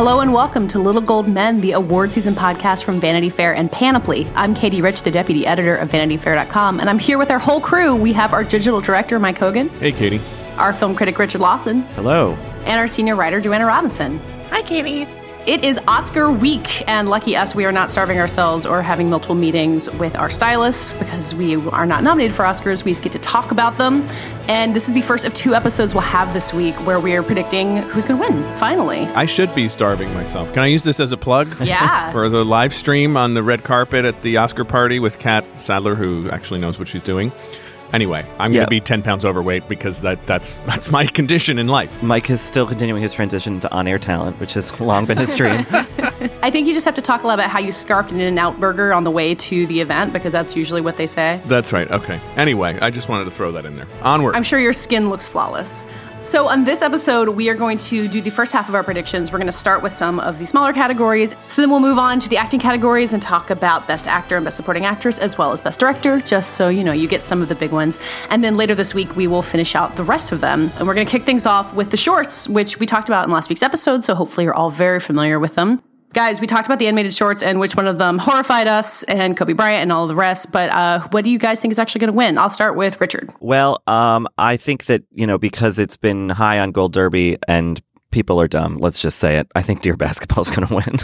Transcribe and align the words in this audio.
Hello 0.00 0.20
and 0.20 0.32
welcome 0.32 0.66
to 0.68 0.78
Little 0.78 1.02
Gold 1.02 1.28
Men, 1.28 1.60
the 1.60 1.72
award 1.72 2.10
season 2.14 2.34
podcast 2.34 2.84
from 2.84 3.00
Vanity 3.00 3.28
Fair 3.28 3.54
and 3.54 3.70
Panoply. 3.70 4.26
I'm 4.34 4.54
Katie 4.54 4.80
Rich, 4.80 5.02
the 5.02 5.10
deputy 5.10 5.46
editor 5.46 5.76
of 5.76 5.90
VanityFair.com, 5.90 6.80
and 6.80 6.88
I'm 6.88 6.98
here 6.98 7.18
with 7.18 7.30
our 7.30 7.38
whole 7.38 7.60
crew. 7.60 7.94
We 7.94 8.14
have 8.14 8.32
our 8.32 8.42
digital 8.42 8.80
director, 8.80 9.18
Mike 9.18 9.36
Hogan, 9.36 9.68
Hey, 9.68 9.92
Katie. 9.92 10.18
our 10.56 10.72
film 10.72 10.94
critic, 10.96 11.18
Richard 11.18 11.42
Lawson, 11.42 11.82
Hello. 11.96 12.32
and 12.64 12.80
our 12.80 12.88
senior 12.88 13.14
writer, 13.14 13.42
Joanna 13.42 13.66
Robinson. 13.66 14.18
Hi, 14.48 14.62
Katie. 14.62 15.06
It 15.46 15.64
is 15.64 15.80
Oscar 15.88 16.30
week, 16.30 16.86
and 16.86 17.08
lucky 17.08 17.34
us, 17.34 17.54
we 17.54 17.64
are 17.64 17.72
not 17.72 17.90
starving 17.90 18.18
ourselves 18.18 18.66
or 18.66 18.82
having 18.82 19.08
multiple 19.08 19.34
meetings 19.34 19.90
with 19.92 20.14
our 20.14 20.28
stylists 20.28 20.92
because 20.92 21.34
we 21.34 21.56
are 21.70 21.86
not 21.86 22.04
nominated 22.04 22.36
for 22.36 22.44
Oscars. 22.44 22.84
We 22.84 22.90
just 22.90 23.02
get 23.02 23.12
to 23.12 23.18
talk 23.18 23.50
about 23.50 23.78
them. 23.78 24.06
And 24.48 24.76
this 24.76 24.86
is 24.86 24.92
the 24.92 25.00
first 25.00 25.24
of 25.24 25.32
two 25.32 25.54
episodes 25.54 25.94
we'll 25.94 26.02
have 26.02 26.34
this 26.34 26.52
week 26.52 26.74
where 26.86 27.00
we 27.00 27.16
are 27.16 27.22
predicting 27.22 27.78
who's 27.78 28.04
going 28.04 28.20
to 28.20 28.28
win, 28.28 28.58
finally. 28.58 29.06
I 29.14 29.24
should 29.24 29.54
be 29.54 29.70
starving 29.70 30.12
myself. 30.12 30.52
Can 30.52 30.62
I 30.62 30.66
use 30.66 30.84
this 30.84 31.00
as 31.00 31.10
a 31.10 31.16
plug? 31.16 31.58
Yeah. 31.64 32.12
For 32.12 32.28
the 32.28 32.44
live 32.44 32.74
stream 32.74 33.16
on 33.16 33.32
the 33.32 33.42
red 33.42 33.64
carpet 33.64 34.04
at 34.04 34.20
the 34.20 34.36
Oscar 34.36 34.66
party 34.66 34.98
with 34.98 35.18
Kat 35.18 35.46
Sadler, 35.60 35.94
who 35.94 36.28
actually 36.30 36.60
knows 36.60 36.78
what 36.78 36.86
she's 36.86 37.02
doing. 37.02 37.32
Anyway, 37.92 38.24
I'm 38.38 38.52
going 38.52 38.54
Yeah. 38.54 38.64
to 38.64 38.70
be 38.70 38.80
10 38.80 39.02
pounds 39.02 39.24
overweight 39.24 39.68
because 39.68 40.00
that, 40.02 40.24
that's 40.26 40.58
that's 40.66 40.90
my 40.90 41.06
condition 41.18 41.58
in 41.58 41.66
life. 41.68 42.02
Mike 42.02 42.30
is 42.30 42.40
still 42.40 42.66
continuing 42.66 43.02
his 43.02 43.12
transition 43.12 43.60
to 43.60 43.72
on 43.72 43.86
air 43.88 43.98
talent, 43.98 44.38
which 44.40 44.54
has 44.54 44.78
long 44.80 45.06
been 45.06 45.18
his 45.18 45.34
dream. 45.34 45.66
I 46.42 46.50
think 46.50 46.66
you 46.66 46.74
just 46.74 46.84
have 46.86 46.94
to 46.94 47.02
talk 47.02 47.22
a 47.22 47.26
lot 47.26 47.34
about 47.34 47.50
how 47.50 47.58
you 47.58 47.72
scarfed 47.72 48.12
an 48.12 48.20
In-N-Out 48.20 48.60
burger 48.60 48.92
on 48.94 49.04
the 49.04 49.10
way 49.10 49.34
to 49.34 49.66
the 49.66 49.80
event 49.80 50.12
because 50.12 50.32
that's 50.32 50.54
usually 50.56 50.80
what 50.80 50.96
they 50.96 51.06
say. 51.06 51.40
That's 51.46 51.72
right. 51.72 51.90
Okay. 51.90 52.20
Anyway, 52.36 52.78
I 52.80 52.90
just 52.90 53.08
wanted 53.08 53.24
to 53.24 53.30
throw 53.30 53.52
that 53.52 53.64
in 53.66 53.76
there. 53.76 53.86
Onward. 54.02 54.36
I'm 54.36 54.42
sure 54.42 54.58
your 54.58 54.72
skin 54.72 55.10
looks 55.10 55.26
flawless. 55.26 55.84
So, 56.22 56.48
on 56.48 56.64
this 56.64 56.82
episode, 56.82 57.30
we 57.30 57.48
are 57.48 57.54
going 57.54 57.78
to 57.78 58.06
do 58.06 58.20
the 58.20 58.28
first 58.28 58.52
half 58.52 58.68
of 58.68 58.74
our 58.74 58.84
predictions. 58.84 59.32
We're 59.32 59.38
going 59.38 59.46
to 59.46 59.52
start 59.52 59.82
with 59.82 59.94
some 59.94 60.20
of 60.20 60.38
the 60.38 60.46
smaller 60.46 60.74
categories. 60.74 61.34
So, 61.48 61.62
then 61.62 61.70
we'll 61.70 61.80
move 61.80 61.96
on 61.96 62.20
to 62.20 62.28
the 62.28 62.36
acting 62.36 62.60
categories 62.60 63.14
and 63.14 63.22
talk 63.22 63.48
about 63.48 63.88
Best 63.88 64.06
Actor 64.06 64.36
and 64.36 64.44
Best 64.44 64.58
Supporting 64.58 64.84
Actress, 64.84 65.18
as 65.18 65.38
well 65.38 65.50
as 65.50 65.62
Best 65.62 65.80
Director, 65.80 66.20
just 66.20 66.56
so 66.56 66.68
you 66.68 66.84
know 66.84 66.92
you 66.92 67.08
get 67.08 67.24
some 67.24 67.40
of 67.40 67.48
the 67.48 67.54
big 67.54 67.72
ones. 67.72 67.98
And 68.28 68.44
then 68.44 68.58
later 68.58 68.74
this 68.74 68.92
week, 68.92 69.16
we 69.16 69.26
will 69.28 69.40
finish 69.40 69.74
out 69.74 69.96
the 69.96 70.04
rest 70.04 70.30
of 70.30 70.42
them. 70.42 70.70
And 70.76 70.86
we're 70.86 70.94
going 70.94 71.06
to 71.06 71.10
kick 71.10 71.24
things 71.24 71.46
off 71.46 71.72
with 71.72 71.90
the 71.90 71.96
shorts, 71.96 72.46
which 72.50 72.78
we 72.78 72.84
talked 72.84 73.08
about 73.08 73.24
in 73.24 73.30
last 73.30 73.48
week's 73.48 73.62
episode. 73.62 74.04
So, 74.04 74.14
hopefully, 74.14 74.44
you're 74.44 74.54
all 74.54 74.70
very 74.70 75.00
familiar 75.00 75.40
with 75.40 75.54
them. 75.54 75.82
Guys, 76.12 76.40
we 76.40 76.46
talked 76.48 76.66
about 76.66 76.80
the 76.80 76.88
animated 76.88 77.14
shorts 77.14 77.40
and 77.40 77.60
which 77.60 77.76
one 77.76 77.86
of 77.86 77.98
them 77.98 78.18
horrified 78.18 78.66
us 78.66 79.04
and 79.04 79.36
Kobe 79.36 79.52
Bryant 79.52 79.82
and 79.82 79.92
all 79.92 80.08
the 80.08 80.16
rest. 80.16 80.50
But 80.50 80.70
uh, 80.70 81.06
what 81.10 81.22
do 81.22 81.30
you 81.30 81.38
guys 81.38 81.60
think 81.60 81.70
is 81.70 81.78
actually 81.78 82.00
going 82.00 82.12
to 82.12 82.16
win? 82.16 82.36
I'll 82.36 82.50
start 82.50 82.74
with 82.74 83.00
Richard. 83.00 83.32
well, 83.38 83.80
um, 83.86 84.26
I 84.36 84.56
think 84.56 84.86
that, 84.86 85.04
you 85.12 85.24
know, 85.24 85.38
because 85.38 85.78
it's 85.78 85.96
been 85.96 86.28
high 86.28 86.58
on 86.58 86.72
Gold 86.72 86.92
Derby 86.92 87.38
and 87.46 87.80
people 88.10 88.40
are 88.40 88.48
dumb, 88.48 88.78
let's 88.78 88.98
just 89.00 89.20
say 89.20 89.38
it. 89.38 89.46
I 89.54 89.62
think 89.62 89.82
Dear 89.82 89.96
Basketball 89.98 90.42
is 90.42 90.50
going 90.50 90.66
to 90.66 90.74
win. 90.74 90.96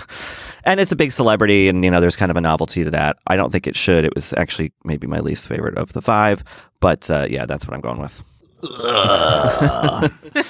and 0.64 0.80
it's 0.80 0.90
a 0.90 0.96
big 0.96 1.12
celebrity 1.12 1.68
and, 1.68 1.84
you 1.84 1.90
know, 1.90 2.00
there's 2.00 2.16
kind 2.16 2.32
of 2.32 2.36
a 2.36 2.40
novelty 2.40 2.82
to 2.82 2.90
that. 2.90 3.16
I 3.28 3.36
don't 3.36 3.52
think 3.52 3.68
it 3.68 3.76
should. 3.76 4.04
It 4.04 4.14
was 4.14 4.32
actually 4.32 4.72
maybe 4.84 5.06
my 5.06 5.20
least 5.20 5.46
favorite 5.46 5.78
of 5.78 5.92
the 5.92 6.02
five. 6.02 6.42
But 6.80 7.08
uh, 7.10 7.28
yeah, 7.30 7.46
that's 7.46 7.64
what 7.64 7.74
I'm 7.74 7.80
going 7.80 8.00
with. 8.00 8.24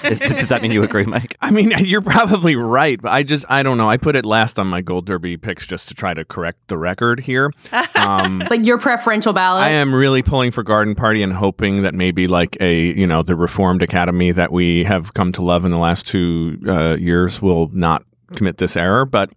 Is- 0.03 0.19
Does 0.19 0.49
that 0.49 0.59
mean 0.61 0.71
you 0.71 0.83
agree, 0.83 1.05
Mike? 1.05 1.35
I 1.41 1.51
mean, 1.51 1.71
you're 1.79 2.01
probably 2.01 2.55
right, 2.55 3.01
but 3.01 3.11
I 3.11 3.23
just, 3.23 3.45
I 3.49 3.63
don't 3.63 3.77
know. 3.77 3.89
I 3.89 3.97
put 3.97 4.15
it 4.15 4.25
last 4.25 4.59
on 4.59 4.67
my 4.67 4.81
Gold 4.81 5.05
Derby 5.05 5.37
picks 5.37 5.65
just 5.67 5.87
to 5.89 5.93
try 5.93 6.13
to 6.13 6.25
correct 6.25 6.67
the 6.67 6.77
record 6.77 7.19
here. 7.21 7.51
Um, 7.97 8.43
Like 8.49 8.63
your 8.65 8.77
preferential 8.77 9.33
ballot? 9.33 9.63
I 9.63 9.69
am 9.69 9.93
really 9.93 10.21
pulling 10.21 10.51
for 10.51 10.63
Garden 10.63 10.95
Party 10.95 11.23
and 11.23 11.33
hoping 11.33 11.81
that 11.81 11.93
maybe 11.93 12.27
like 12.27 12.55
a 12.61 12.91
you 12.97 13.05
know 13.07 13.21
the 13.23 13.35
Reformed 13.35 13.81
Academy 13.81 14.31
that 14.31 14.51
we 14.51 14.83
have 14.85 15.13
come 15.13 15.31
to 15.33 15.41
love 15.41 15.65
in 15.65 15.71
the 15.71 15.77
last 15.77 16.07
two 16.07 16.57
uh, 16.67 16.95
years 16.97 17.41
will 17.41 17.69
not 17.73 18.03
commit 18.35 18.57
this 18.57 18.77
error, 18.77 19.03
but 19.05 19.31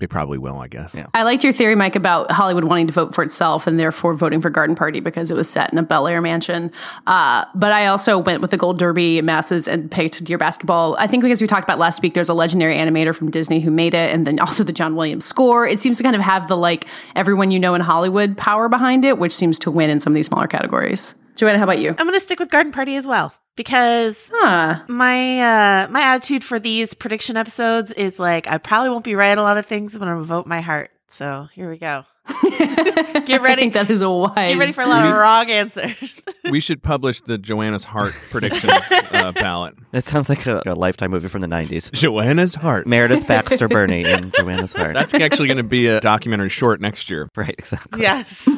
they 0.00 0.06
probably 0.06 0.38
will, 0.38 0.58
I 0.58 0.66
guess. 0.66 0.94
Yeah. 0.94 1.06
I 1.14 1.22
liked 1.22 1.44
your 1.44 1.52
theory, 1.52 1.74
Mike, 1.74 1.94
about 1.94 2.30
Hollywood 2.30 2.64
wanting 2.64 2.86
to 2.86 2.92
vote 2.92 3.14
for 3.14 3.22
itself 3.22 3.66
and 3.66 3.78
therefore 3.78 4.14
voting 4.14 4.40
for 4.40 4.48
Garden 4.48 4.74
Party 4.74 4.98
because 5.00 5.30
it 5.30 5.34
was 5.34 5.48
set 5.48 5.70
in 5.72 5.78
a 5.78 5.82
Bel 5.82 6.08
Air 6.08 6.22
mansion. 6.22 6.72
Uh, 7.06 7.44
but 7.54 7.72
I 7.72 7.86
also 7.86 8.18
went 8.18 8.40
with 8.40 8.50
the 8.50 8.56
Gold 8.56 8.78
Derby 8.78 9.20
masses 9.20 9.68
and 9.68 9.90
picked 9.90 10.24
Dear 10.24 10.38
Basketball. 10.38 10.96
I 10.98 11.06
think 11.06 11.22
because 11.22 11.42
we 11.42 11.46
talked 11.46 11.64
about 11.64 11.78
last 11.78 12.02
week, 12.02 12.14
there's 12.14 12.30
a 12.30 12.34
legendary 12.34 12.76
animator 12.76 13.14
from 13.14 13.30
Disney 13.30 13.60
who 13.60 13.70
made 13.70 13.94
it, 13.94 14.12
and 14.12 14.26
then 14.26 14.40
also 14.40 14.64
the 14.64 14.72
John 14.72 14.96
Williams 14.96 15.26
score. 15.26 15.66
It 15.66 15.80
seems 15.80 15.98
to 15.98 16.02
kind 16.02 16.16
of 16.16 16.22
have 16.22 16.48
the 16.48 16.56
like 16.56 16.86
everyone 17.14 17.50
you 17.50 17.60
know 17.60 17.74
in 17.74 17.82
Hollywood 17.82 18.38
power 18.38 18.68
behind 18.68 19.04
it, 19.04 19.18
which 19.18 19.32
seems 19.32 19.58
to 19.60 19.70
win 19.70 19.90
in 19.90 20.00
some 20.00 20.12
of 20.12 20.14
these 20.14 20.26
smaller 20.26 20.46
categories. 20.46 21.14
Joanna, 21.36 21.58
how 21.58 21.64
about 21.64 21.78
you? 21.78 21.90
I'm 21.90 22.06
going 22.06 22.12
to 22.12 22.20
stick 22.20 22.38
with 22.38 22.50
Garden 22.50 22.72
Party 22.72 22.96
as 22.96 23.06
well 23.06 23.34
because 23.64 24.30
Huh. 24.32 24.80
my 24.88 25.40
uh, 25.82 25.88
my 25.90 26.00
attitude 26.00 26.42
for 26.42 26.58
these 26.58 26.94
prediction 26.94 27.36
episodes 27.36 27.92
is 27.92 28.18
like 28.18 28.48
I 28.50 28.56
probably 28.56 28.88
won't 28.88 29.04
be 29.04 29.14
right 29.14 29.36
a 29.36 29.42
lot 29.42 29.58
of 29.58 29.66
things, 29.66 29.92
but 29.92 30.08
I'm 30.08 30.14
going 30.14 30.22
to 30.24 30.26
vote 30.28 30.46
my 30.46 30.62
heart. 30.62 30.90
So 31.08 31.48
here 31.52 31.68
we 31.68 31.76
go. 31.76 32.06
Get 32.42 33.30
I 33.30 33.36
ready. 33.42 33.60
think 33.62 33.74
that 33.74 33.90
is 33.90 34.00
a 34.00 34.08
wise. 34.10 34.34
Get 34.34 34.56
ready 34.56 34.72
for 34.72 34.80
a 34.82 34.86
lot 34.86 35.04
of 35.04 35.14
wrong 35.14 35.50
answers. 35.50 36.20
We 36.50 36.60
should 36.60 36.82
publish 36.82 37.20
the 37.20 37.36
Joanna's 37.36 37.84
Heart 37.84 38.14
predictions 38.30 38.72
uh, 39.10 39.32
ballot. 39.32 39.74
That 39.90 40.04
sounds 40.04 40.28
like 40.30 40.46
a, 40.46 40.62
a 40.64 40.74
lifetime 40.74 41.10
movie 41.10 41.28
from 41.28 41.40
the 41.42 41.48
90s. 41.48 41.90
Joanna's 41.92 42.54
Heart. 42.54 42.86
Meredith 42.86 43.26
Baxter 43.26 43.68
Birney 43.76 44.04
in 44.04 44.30
Joanna's 44.30 44.72
Heart. 44.72 44.94
That's 44.94 45.12
actually 45.12 45.48
going 45.48 45.56
to 45.58 45.64
be 45.64 45.88
a 45.88 46.00
documentary 46.00 46.48
short 46.50 46.80
next 46.80 47.10
year. 47.10 47.28
right, 47.36 47.54
exactly. 47.58 48.00
yes. 48.02 48.48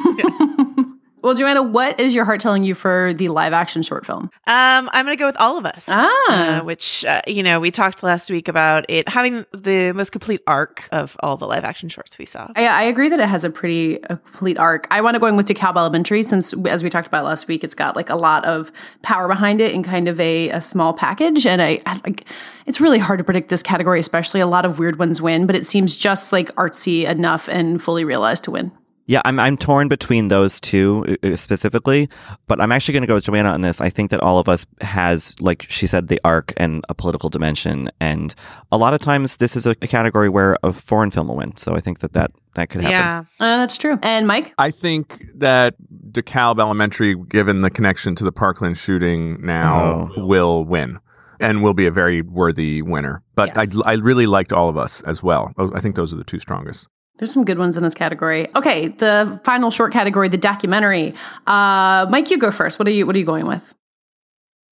Well, 1.23 1.35
Joanna, 1.35 1.63
what 1.63 2.01
is 2.01 2.15
your 2.15 2.25
heart 2.25 2.41
telling 2.41 2.65
you 2.65 2.75
for 2.75 3.13
the 3.15 3.29
live 3.29 3.53
action 3.53 3.83
short 3.83 4.05
film? 4.05 4.25
Um, 4.49 4.91
I'm 4.93 5.07
going 5.07 5.17
to 5.17 5.21
go 5.21 5.27
with 5.27 5.37
all 5.37 5.57
of 5.57 5.65
us. 5.65 5.85
Ah. 5.87 6.59
Uh, 6.59 6.65
which 6.65 7.05
uh, 7.05 7.23
you 7.27 7.43
know 7.43 7.61
we 7.61 7.71
talked 7.71 8.03
last 8.03 8.29
week 8.31 8.49
about 8.49 8.85
it 8.89 9.09
having 9.09 9.45
the 9.53 9.93
most 9.93 10.11
complete 10.11 10.41
arc 10.47 10.89
of 10.91 11.17
all 11.21 11.37
the 11.37 11.47
live 11.47 11.63
action 11.65 11.89
shorts 11.89 12.19
we 12.19 12.27
saw. 12.27 12.49
I, 12.57 12.67
I 12.67 12.83
agree 12.83 13.09
that 13.09 13.21
it 13.21 13.29
has 13.29 13.45
a 13.45 13.51
pretty 13.51 13.97
a 14.05 14.17
complete 14.17 14.59
arc. 14.59 14.89
I 14.91 15.01
want 15.01 15.15
to 15.15 15.21
go 15.21 15.27
in 15.27 15.37
with 15.37 15.47
DeKalb 15.47 15.77
Elementary 15.77 16.25
since, 16.25 16.53
as 16.67 16.83
we 16.83 16.91
talked 16.91 17.07
about 17.07 17.25
last 17.25 17.47
week, 17.47 17.63
it's 17.63 17.75
got 17.75 17.95
like 17.95 18.11
a 18.11 18.17
lot 18.17 18.45
of 18.45 18.73
power 19.03 19.29
behind 19.29 19.61
it 19.61 19.73
in 19.73 19.83
kind 19.85 20.09
of 20.09 20.19
a, 20.19 20.51
a 20.51 20.61
small 20.61 20.93
package. 20.93 21.47
And 21.47 21.63
I, 21.63 21.81
I 21.87 22.01
like 22.05 22.25
it's 22.67 22.81
really 22.81 22.99
hard 22.99 23.19
to 23.19 23.25
predict 23.25 23.49
this 23.49 23.63
category, 23.63 24.01
especially 24.01 24.41
a 24.41 24.47
lot 24.47 24.65
of 24.65 24.79
weird 24.79 24.99
ones 24.99 25.23
win, 25.23 25.47
but 25.47 25.55
it 25.55 25.67
seems 25.67 25.97
just 25.97 26.33
like 26.33 26.49
artsy 26.57 27.09
enough 27.09 27.49
and 27.49 27.81
fully 27.81 28.05
realized 28.05 28.45
to 28.45 28.51
win. 28.51 28.73
Yeah, 29.07 29.21
I'm 29.25 29.41
I'm 29.41 29.57
torn 29.57 29.89
between 29.89 30.29
those 30.29 30.61
two 30.61 31.19
uh, 31.23 31.29
uh, 31.29 31.37
specifically, 31.37 32.09
but 32.47 32.61
I'm 32.61 32.71
actually 32.71 32.93
going 32.93 33.03
to 33.03 33.07
go 33.09 33.15
with 33.15 33.25
Joanna 33.25 33.51
on 33.51 33.61
this. 33.61 33.81
I 33.81 33.91
think 33.91 34.11
that 34.11 34.21
all 34.21 34.39
of 34.39 34.49
us 34.49 34.65
has, 34.81 35.35
like 35.41 35.67
she 35.69 35.87
said, 35.87 36.09
the 36.09 36.21
arc 36.25 36.53
and 36.57 36.85
a 36.89 36.95
political 36.95 37.29
dimension, 37.29 37.91
and 38.01 38.35
a 38.71 38.79
lot 38.79 38.95
of 38.95 39.01
times 39.01 39.39
this 39.39 39.57
is 39.57 39.67
a, 39.67 39.71
a 39.83 39.87
category 39.89 40.29
where 40.29 40.57
a 40.63 40.73
foreign 40.73 41.11
film 41.11 41.29
will 41.29 41.37
win. 41.37 41.57
So 41.57 41.75
I 41.75 41.81
think 41.81 41.99
that 42.01 42.13
that, 42.13 42.31
that 42.55 42.71
could 42.71 42.83
happen. 42.83 42.93
Yeah. 42.93 43.45
Uh, 43.45 43.59
that's 43.59 43.77
true. 43.77 43.99
And 44.03 44.27
Mike, 44.27 44.55
I 44.59 44.71
think 44.71 45.27
that 45.35 45.75
DeKalb 46.13 46.61
Elementary, 46.61 47.17
given 47.17 47.61
the 47.61 47.71
connection 47.71 48.15
to 48.17 48.25
the 48.25 48.33
Parkland 48.33 48.79
shooting 48.79 49.45
now, 49.45 50.11
will 50.17 50.65
win 50.65 51.01
and 51.41 51.63
will 51.63 51.75
be 51.75 51.87
a 51.87 51.91
very 51.91 52.23
worthy 52.23 52.83
winner. 52.83 53.23
But 53.35 53.51
Yes. 53.57 53.77
I, 53.85 53.93
I 53.93 53.95
really 53.95 54.27
liked 54.27 54.53
all 54.53 54.69
of 54.69 54.77
us 54.77 55.01
as 55.03 55.23
well. 55.23 55.53
I 55.75 55.81
think 55.81 55.97
those 55.97 56.15
are 56.15 56.17
the 56.17 56.25
two 56.25 56.39
strongest. 56.39 56.87
There's 57.19 57.33
some 57.33 57.45
good 57.45 57.59
ones 57.59 57.77
in 57.77 57.83
this 57.83 57.95
category. 57.95 58.49
Okay, 58.57 58.89
the 58.89 59.41
final 59.45 59.71
short 59.71 59.93
category, 59.93 60.29
the 60.29 60.39
documentary. 60.39 61.15
Uh, 61.47 62.07
Mike, 62.11 62.31
you 62.31 62.39
go 62.39 62.51
first. 62.51 62.79
What 62.79 62.89
are 62.89 62.93
you 62.93 63.07
What 63.07 63.15
are 63.15 63.19
you 63.19 63.27
going 63.27 63.47
with? 63.47 63.75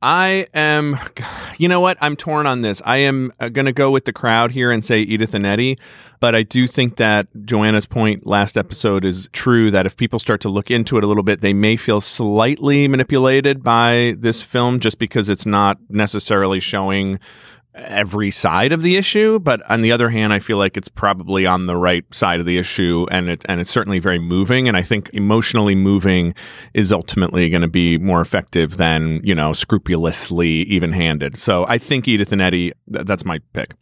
I 0.02 0.46
am, 0.54 0.98
you 1.58 1.68
know 1.68 1.80
what? 1.80 1.98
I'm 2.00 2.16
torn 2.16 2.46
on 2.46 2.62
this. 2.62 2.80
I 2.86 2.98
am 2.98 3.32
going 3.38 3.66
to 3.66 3.72
go 3.72 3.90
with 3.90 4.06
the 4.06 4.14
crowd 4.14 4.52
here 4.52 4.70
and 4.70 4.82
say 4.82 5.00
Edith 5.00 5.34
and 5.34 5.44
Eddie, 5.44 5.76
but 6.20 6.34
I 6.34 6.42
do 6.42 6.66
think 6.66 6.96
that 6.96 7.26
Joanna's 7.44 7.84
point 7.84 8.26
last 8.26 8.56
episode 8.56 9.04
is 9.04 9.28
true 9.32 9.70
that 9.70 9.84
if 9.84 9.98
people 9.98 10.18
start 10.18 10.40
to 10.40 10.48
look 10.48 10.70
into 10.70 10.96
it 10.96 11.04
a 11.04 11.06
little 11.06 11.22
bit, 11.22 11.42
they 11.42 11.52
may 11.52 11.76
feel 11.76 12.00
slightly 12.00 12.88
manipulated 12.88 13.62
by 13.62 14.14
this 14.18 14.40
film 14.40 14.80
just 14.80 14.98
because 14.98 15.28
it's 15.28 15.44
not 15.44 15.76
necessarily 15.90 16.60
showing 16.60 17.20
every 17.74 18.30
side 18.30 18.72
of 18.72 18.82
the 18.82 18.96
issue, 18.96 19.38
but 19.38 19.68
on 19.70 19.80
the 19.80 19.92
other 19.92 20.08
hand, 20.10 20.32
I 20.32 20.38
feel 20.38 20.56
like 20.56 20.76
it's 20.76 20.88
probably 20.88 21.46
on 21.46 21.66
the 21.66 21.76
right 21.76 22.04
side 22.12 22.40
of 22.40 22.46
the 22.46 22.58
issue, 22.58 23.06
and 23.10 23.28
it 23.28 23.44
and 23.48 23.60
it's 23.60 23.70
certainly 23.70 23.98
very 23.98 24.18
moving. 24.18 24.68
And 24.68 24.76
I 24.76 24.82
think 24.82 25.10
emotionally 25.12 25.74
moving 25.74 26.34
is 26.74 26.92
ultimately 26.92 27.48
going 27.48 27.62
to 27.62 27.68
be 27.68 27.98
more 27.98 28.20
effective 28.20 28.76
than 28.76 29.20
you 29.22 29.34
know 29.34 29.52
scrupulously 29.52 30.48
even-handed. 30.48 31.36
So 31.36 31.66
I 31.66 31.78
think 31.78 32.08
Edith 32.08 32.32
and 32.32 32.42
Eddie. 32.42 32.72
Th- 32.92 33.06
that's 33.06 33.24
my 33.24 33.40
pick. 33.52 33.74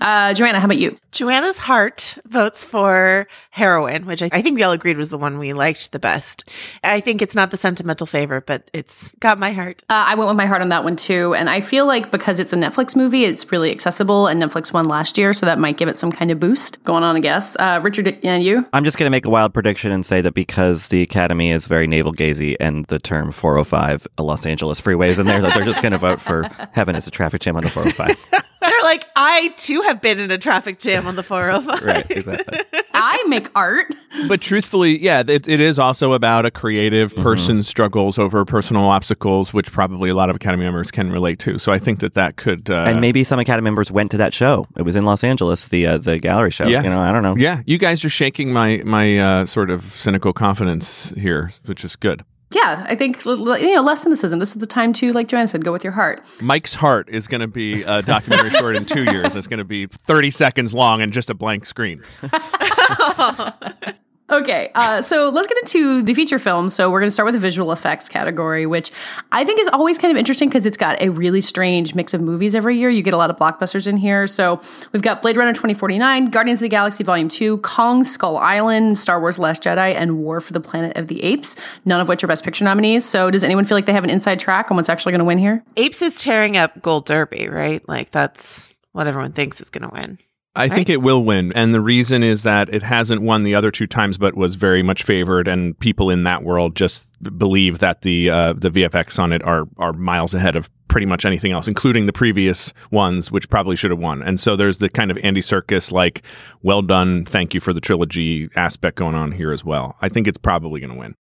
Uh, 0.00 0.32
Joanna, 0.32 0.60
how 0.60 0.64
about 0.64 0.78
you? 0.78 0.96
Joanna's 1.12 1.58
heart 1.58 2.18
votes 2.26 2.64
for 2.64 3.26
heroin, 3.50 4.06
which 4.06 4.22
I, 4.22 4.28
I 4.32 4.42
think 4.42 4.56
we 4.56 4.62
all 4.62 4.72
agreed 4.72 4.96
was 4.96 5.10
the 5.10 5.18
one 5.18 5.38
we 5.38 5.52
liked 5.52 5.90
the 5.90 5.98
best. 5.98 6.52
I 6.84 7.00
think 7.00 7.20
it's 7.20 7.34
not 7.34 7.50
the 7.50 7.56
sentimental 7.56 8.06
favorite, 8.06 8.46
but 8.46 8.70
it's 8.72 9.10
got 9.18 9.38
my 9.38 9.52
heart. 9.52 9.82
Uh, 9.88 10.04
I 10.08 10.14
went 10.14 10.28
with 10.28 10.36
my 10.36 10.46
heart 10.46 10.62
on 10.62 10.68
that 10.68 10.84
one 10.84 10.96
too, 10.96 11.34
and 11.34 11.50
I 11.50 11.60
feel 11.60 11.84
like 11.84 12.12
because 12.12 12.38
it's 12.38 12.52
a 12.52 12.56
Netflix 12.56 12.94
movie, 12.94 13.24
it's 13.24 13.50
really 13.50 13.72
accessible, 13.72 14.28
and 14.28 14.40
Netflix 14.40 14.72
won 14.72 14.86
last 14.86 15.18
year, 15.18 15.32
so 15.32 15.46
that 15.46 15.58
might 15.58 15.76
give 15.76 15.88
it 15.88 15.96
some 15.96 16.12
kind 16.12 16.30
of 16.30 16.38
boost. 16.38 16.82
Going 16.84 17.02
on, 17.02 17.16
I 17.16 17.20
guess. 17.20 17.56
Uh, 17.56 17.80
Richard, 17.82 18.06
and 18.22 18.44
you? 18.44 18.66
I'm 18.72 18.84
just 18.84 18.96
going 18.96 19.06
to 19.06 19.10
make 19.10 19.24
a 19.24 19.30
wild 19.30 19.52
prediction 19.52 19.90
and 19.90 20.06
say 20.06 20.20
that 20.20 20.34
because 20.34 20.88
the 20.88 21.02
Academy 21.02 21.50
is 21.50 21.66
very 21.66 21.88
navel 21.88 22.12
gazy 22.12 22.56
and 22.60 22.86
the 22.86 23.00
term 23.00 23.32
405 23.32 24.06
Los 24.18 24.46
Angeles 24.46 24.80
freeways 24.80 25.18
in 25.18 25.26
there, 25.26 25.40
that 25.40 25.54
they're 25.54 25.64
just 25.64 25.82
going 25.82 25.92
to 25.92 25.98
vote 25.98 26.20
for 26.20 26.42
heaven 26.72 26.94
as 26.94 27.06
a 27.08 27.10
traffic 27.10 27.40
jam 27.40 27.56
on 27.56 27.64
the 27.64 27.70
405. 27.70 28.16
There 28.60 28.70
you're 28.80 28.88
like, 28.88 29.06
I 29.16 29.48
too 29.56 29.82
have 29.82 30.00
been 30.00 30.18
in 30.18 30.30
a 30.30 30.38
traffic 30.38 30.78
jam 30.78 30.99
on 31.06 31.16
the 31.16 31.22
405. 31.22 31.82
Right, 31.90 32.06
exactly. 32.10 32.60
I 32.92 33.22
make 33.28 33.48
art. 33.56 33.86
But 34.28 34.40
truthfully, 34.40 35.02
yeah, 35.02 35.22
it, 35.26 35.48
it 35.48 35.60
is 35.60 35.78
also 35.78 36.12
about 36.12 36.44
a 36.44 36.50
creative 36.50 37.14
person's 37.16 37.66
struggles 37.66 38.18
over 38.18 38.44
personal 38.44 38.84
obstacles, 38.84 39.54
which 39.54 39.72
probably 39.72 40.10
a 40.10 40.14
lot 40.14 40.28
of 40.30 40.36
Academy 40.36 40.64
members 40.64 40.90
can 40.90 41.10
relate 41.10 41.38
to. 41.40 41.58
So 41.58 41.72
I 41.72 41.78
think 41.78 42.00
that 42.00 42.14
that 42.14 42.36
could. 42.36 42.68
Uh, 42.68 42.84
and 42.86 43.00
maybe 43.00 43.24
some 43.24 43.38
Academy 43.38 43.64
members 43.64 43.90
went 43.90 44.10
to 44.10 44.16
that 44.18 44.34
show. 44.34 44.66
It 44.76 44.82
was 44.82 44.96
in 44.96 45.04
Los 45.04 45.24
Angeles, 45.24 45.66
the 45.66 45.86
uh, 45.86 45.98
the 45.98 46.18
gallery 46.18 46.50
show. 46.50 46.66
Yeah. 46.66 46.82
You 46.82 46.90
know, 46.90 47.00
I 47.00 47.12
don't 47.12 47.22
know. 47.22 47.36
Yeah, 47.36 47.62
you 47.66 47.78
guys 47.78 48.04
are 48.04 48.10
shaking 48.10 48.52
my 48.52 48.82
my 48.84 49.18
uh, 49.18 49.44
sort 49.46 49.70
of 49.70 49.84
cynical 49.84 50.32
confidence 50.32 51.12
here, 51.16 51.50
which 51.66 51.84
is 51.84 51.96
good. 51.96 52.24
Yeah, 52.52 52.84
I 52.88 52.96
think 52.96 53.24
l- 53.26 53.48
l- 53.48 53.58
you 53.58 53.74
know 53.76 53.80
less 53.82 54.02
cynicism. 54.02 54.38
This 54.40 54.50
is 54.54 54.60
the 54.60 54.66
time 54.66 54.92
to, 54.94 55.12
like 55.12 55.28
Joanna 55.28 55.46
said, 55.46 55.64
go 55.64 55.70
with 55.72 55.84
your 55.84 55.92
heart. 55.92 56.20
Mike's 56.42 56.74
Heart 56.74 57.08
is 57.08 57.28
going 57.28 57.40
to 57.42 57.46
be 57.46 57.82
a 57.84 58.02
documentary 58.02 58.50
short 58.50 58.74
in 58.74 58.84
two 58.86 59.04
years. 59.04 59.36
It's 59.36 59.46
going 59.46 59.58
to 59.58 59.64
be 59.64 59.86
30 59.86 60.30
seconds 60.32 60.74
long 60.74 61.00
and 61.00 61.12
just 61.12 61.30
a 61.30 61.34
blank 61.34 61.64
screen. 61.66 62.02
Okay, 64.30 64.70
uh, 64.76 65.02
so 65.02 65.28
let's 65.28 65.48
get 65.48 65.58
into 65.58 66.02
the 66.02 66.14
feature 66.14 66.38
film. 66.38 66.68
So 66.68 66.88
we're 66.88 67.00
going 67.00 67.08
to 67.08 67.12
start 67.12 67.26
with 67.26 67.34
the 67.34 67.40
visual 67.40 67.72
effects 67.72 68.08
category, 68.08 68.64
which 68.64 68.92
I 69.32 69.44
think 69.44 69.58
is 69.58 69.66
always 69.68 69.98
kind 69.98 70.12
of 70.12 70.18
interesting 70.18 70.48
because 70.48 70.66
it's 70.66 70.76
got 70.76 71.02
a 71.02 71.08
really 71.08 71.40
strange 71.40 71.96
mix 71.96 72.14
of 72.14 72.20
movies 72.20 72.54
every 72.54 72.78
year. 72.78 72.90
You 72.90 73.02
get 73.02 73.12
a 73.12 73.16
lot 73.16 73.30
of 73.30 73.36
blockbusters 73.36 73.88
in 73.88 73.96
here. 73.96 74.28
So 74.28 74.60
we've 74.92 75.02
got 75.02 75.20
Blade 75.20 75.36
Runner 75.36 75.52
2049, 75.52 76.26
Guardians 76.26 76.60
of 76.60 76.66
the 76.66 76.68
Galaxy 76.68 77.02
Volume 77.02 77.28
2, 77.28 77.58
Kong 77.58 78.04
Skull 78.04 78.36
Island, 78.36 79.00
Star 79.00 79.20
Wars 79.20 79.36
Last 79.36 79.64
Jedi, 79.64 79.96
and 79.96 80.18
War 80.18 80.40
for 80.40 80.52
the 80.52 80.60
Planet 80.60 80.96
of 80.96 81.08
the 81.08 81.24
Apes, 81.24 81.56
none 81.84 82.00
of 82.00 82.06
which 82.08 82.22
are 82.22 82.28
Best 82.28 82.44
Picture 82.44 82.64
nominees. 82.64 83.04
So 83.04 83.32
does 83.32 83.42
anyone 83.42 83.64
feel 83.64 83.76
like 83.76 83.86
they 83.86 83.92
have 83.92 84.04
an 84.04 84.10
inside 84.10 84.38
track 84.38 84.70
on 84.70 84.76
what's 84.76 84.88
actually 84.88 85.10
going 85.10 85.20
to 85.20 85.24
win 85.24 85.38
here? 85.38 85.64
Apes 85.76 86.02
is 86.02 86.20
tearing 86.20 86.56
up 86.56 86.80
Gold 86.82 87.06
Derby, 87.06 87.48
right? 87.48 87.86
Like 87.88 88.12
that's 88.12 88.74
what 88.92 89.08
everyone 89.08 89.32
thinks 89.32 89.60
is 89.60 89.70
going 89.70 89.88
to 89.88 89.92
win. 89.92 90.18
I 90.56 90.68
think 90.68 90.88
it 90.88 91.00
will 91.00 91.22
win. 91.22 91.52
And 91.52 91.72
the 91.72 91.80
reason 91.80 92.22
is 92.24 92.42
that 92.42 92.72
it 92.74 92.82
hasn't 92.82 93.22
won 93.22 93.44
the 93.44 93.54
other 93.54 93.70
two 93.70 93.86
times, 93.86 94.18
but 94.18 94.34
was 94.36 94.56
very 94.56 94.82
much 94.82 95.04
favored. 95.04 95.46
And 95.46 95.78
people 95.78 96.10
in 96.10 96.24
that 96.24 96.42
world 96.42 96.74
just 96.74 97.06
believe 97.38 97.78
that 97.78 98.02
the 98.02 98.30
uh, 98.30 98.52
the 98.54 98.70
VFX 98.70 99.18
on 99.18 99.32
it 99.32 99.42
are, 99.44 99.68
are 99.78 99.92
miles 99.92 100.34
ahead 100.34 100.56
of 100.56 100.68
pretty 100.88 101.06
much 101.06 101.24
anything 101.24 101.52
else, 101.52 101.68
including 101.68 102.06
the 102.06 102.12
previous 102.12 102.72
ones, 102.90 103.30
which 103.30 103.48
probably 103.48 103.76
should 103.76 103.92
have 103.92 104.00
won. 104.00 104.22
And 104.22 104.40
so 104.40 104.56
there's 104.56 104.78
the 104.78 104.88
kind 104.88 105.12
of 105.12 105.18
Andy 105.22 105.40
Serkis, 105.40 105.92
like, 105.92 106.22
well 106.62 106.82
done, 106.82 107.24
thank 107.24 107.54
you 107.54 107.60
for 107.60 107.72
the 107.72 107.80
trilogy 107.80 108.48
aspect 108.56 108.96
going 108.96 109.14
on 109.14 109.30
here 109.30 109.52
as 109.52 109.64
well. 109.64 109.96
I 110.02 110.08
think 110.08 110.26
it's 110.26 110.38
probably 110.38 110.80
going 110.80 110.92
to 110.92 110.98
win. 110.98 111.14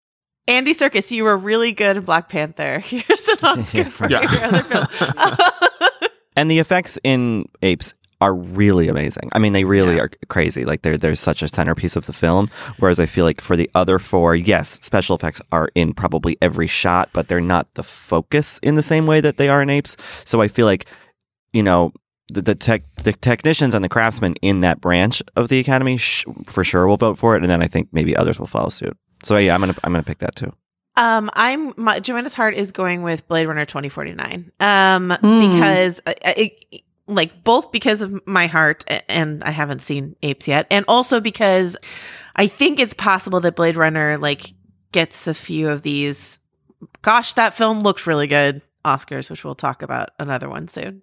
Andy 0.47 0.75
Serkis, 0.75 1.11
you 1.11 1.25
were 1.25 1.37
really 1.37 1.73
good 1.73 1.99
in 1.99 2.05
Black 2.05 2.31
Panther. 2.31 2.79
Here's 2.85 3.29
an 3.29 3.39
Oscar 3.43 3.77
Yeah, 3.79 3.89
for 3.91 4.09
right. 4.09 4.23
your 4.33 4.45
other 4.45 4.63
film. 4.63 5.37
And 6.37 6.49
the 6.49 6.61
effects 6.61 7.01
in 7.03 7.47
Apes 7.63 7.95
are 8.21 8.35
really 8.35 8.89
amazing. 8.89 9.29
I 9.33 9.39
mean, 9.39 9.53
they 9.53 9.65
really 9.65 10.01
are 10.01 10.11
crazy. 10.29 10.65
Like 10.65 10.83
they're 10.83 10.97
they're 10.99 11.15
such 11.15 11.43
a 11.43 11.49
centerpiece 11.49 11.95
of 11.97 12.07
the 12.07 12.13
film. 12.13 12.51
Whereas 12.79 12.99
I 12.99 13.07
feel 13.07 13.25
like 13.25 13.41
for 13.41 13.55
the 13.57 13.71
other 13.75 13.99
four, 13.99 14.35
yes, 14.35 14.79
special 14.83 15.15
effects 15.17 15.41
are 15.53 15.69
in 15.75 15.95
probably 15.95 16.37
every 16.43 16.67
shot, 16.67 17.11
but 17.13 17.29
they're 17.29 17.41
not 17.41 17.73
the 17.75 17.85
focus 17.85 18.59
in 18.63 18.75
the 18.75 18.83
same 18.83 19.07
way 19.07 19.21
that 19.21 19.37
they 19.37 19.49
are 19.49 19.63
in 19.63 19.71
Apes. 19.71 19.97
So 20.25 20.41
I 20.41 20.49
feel 20.49 20.67
like, 20.67 20.87
you 21.53 21.63
know, 21.63 21.93
the 22.31 22.43
the 22.43 22.55
tech 22.55 22.83
the 23.05 23.13
technicians 23.13 23.75
and 23.75 23.85
the 23.85 23.89
craftsmen 23.89 24.35
in 24.43 24.61
that 24.61 24.81
branch 24.81 25.23
of 25.37 25.49
the 25.49 25.61
Academy 25.61 25.97
sh- 25.97 26.25
for 26.47 26.65
sure 26.65 26.87
will 26.89 26.97
vote 26.97 27.19
for 27.19 27.37
it, 27.37 27.43
and 27.43 27.51
then 27.51 27.63
I 27.63 27.69
think 27.69 27.89
maybe 27.93 28.17
others 28.17 28.39
will 28.39 28.47
follow 28.49 28.69
suit. 28.69 28.97
So 29.23 29.37
yeah, 29.37 29.55
I'm 29.55 29.61
gonna 29.61 29.75
I'm 29.85 29.93
gonna 29.93 30.03
pick 30.03 30.19
that 30.19 30.35
too. 30.37 30.53
Um, 30.97 31.31
I'm 31.35 31.73
my, 31.77 32.01
Joanna's 32.01 32.35
heart 32.35 32.55
is 32.55 32.73
going 32.73 33.03
with 33.03 33.27
Blade 33.29 33.47
Runner 33.47 33.65
2049. 33.65 34.51
Um, 34.59 35.11
Hmm. 35.21 35.41
because 35.53 36.01
uh, 36.07 36.15
it, 36.27 36.83
like 37.09 37.43
both 37.43 37.73
because 37.73 38.01
of 38.03 38.21
my 38.27 38.47
heart 38.47 38.85
and 39.09 39.43
I 39.43 39.51
haven't 39.51 39.83
seen 39.83 40.15
Apes 40.23 40.47
yet, 40.47 40.67
and 40.71 40.85
also 40.87 41.21
because 41.21 41.77
I 42.37 42.47
think 42.47 42.79
it's 42.79 42.95
possible 42.95 43.41
that 43.41 43.57
Blade 43.57 43.77
Runner 43.77 44.19
like 44.19 44.55
gets 44.93 45.27
a 45.27 45.35
few 45.35 45.69
of 45.69 45.83
these. 45.83 46.39
Gosh, 47.03 47.33
that 47.33 47.55
film 47.55 47.81
looked 47.81 48.07
really 48.07 48.27
good. 48.27 48.63
Oscars, 48.85 49.29
which 49.29 49.45
we'll 49.45 49.57
talk 49.57 49.83
about 49.83 50.11
another 50.19 50.49
one 50.49 50.69
soon. 50.69 51.03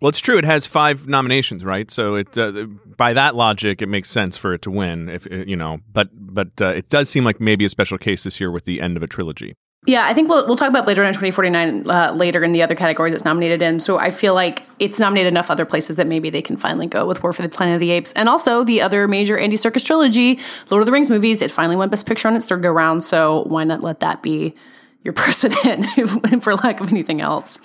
Well, 0.00 0.08
it's 0.08 0.18
true. 0.18 0.36
It 0.36 0.44
has 0.44 0.66
five 0.66 1.06
nominations, 1.06 1.64
right? 1.64 1.88
So 1.88 2.16
it, 2.16 2.36
uh, 2.36 2.64
by 2.96 3.12
that 3.12 3.36
logic, 3.36 3.82
it 3.82 3.86
makes 3.86 4.10
sense 4.10 4.36
for 4.36 4.52
it 4.52 4.62
to 4.62 4.70
win. 4.70 5.08
If 5.08 5.26
you 5.30 5.54
know, 5.54 5.78
but 5.92 6.08
but 6.12 6.60
uh, 6.60 6.68
it 6.68 6.88
does 6.88 7.08
seem 7.08 7.24
like 7.24 7.40
maybe 7.40 7.64
a 7.64 7.68
special 7.68 7.98
case 7.98 8.24
this 8.24 8.40
year 8.40 8.50
with 8.50 8.64
the 8.64 8.80
end 8.80 8.96
of 8.96 9.04
a 9.04 9.06
trilogy. 9.06 9.54
Yeah, 9.84 10.04
I 10.06 10.14
think 10.14 10.28
we'll, 10.28 10.46
we'll 10.46 10.56
talk 10.56 10.68
about 10.68 10.84
Blade 10.84 10.96
Runner 10.96 11.10
2049 11.10 11.90
uh, 11.90 12.12
later 12.12 12.44
in 12.44 12.52
the 12.52 12.62
other 12.62 12.76
categories 12.76 13.14
it's 13.14 13.24
nominated 13.24 13.62
in. 13.62 13.80
So 13.80 13.98
I 13.98 14.12
feel 14.12 14.32
like 14.32 14.62
it's 14.78 15.00
nominated 15.00 15.32
enough 15.32 15.50
other 15.50 15.64
places 15.64 15.96
that 15.96 16.06
maybe 16.06 16.30
they 16.30 16.40
can 16.40 16.56
finally 16.56 16.86
go 16.86 17.04
with 17.04 17.20
War 17.24 17.32
for 17.32 17.42
the 17.42 17.48
Planet 17.48 17.74
of 17.74 17.80
the 17.80 17.90
Apes. 17.90 18.12
And 18.12 18.28
also 18.28 18.62
the 18.62 18.80
other 18.80 19.08
major 19.08 19.36
Andy 19.36 19.56
Serkis 19.56 19.84
trilogy, 19.84 20.38
Lord 20.70 20.82
of 20.82 20.86
the 20.86 20.92
Rings 20.92 21.10
movies, 21.10 21.42
it 21.42 21.50
finally 21.50 21.74
won 21.74 21.88
Best 21.88 22.06
Picture 22.06 22.28
on 22.28 22.36
its 22.36 22.46
third 22.46 22.62
go 22.62 22.70
round. 22.70 23.02
So 23.02 23.42
why 23.48 23.64
not 23.64 23.82
let 23.82 23.98
that 24.00 24.22
be 24.22 24.54
your 25.04 25.12
precedent, 25.22 25.86
for 26.42 26.54
lack 26.54 26.80
of 26.80 26.90
anything 26.90 27.20
else? 27.20 27.58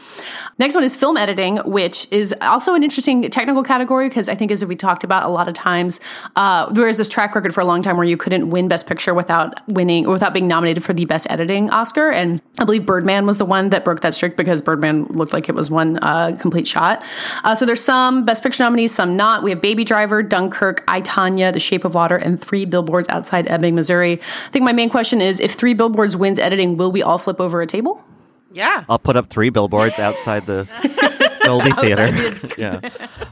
Next 0.60 0.74
one 0.74 0.84
is 0.84 0.96
film 0.96 1.18
editing, 1.18 1.58
which 1.58 2.12
is 2.12 2.34
also 2.42 2.74
an 2.74 2.82
interesting 2.82 3.30
technical 3.30 3.64
category 3.64 4.10
because 4.10 4.28
I 4.28 4.34
think, 4.34 4.52
as 4.52 4.66
we 4.66 4.76
talked 4.76 5.04
about 5.04 5.24
a 5.24 5.30
lot 5.30 5.48
of 5.48 5.54
times, 5.54 6.00
uh, 6.36 6.72
there 6.72 6.88
is 6.88 6.98
this 6.98 7.10
track 7.10 7.36
record 7.36 7.54
for 7.54 7.62
a 7.62 7.66
long 7.66 7.84
time 7.84 7.96
where 7.96 8.06
you 8.06 8.18
couldn't 8.18 8.50
win 8.50 8.68
Best 8.68 8.88
Picture 8.88 9.14
without 9.14 9.68
winning 9.68 10.08
or 10.08 10.14
without 10.14 10.34
being 10.34 10.48
nominated 10.48 10.84
for 10.84 10.94
the 10.94 11.06
Best 11.06 11.30
Editing 11.30 11.70
Oscar. 11.70 12.10
And 12.10 12.42
I 12.58 12.66
believe 12.66 12.88
Birdman 12.88 13.28
was 13.28 13.38
the 13.38 13.46
one 13.46 13.70
that 13.70 13.86
broke 13.86 14.02
that 14.02 14.16
streak 14.16 14.36
because 14.36 14.64
Birdman 14.64 15.06
looked 15.06 15.32
like 15.32 15.48
it 15.48 15.54
was 15.54 15.70
one 15.70 16.00
uh, 16.02 16.36
complete 16.40 16.68
shot. 16.68 17.04
Uh, 17.44 17.54
so 17.54 17.66
there's 17.66 17.84
some 17.84 18.26
Best 18.26 18.42
Picture 18.42 18.64
nominees, 18.64 18.96
some 18.96 19.16
not. 19.16 19.44
We 19.44 19.52
have 19.52 19.62
Baby 19.62 19.84
Driver, 19.84 20.24
Dunkirk, 20.24 20.84
I 20.88 21.02
Tonya, 21.02 21.54
The 21.54 21.60
Shape 21.60 21.86
of 21.86 21.94
Water, 21.94 22.18
and 22.18 22.42
Three 22.42 22.66
Billboards 22.66 23.08
Outside 23.10 23.48
Ebbing, 23.48 23.76
Missouri. 23.76 24.20
I 24.48 24.50
think 24.50 24.66
my 24.66 24.74
main 24.74 24.90
question 24.90 25.22
is: 25.22 25.40
if 25.40 25.54
Three 25.54 25.76
Billboards 25.76 26.18
wins 26.18 26.40
editing, 26.40 26.78
will 26.78 26.92
we 26.92 27.04
all 27.04 27.20
flip 27.28 27.42
over 27.42 27.62
a 27.62 27.68
table? 27.68 28.02
Yeah. 28.54 28.86
I'll 28.88 28.98
put 29.00 29.18
up 29.18 29.28
three 29.30 29.50
billboards 29.50 30.00
outside 30.00 30.46
the 30.46 30.66
Dolby 31.44 31.72
Theater. 31.72 32.10
the- 32.10 32.56
yeah. 32.58 32.90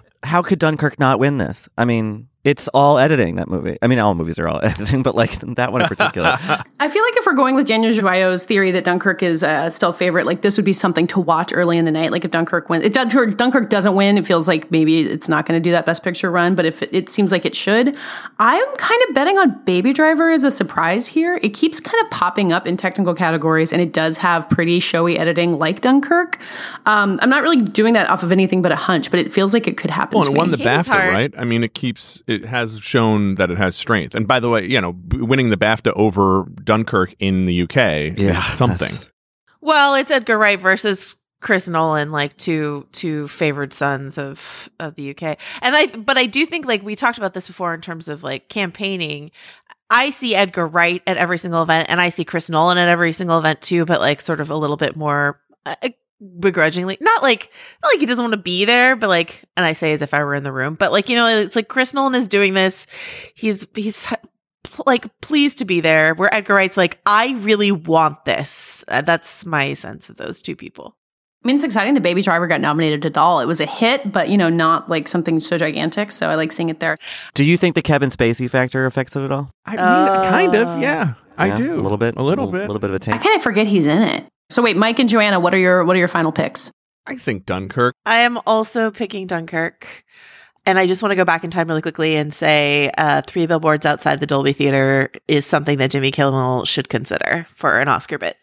How 0.24 0.42
could 0.42 0.60
Dunkirk 0.60 1.00
not 1.00 1.18
win 1.18 1.38
this? 1.38 1.70
I 1.78 1.86
mean, 1.86 2.28
it's 2.46 2.68
all 2.76 3.00
editing 3.00 3.36
that 3.38 3.50
movie. 3.50 3.76
I 3.82 3.88
mean, 3.88 3.98
all 3.98 4.14
movies 4.14 4.38
are 4.38 4.48
all 4.48 4.60
editing, 4.64 5.02
but 5.02 5.16
like 5.16 5.40
that 5.56 5.74
one 5.74 5.82
in 5.82 5.88
particular. 5.88 6.38
I 6.80 6.90
feel 6.90 7.04
like 7.04 7.18
if 7.18 7.26
we're 7.26 7.34
going 7.34 7.56
with 7.56 7.66
Daniel 7.66 7.92
Joyo's 7.92 8.46
theory 8.46 8.72
that 8.72 8.84
Dunkirk 8.84 9.24
is 9.24 9.42
a 9.42 9.72
stealth 9.72 9.98
favorite, 9.98 10.28
like 10.28 10.44
this 10.44 10.56
would 10.56 10.66
be 10.66 10.72
something 10.72 11.08
to 11.08 11.20
watch 11.20 11.52
early 11.54 11.80
in 11.80 11.86
the 11.86 11.92
night. 11.92 12.12
Like 12.12 12.24
if 12.24 12.30
Dunkirk 12.30 12.70
wins, 12.70 12.86
if 12.86 12.94
Dunkirk, 12.94 13.38
Dunkirk 13.38 13.72
doesn't 13.72 13.96
win, 13.96 14.20
it 14.20 14.28
feels 14.28 14.48
like 14.48 14.70
maybe 14.70 15.00
it's 15.02 15.28
not 15.28 15.48
going 15.48 15.60
to 15.60 15.64
do 15.64 15.72
that 15.72 15.88
Best 15.88 16.04
Picture 16.04 16.30
run. 16.30 16.54
But 16.54 16.68
if 16.68 16.84
it, 16.84 16.90
it 16.94 17.10
seems 17.10 17.32
like 17.32 17.46
it 17.46 17.56
should, 17.56 17.98
I'm 18.38 18.76
kind 18.76 19.02
of 19.10 19.16
betting 19.16 19.40
on 19.40 19.64
Baby 19.64 19.92
Driver 19.92 20.30
as 20.30 20.44
a 20.44 20.52
surprise 20.52 21.08
here. 21.08 21.40
It 21.42 21.56
keeps 21.56 21.80
kind 21.80 22.04
of 22.06 22.12
popping 22.12 22.54
up 22.54 22.68
in 22.68 22.78
technical 22.78 23.16
categories, 23.16 23.74
and 23.74 23.82
it 23.82 23.92
does 23.92 24.18
have 24.18 24.48
pretty 24.52 24.80
showy 24.80 25.18
editing 25.18 25.58
like 25.58 25.82
Dunkirk. 25.82 26.38
Um, 26.86 27.18
I'm 27.24 27.30
not 27.30 27.42
really 27.42 27.64
doing 27.64 27.96
that 27.96 28.08
off 28.08 28.22
of 28.22 28.32
anything 28.32 28.62
but 28.62 28.72
a 28.72 28.76
hunch, 28.76 29.10
but 29.10 29.20
it 29.20 29.34
feels 29.34 29.52
like 29.52 29.68
it 29.68 29.78
could 29.78 29.90
happen. 29.90 30.18
Well, 30.18 30.26
to 30.26 30.30
and 30.30 30.38
it 30.38 30.40
won 30.40 30.52
me. 30.52 30.58
the 30.58 30.64
BAFTA, 30.64 31.12
right? 31.12 31.34
I 31.36 31.44
mean, 31.44 31.64
it 31.64 31.74
keeps 31.74 32.22
it 32.28 32.35
has 32.44 32.80
shown 32.80 33.36
that 33.36 33.50
it 33.50 33.58
has 33.58 33.76
strength. 33.78 34.16
And 34.16 34.28
by 34.28 34.42
the 34.42 34.50
way, 34.50 34.66
you 34.66 34.82
know, 34.82 34.94
winning 35.14 35.52
the 35.52 35.58
BAFTA 35.58 35.94
over 35.96 36.46
Dunkirk 36.64 37.16
in 37.20 37.46
the 37.46 37.62
UK 37.62 38.18
Yeah, 38.18 38.38
is 38.38 38.44
something. 38.58 38.90
that's- 38.90 39.12
Well, 39.62 39.96
it's 39.96 40.12
Edgar 40.12 40.38
Wright 40.38 40.60
versus 40.60 41.16
Chris 41.42 41.70
Nolan, 41.70 42.12
like 42.12 42.36
two 42.38 42.88
two 42.92 43.28
favored 43.28 43.74
sons 43.74 44.18
of 44.18 44.70
of 44.80 44.96
the 44.96 45.12
UK. 45.12 45.38
And 45.62 45.76
I 45.76 45.86
but 45.88 46.18
I 46.18 46.26
do 46.26 46.46
think 46.46 46.66
like 46.66 46.82
we 46.84 46.96
talked 46.96 47.18
about 47.18 47.34
this 47.34 47.48
before 47.48 47.74
in 47.74 47.82
terms 47.82 48.08
of 48.08 48.24
like 48.24 48.50
campaigning. 48.50 49.32
I 49.92 50.10
see 50.10 50.34
Edgar 50.36 50.66
Wright 50.68 51.04
at 51.06 51.18
every 51.18 51.38
single 51.38 51.62
event 51.62 51.88
and 51.90 52.02
I 52.02 52.10
see 52.10 52.26
Chris 52.26 52.50
Nolan 52.50 52.80
at 52.80 52.90
every 52.90 53.12
single 53.14 53.38
event 53.38 53.62
too, 53.62 53.86
but 53.86 54.00
like 54.02 54.20
sort 54.22 54.42
of 54.42 54.50
a 54.50 54.56
little 54.58 54.78
bit 54.78 54.96
more 54.96 55.40
uh, 55.68 55.76
begrudgingly. 56.40 56.98
Not 57.02 57.22
like 57.24 57.52
not 57.84 57.92
like 57.94 58.00
he 58.00 58.06
doesn't 58.06 58.24
want 58.24 58.34
to 58.34 58.40
be 58.42 58.66
there, 58.66 58.96
but 58.96 59.10
like 59.10 59.44
and 59.58 59.66
I 59.66 59.74
say 59.74 59.94
as 59.94 60.02
if 60.02 60.14
I 60.14 60.24
were 60.24 60.36
in 60.36 60.44
the 60.44 60.52
room, 60.52 60.76
but 60.76 60.92
like 60.92 61.10
you 61.10 61.16
know 61.16 61.28
it's 61.28 61.56
like 61.56 61.68
Chris 61.68 61.94
Nolan 61.94 62.16
is 62.16 62.28
doing 62.28 62.54
this. 62.54 62.88
He's 63.36 63.68
he's 63.76 64.08
like 64.86 65.06
pleased 65.22 65.60
to 65.60 65.66
be 65.66 65.80
there 65.80 66.14
where 66.16 66.34
edgar 66.34 66.54
wright's 66.56 66.76
like 66.76 67.00
i 67.06 67.30
really 67.40 67.72
want 67.72 68.26
this 68.26 68.84
Uh, 68.90 69.00
that's 69.02 69.46
my 69.46 69.74
sense 69.74 70.10
of 70.10 70.18
those 70.18 70.42
two 70.42 70.56
people 70.56 70.98
I 71.44 71.48
mean, 71.48 71.58
it's 71.58 71.64
exciting. 71.66 71.94
The 71.94 72.02
Baby 72.02 72.24
Driver 72.24 72.48
got 72.48 72.60
nominated 72.60 73.06
at 73.06 73.18
all. 73.18 73.40
It 73.40 73.46
was 73.46 73.62
a 73.62 73.68
hit, 73.68 74.12
but 74.12 74.30
you 74.30 74.38
know, 74.38 74.50
not 74.50 74.90
like 74.90 75.08
something 75.08 75.40
so 75.40 75.60
gigantic. 75.60 76.12
So 76.12 76.28
I 76.28 76.34
like 76.34 76.52
seeing 76.52 76.70
it 76.70 76.80
there. 76.80 76.98
Do 77.36 77.44
you 77.44 77.56
think 77.56 77.76
the 77.76 77.84
Kevin 77.84 78.10
Spacey 78.10 78.50
factor 78.50 78.88
affects 78.88 79.16
it 79.16 79.22
at 79.24 79.32
all? 79.32 79.52
I 79.64 79.76
mean, 79.76 80.32
kind 80.32 80.56
of, 80.56 80.70
Uh, 80.70 80.80
yeah. 80.82 81.14
I 81.38 81.52
do 81.56 81.76
a 81.80 81.82
little 81.82 82.00
bit, 82.00 82.16
a 82.18 82.24
little 82.24 82.48
bit. 82.48 82.62
a 82.62 82.66
little 82.66 82.80
bit 82.80 82.90
of 82.90 82.96
a 82.96 82.96
I 82.96 82.98
taste. 82.98 83.24
kind 83.24 83.36
of 83.36 83.44
forget 83.44 83.68
he's 83.68 83.86
in 83.86 84.02
it. 84.02 84.26
So 84.50 84.62
wait, 84.62 84.78
Mike 84.78 85.00
and 85.00 85.10
Joanna, 85.10 85.40
what 85.40 85.54
are 85.54 85.58
your 85.58 85.84
what 85.86 85.96
are 85.96 86.00
your 86.00 86.08
final 86.08 86.32
picks? 86.32 86.72
I 87.08 87.16
think 87.16 87.46
Dunkirk. 87.46 87.96
i 88.06 88.18
am 88.18 88.40
also 88.48 88.90
picking 88.90 89.28
dunkirk 89.28 89.88
and 90.66 90.80
i 90.80 90.88
just 90.88 91.04
want 91.04 91.12
to 91.12 91.16
go 91.16 91.24
back 91.24 91.44
in 91.44 91.52
time 91.52 91.68
really 91.68 91.82
quickly 91.82 92.16
and 92.16 92.34
say 92.34 92.90
uh, 92.98 93.22
three 93.28 93.46
billboards 93.46 93.86
outside 93.86 94.20
the 94.20 94.26
dolby 94.26 94.54
theater 94.54 95.12
is 95.28 95.46
something 95.46 95.78
that 95.78 95.92
jimmy 95.92 96.10
kimmel 96.10 96.66
should 96.66 96.90
consider 96.90 97.46
for 97.56 97.80
an 97.80 97.88
oscar 97.88 98.18
bit 98.18 98.38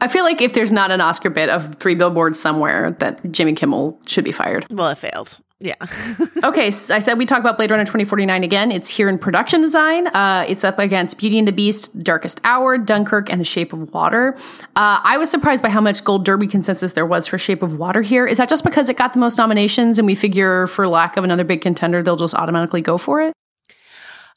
I 0.00 0.08
feel 0.08 0.24
like 0.24 0.40
if 0.40 0.54
there's 0.54 0.72
not 0.72 0.90
an 0.90 1.00
Oscar 1.00 1.30
bit 1.30 1.48
of 1.48 1.76
three 1.76 1.94
billboards 1.94 2.38
somewhere, 2.38 2.96
that 2.98 3.30
Jimmy 3.30 3.52
Kimmel 3.52 4.00
should 4.08 4.24
be 4.24 4.32
fired. 4.32 4.66
well 4.68 4.88
it 4.88 4.98
failed 4.98 5.38
Yeah. 5.60 5.76
okay, 6.44 6.70
so 6.70 6.94
I 6.94 6.98
said 6.98 7.16
we 7.16 7.26
talk 7.26 7.38
about 7.38 7.56
Blade 7.56 7.70
Runner 7.70 7.84
2049 7.84 8.44
again. 8.44 8.72
It's 8.72 8.90
here 8.90 9.08
in 9.08 9.18
production 9.18 9.60
design. 9.60 10.08
Uh, 10.08 10.44
it's 10.48 10.64
up 10.64 10.78
against 10.78 11.16
Beauty 11.16 11.38
and 11.38 11.46
the 11.46 11.52
Beast, 11.52 11.98
Darkest 12.00 12.40
Hour, 12.44 12.76
Dunkirk, 12.76 13.30
and 13.30 13.40
The 13.40 13.44
Shape 13.44 13.72
of 13.72 13.92
Water. 13.94 14.36
Uh, 14.76 15.00
I 15.02 15.16
was 15.16 15.30
surprised 15.30 15.62
by 15.62 15.70
how 15.70 15.80
much 15.80 16.04
Gold 16.04 16.24
Derby 16.24 16.48
consensus 16.48 16.92
there 16.92 17.06
was 17.06 17.26
for 17.26 17.38
Shape 17.38 17.62
of 17.62 17.78
Water 17.78 18.02
here. 18.02 18.26
Is 18.26 18.38
that 18.38 18.48
just 18.48 18.64
because 18.64 18.88
it 18.88 18.96
got 18.96 19.12
the 19.12 19.20
most 19.20 19.38
nominations 19.38 19.98
and 19.98 20.06
we 20.06 20.14
figure 20.14 20.66
for 20.66 20.86
lack 20.88 21.16
of 21.16 21.24
another 21.24 21.44
big 21.44 21.62
contender, 21.62 22.02
they'll 22.02 22.16
just 22.16 22.34
automatically 22.34 22.82
go 22.82 22.98
for 22.98 23.22
it? 23.22 23.32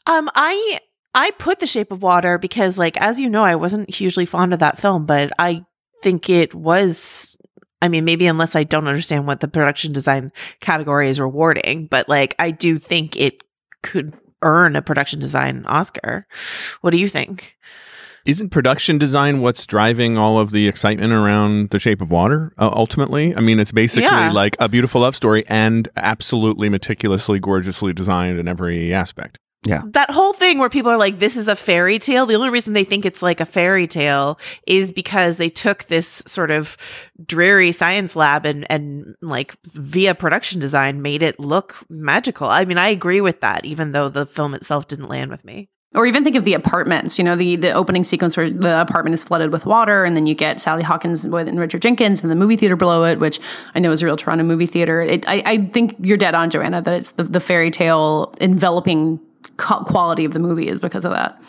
Um, 0.05 0.29
I 0.35 0.79
I 1.13 1.31
put 1.31 1.59
The 1.59 1.67
Shape 1.67 1.91
of 1.91 2.03
Water 2.03 2.37
because, 2.37 2.77
like, 2.77 2.95
as 2.97 3.19
you 3.19 3.27
know, 3.27 3.43
I 3.43 3.55
wasn't 3.55 3.93
hugely 3.93 4.25
fond 4.25 4.53
of 4.53 4.59
that 4.59 4.79
film, 4.79 5.05
but 5.05 5.31
I 5.39 5.65
think 6.03 6.29
it 6.29 6.53
was 6.53 7.35
I 7.81 7.89
mean, 7.89 8.05
maybe 8.05 8.25
unless 8.27 8.55
I 8.55 8.63
don't 8.63 8.87
understand 8.87 9.27
what 9.27 9.39
the 9.39 9.47
production 9.47 9.93
design 9.93 10.31
category 10.61 11.09
is 11.09 11.19
rewarding, 11.19 11.87
but 11.87 12.09
like 12.09 12.35
I 12.39 12.51
do 12.51 12.79
think 12.79 13.15
it 13.15 13.43
could 13.83 14.15
earn 14.41 14.75
a 14.75 14.81
production 14.81 15.19
design 15.19 15.65
Oscar. 15.67 16.25
What 16.81 16.91
do 16.91 16.97
you 16.97 17.07
think? 17.07 17.55
Isn't 18.25 18.49
production 18.49 18.97
design 18.97 19.39
what's 19.41 19.65
driving 19.65 20.17
all 20.17 20.37
of 20.37 20.51
the 20.51 20.67
excitement 20.67 21.13
around 21.13 21.69
The 21.69 21.79
Shape 21.79 22.01
of 22.01 22.11
Water 22.11 22.51
uh, 22.57 22.69
ultimately? 22.73 23.33
I 23.33 23.39
mean, 23.39 23.57
it's 23.57 23.71
basically 23.71 24.03
Yeah. 24.03 24.31
like 24.31 24.57
a 24.59 24.67
beautiful 24.67 24.99
love 25.01 25.15
story 25.15 25.45
and 25.47 25.87
absolutely 25.95 26.67
meticulously, 26.67 27.39
gorgeously 27.39 27.93
designed 27.93 28.37
in 28.37 28.47
every 28.49 28.93
aspect. 28.93 29.37
That 29.91 30.11
whole 30.11 30.33
thing 30.33 30.57
where 30.57 30.69
people 30.69 30.91
are 30.91 30.97
like, 30.97 31.19
this 31.19 31.37
is 31.37 31.47
a 31.47 31.55
fairy 31.55 31.99
tale. 31.99 32.25
The 32.25 32.35
only 32.35 32.49
reason 32.49 32.73
they 32.73 32.83
think 32.83 33.05
it's 33.05 33.21
like 33.21 33.39
a 33.39 33.45
fairy 33.45 33.87
tale 33.87 34.39
is 34.65 34.91
because 34.91 35.37
they 35.37 35.49
took 35.49 35.85
this 35.85 36.23
sort 36.25 36.51
of 36.51 36.77
dreary 37.25 37.71
science 37.71 38.15
lab 38.15 38.45
and, 38.45 38.65
and 38.69 39.15
like 39.21 39.55
via 39.65 40.15
production 40.15 40.59
design 40.59 41.01
made 41.01 41.23
it 41.23 41.39
look 41.39 41.75
magical. 41.89 42.47
I 42.47 42.65
mean, 42.65 42.77
I 42.77 42.87
agree 42.87 43.21
with 43.21 43.41
that, 43.41 43.65
even 43.65 43.91
though 43.91 44.09
the 44.09 44.25
film 44.25 44.53
itself 44.53 44.87
didn't 44.87 45.09
land 45.09 45.31
with 45.31 45.43
me. 45.43 45.69
Or 45.95 46.05
even 46.05 46.23
think 46.23 46.35
of 46.35 46.43
the 46.43 46.53
apartments, 46.53 47.17
you 47.17 47.23
know, 47.23 47.35
the, 47.35 47.55
the 47.55 47.71
opening 47.71 48.03
sequence 48.03 48.35
where 48.35 48.51
the 48.51 48.81
apartment 48.81 49.13
is 49.13 49.23
flooded 49.23 49.51
with 49.51 49.65
water, 49.65 50.03
and 50.03 50.15
then 50.17 50.27
you 50.27 50.35
get 50.35 50.61
Sally 50.61 50.83
Hawkins 50.83 51.23
and 51.23 51.59
Richard 51.59 51.81
Jenkins 51.81 52.21
and 52.21 52.29
the 52.29 52.35
movie 52.35 52.57
theater 52.57 52.75
below 52.75 53.05
it, 53.05 53.19
which 53.19 53.39
I 53.73 53.79
know 53.79 53.91
is 53.91 54.01
a 54.01 54.05
real 54.05 54.17
Toronto 54.17 54.43
movie 54.43 54.65
theater. 54.67 55.01
It, 55.01 55.27
I, 55.27 55.41
I 55.45 55.65
think 55.67 55.95
you're 55.99 56.17
dead 56.17 56.35
on, 56.35 56.49
Joanna, 56.49 56.81
that 56.81 56.93
it's 56.93 57.11
the, 57.13 57.23
the 57.23 57.39
fairy 57.39 57.71
tale 57.71 58.35
enveloping 58.41 59.17
co- 59.17 59.23
quality 59.57 60.25
of 60.25 60.33
the 60.33 60.39
movie 60.39 60.67
is 60.67 60.79
because 60.79 61.05
of 61.05 61.11
that. 61.11 61.41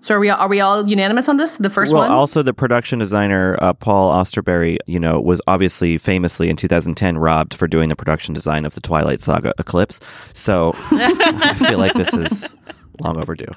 So 0.00 0.14
are 0.14 0.20
we 0.20 0.30
are 0.30 0.48
we 0.48 0.60
all 0.60 0.88
unanimous 0.88 1.28
on 1.28 1.38
this? 1.38 1.56
The 1.56 1.70
first 1.70 1.92
well, 1.92 2.02
one? 2.02 2.10
also 2.12 2.42
the 2.42 2.54
production 2.54 3.00
designer 3.00 3.58
uh, 3.60 3.72
Paul 3.72 4.12
Austerberry, 4.12 4.78
you 4.86 5.00
know, 5.00 5.20
was 5.20 5.40
obviously 5.48 5.98
famously 5.98 6.48
in 6.48 6.56
2010 6.56 7.18
robbed 7.18 7.54
for 7.54 7.66
doing 7.66 7.88
the 7.88 7.96
production 7.96 8.32
design 8.32 8.64
of 8.64 8.74
the 8.74 8.80
Twilight 8.80 9.20
Saga 9.20 9.52
Eclipse. 9.58 9.98
So 10.34 10.72
I 10.90 11.54
feel 11.54 11.78
like 11.78 11.94
this 11.94 12.14
is 12.14 12.54
long 13.00 13.16
overdue. 13.20 13.52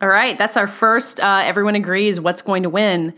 All 0.00 0.08
right, 0.08 0.36
that's 0.36 0.56
our 0.56 0.66
first. 0.66 1.20
Uh, 1.20 1.42
everyone 1.44 1.76
agrees 1.76 2.20
what's 2.20 2.42
going 2.42 2.64
to 2.64 2.70
win. 2.70 3.14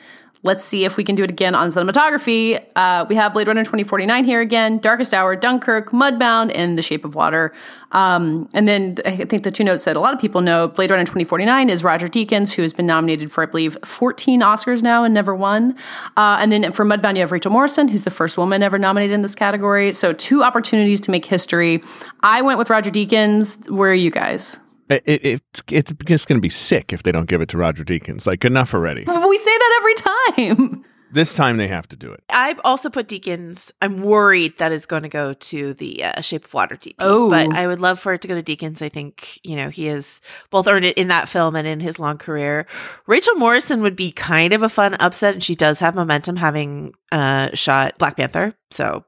Let's 0.47 0.65
see 0.65 0.85
if 0.85 0.97
we 0.97 1.05
can 1.05 1.17
do 1.17 1.25
it 1.25 1.31
again 1.31 1.55
on 1.55 1.69
cinematography. 1.71 2.65
Uh, 2.76 3.05
we 3.09 3.17
have 3.17 3.33
Blade 3.33 3.49
Runner 3.49 3.65
2049 3.65 4.25
here 4.25 4.41
again, 4.41 4.79
Darkest 4.79 5.12
Hour, 5.12 5.35
Dunkirk, 5.35 5.91
Mudbound, 5.91 6.53
and 6.55 6.76
The 6.76 6.83
Shape 6.83 7.05
of 7.05 7.17
Water. 7.17 7.53
Um, 7.93 8.49
and 8.55 8.69
then 8.69 8.97
I 9.05 9.17
think 9.17 9.43
the 9.43 9.50
two 9.50 9.65
notes 9.65 9.85
that 9.85 9.97
a 9.97 10.00
lot 10.00 10.15
of 10.15 10.21
people 10.21 10.41
know 10.41 10.69
Blade 10.69 10.91
Runner 10.91 11.05
2049 11.05 11.69
is 11.69 11.83
Roger 11.83 12.07
Deakins, 12.07 12.55
who 12.55 12.62
has 12.62 12.73
been 12.73 12.87
nominated 12.87 13.33
for, 13.33 13.43
I 13.43 13.47
believe, 13.47 13.76
14 13.85 14.41
Oscars 14.41 14.83
now 14.83 15.03
and 15.03 15.12
never 15.12 15.35
won. 15.35 15.75
Uh, 16.17 16.38
and 16.41 16.53
then 16.53 16.73
for 16.73 16.85
Mudbound, 16.85 17.15
you 17.15 17.21
have 17.21 17.33
Rachel 17.33 17.50
Morrison, 17.50 17.88
who's 17.88 18.05
the 18.05 18.11
first 18.11 18.38
woman 18.38 18.62
ever 18.62 18.79
nominated 18.79 19.15
in 19.15 19.23
this 19.23 19.35
category. 19.35 19.93
So 19.93 20.12
two 20.12 20.43
opportunities 20.45 21.00
to 21.03 21.11
make 21.11 21.25
history. 21.25 21.83
I 22.23 22.43
went 22.43 22.59
with 22.59 22.71
Roger 22.71 22.91
Deakins. 22.91 23.69
Where 23.69 23.91
are 23.91 23.95
you 23.95 24.11
guys? 24.12 24.61
It, 24.88 25.02
it, 25.07 25.25
it's 25.25 25.62
it's 25.71 25.93
just 26.05 26.28
going 26.28 26.38
to 26.38 26.43
be 26.43 26.49
sick 26.49 26.93
if 26.93 27.02
they 27.02 27.12
don't 27.12 27.28
give 27.28 27.40
it 27.40 27.49
to 27.50 27.59
Roger 27.59 27.85
Deakins. 27.85 28.26
Like 28.26 28.45
enough 28.45 28.75
already. 28.75 29.00
We 29.00 29.37
say 29.37 29.59
that 29.59 29.81
every 29.81 29.95
time. 29.95 30.85
this 31.12 31.35
time 31.35 31.57
they 31.57 31.69
have 31.69 31.88
to 31.88 31.97
do 31.97 32.12
it. 32.12 32.23
I've 32.31 32.61
also 32.64 32.90
put 32.90 33.09
Deakins. 33.09 33.71
I'm 33.81 34.02
worried 34.02 34.59
that 34.59 34.73
it's 34.73 34.87
going 34.87 35.02
to 35.02 35.09
go 35.09 35.35
to 35.35 35.75
the 35.75 36.05
uh, 36.05 36.21
Shape 36.21 36.45
of 36.45 36.55
Water 36.55 36.76
DP. 36.76 36.95
Oh. 36.99 37.31
But 37.31 37.52
I 37.52 37.66
would 37.66 37.81
love 37.81 37.99
for 37.99 38.12
it 38.12 38.23
to 38.23 38.28
go 38.28 38.40
to 38.40 38.43
Deakins. 38.43 38.83
I 38.83 38.88
think, 38.88 39.40
you 39.43 39.57
know, 39.57 39.71
he 39.71 39.87
has 39.87 40.21
both 40.50 40.66
earned 40.66 40.85
it 40.85 40.99
in 40.99 41.09
that 41.09 41.28
film 41.28 41.57
and 41.57 41.66
in 41.66 41.81
his 41.81 41.99
long 41.99 42.19
career. 42.19 42.66
Rachel 43.07 43.35
Morrison 43.37 43.83
would 43.83 43.97
be 43.97 44.12
kind 44.12 44.52
of 44.52 44.62
a 44.62 44.69
fun 44.69 44.95
upset, 44.95 45.35
and 45.35 45.43
she 45.43 45.55
does 45.55 45.78
have 45.81 45.95
momentum 45.95 46.37
having 46.37 46.93
uh, 47.12 47.50
shot 47.55 47.99
Black 47.99 48.16
Panther. 48.16 48.55
So 48.71 49.05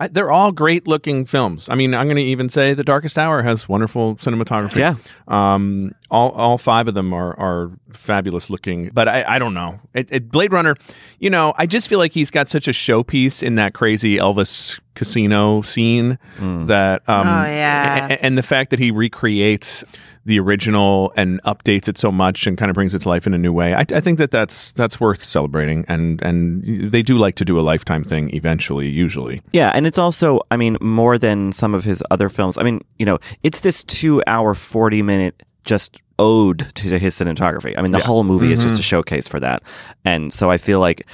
I, 0.00 0.08
they're 0.08 0.30
all 0.32 0.50
great 0.50 0.88
looking 0.88 1.24
films. 1.24 1.68
I 1.68 1.76
mean, 1.76 1.94
I'm 1.94 2.06
going 2.06 2.16
to 2.16 2.22
even 2.22 2.48
say 2.48 2.74
The 2.74 2.82
Darkest 2.82 3.16
Hour 3.16 3.42
has 3.42 3.68
wonderful 3.68 4.16
cinematography. 4.16 4.76
Yeah. 4.78 4.96
Um, 5.28 5.92
all, 6.10 6.30
all 6.32 6.58
five 6.58 6.88
of 6.88 6.94
them 6.94 7.12
are, 7.12 7.38
are 7.38 7.70
fabulous 7.92 8.50
looking, 8.50 8.90
but 8.92 9.06
I, 9.08 9.24
I 9.36 9.38
don't 9.38 9.54
know. 9.54 9.78
It, 9.94 10.08
it, 10.10 10.30
Blade 10.32 10.50
Runner, 10.52 10.74
you 11.20 11.30
know, 11.30 11.54
I 11.58 11.66
just 11.66 11.86
feel 11.86 12.00
like 12.00 12.12
he's 12.12 12.32
got 12.32 12.48
such 12.48 12.66
a 12.66 12.72
showpiece 12.72 13.40
in 13.40 13.54
that 13.54 13.72
crazy 13.72 14.16
Elvis 14.16 14.80
casino 14.96 15.62
scene 15.62 16.18
that, 16.40 17.08
um, 17.08 17.26
Oh, 17.28 17.44
yeah. 17.44 18.06
a- 18.08 18.12
a- 18.14 18.24
and 18.24 18.36
the 18.36 18.42
fact 18.42 18.70
that 18.70 18.80
he 18.80 18.90
recreates 18.90 19.84
the 20.26 20.38
original 20.40 21.12
and 21.16 21.42
updates 21.44 21.88
it 21.88 21.98
so 21.98 22.10
much 22.10 22.46
and 22.46 22.56
kind 22.56 22.70
of 22.70 22.74
brings 22.74 22.94
it 22.94 23.00
to 23.00 23.08
life 23.08 23.26
in 23.26 23.34
a 23.34 23.38
new 23.38 23.52
way. 23.52 23.74
I, 23.74 23.80
I 23.80 24.00
think 24.00 24.18
that 24.18 24.30
that's 24.30 24.72
that's 24.72 24.98
worth 24.98 25.22
celebrating, 25.22 25.84
and 25.88 26.22
and 26.22 26.90
they 26.90 27.02
do 27.02 27.18
like 27.18 27.34
to 27.36 27.44
do 27.44 27.58
a 27.58 27.62
lifetime 27.62 28.04
thing 28.04 28.34
eventually, 28.34 28.88
usually. 28.88 29.42
Yeah, 29.52 29.70
and 29.74 29.86
it's 29.86 29.98
also, 29.98 30.40
I 30.50 30.56
mean, 30.56 30.78
more 30.80 31.18
than 31.18 31.52
some 31.52 31.74
of 31.74 31.84
his 31.84 32.02
other 32.10 32.28
films. 32.28 32.56
I 32.58 32.62
mean, 32.62 32.82
you 32.98 33.06
know, 33.06 33.18
it's 33.42 33.60
this 33.60 33.84
two 33.84 34.22
hour, 34.26 34.54
40 34.54 35.02
minute 35.02 35.42
just 35.64 36.00
ode 36.18 36.70
to 36.74 36.98
his 36.98 37.14
cinematography. 37.14 37.76
I 37.76 37.82
mean, 37.82 37.90
the 37.90 37.98
Yeah. 37.98 38.04
whole 38.04 38.24
movie 38.24 38.52
is 38.52 38.62
just 38.62 38.74
mm-hmm. 38.74 38.80
a 38.80 38.82
showcase 38.82 39.26
for 39.26 39.40
that. 39.40 39.62
And 40.04 40.32
so 40.32 40.50
I 40.50 40.58
feel 40.58 40.78
like 40.78 41.06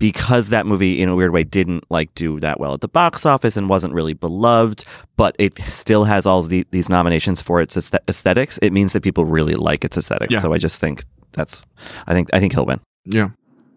because 0.00 0.48
that 0.48 0.66
movie, 0.66 1.00
in 1.00 1.08
a 1.08 1.14
weird 1.14 1.30
way, 1.32 1.44
didn't 1.44 1.84
like 1.90 2.12
do 2.14 2.40
that 2.40 2.58
well 2.58 2.74
at 2.74 2.80
the 2.80 2.88
box 2.88 3.24
office 3.24 3.56
and 3.56 3.68
wasn't 3.68 3.92
really 3.92 4.14
beloved, 4.14 4.82
but 5.16 5.36
it 5.38 5.56
still 5.68 6.04
has 6.04 6.26
all 6.26 6.42
the, 6.42 6.66
these 6.72 6.88
nominations 6.88 7.40
for 7.40 7.60
its 7.60 7.76
aesthe- 7.76 8.00
aesthetics, 8.08 8.58
it 8.62 8.72
means 8.72 8.94
that 8.94 9.02
people 9.02 9.26
really 9.26 9.54
like 9.54 9.84
its 9.84 9.98
aesthetics. 9.98 10.32
Yeah. 10.32 10.40
So 10.40 10.54
I 10.54 10.58
just 10.58 10.80
think 10.80 11.04
that's, 11.32 11.62
I 12.06 12.14
think, 12.14 12.30
I 12.32 12.40
think 12.40 12.54
he'll 12.54 12.64
win. 12.64 12.80
Yeah. 13.04 13.28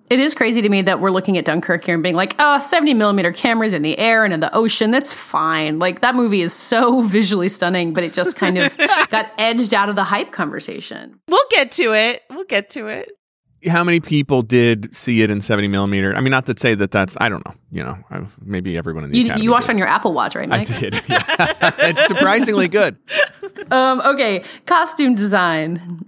It 0.09 0.19
is 0.19 0.33
crazy 0.33 0.61
to 0.61 0.69
me 0.69 0.81
that 0.83 1.01
we're 1.01 1.11
looking 1.11 1.37
at 1.37 1.45
Dunkirk 1.45 1.85
here 1.85 1.93
and 1.93 2.03
being 2.03 2.15
like, 2.15 2.35
oh, 2.39 2.59
70 2.59 2.93
millimeter 2.93 3.33
cameras 3.33 3.73
in 3.73 3.81
the 3.81 3.97
air 3.97 4.23
and 4.23 4.33
in 4.33 4.39
the 4.39 4.53
ocean. 4.55 4.91
That's 4.91 5.11
fine. 5.11 5.79
Like, 5.79 6.01
that 6.01 6.15
movie 6.15 6.41
is 6.41 6.53
so 6.53 7.01
visually 7.07 7.49
stunning, 7.49 7.93
but 7.93 8.03
it 8.05 8.13
just 8.13 8.37
kind 8.37 8.57
of 8.57 8.77
got 9.09 9.29
edged 9.37 9.73
out 9.73 9.89
of 9.89 9.95
the 9.95 10.03
hype 10.05 10.31
conversation. 10.31 11.19
we'll 11.27 11.43
get 11.51 11.73
to 11.73 11.93
it. 11.93 12.21
We'll 12.29 12.45
get 12.45 12.69
to 12.71 12.87
it. 12.87 13.11
How 13.67 13.83
many 13.83 13.99
people 13.99 14.41
did 14.41 14.95
see 14.95 15.21
it 15.21 15.29
in 15.29 15.41
70 15.41 15.67
millimeter? 15.67 16.15
I 16.15 16.21
mean, 16.21 16.31
not 16.31 16.45
to 16.47 16.55
say 16.57 16.75
that 16.75 16.91
that's, 16.91 17.13
I 17.17 17.29
don't 17.29 17.45
know, 17.45 17.53
you 17.71 17.83
know, 17.83 17.97
I, 18.09 18.25
maybe 18.43 18.77
everyone 18.77 19.03
in 19.05 19.11
the 19.11 19.17
You, 19.17 19.33
you 19.35 19.51
watched 19.51 19.67
did. 19.67 19.73
on 19.73 19.77
your 19.77 19.87
Apple 19.87 20.13
Watch, 20.13 20.35
right, 20.35 20.51
I 20.51 20.63
did. 20.63 21.01
Yeah. 21.07 21.23
it's 21.79 22.05
surprisingly 22.07 22.67
good. 22.67 22.97
Um, 23.71 24.01
okay, 24.01 24.43
costume 24.65 25.15
design. 25.15 26.05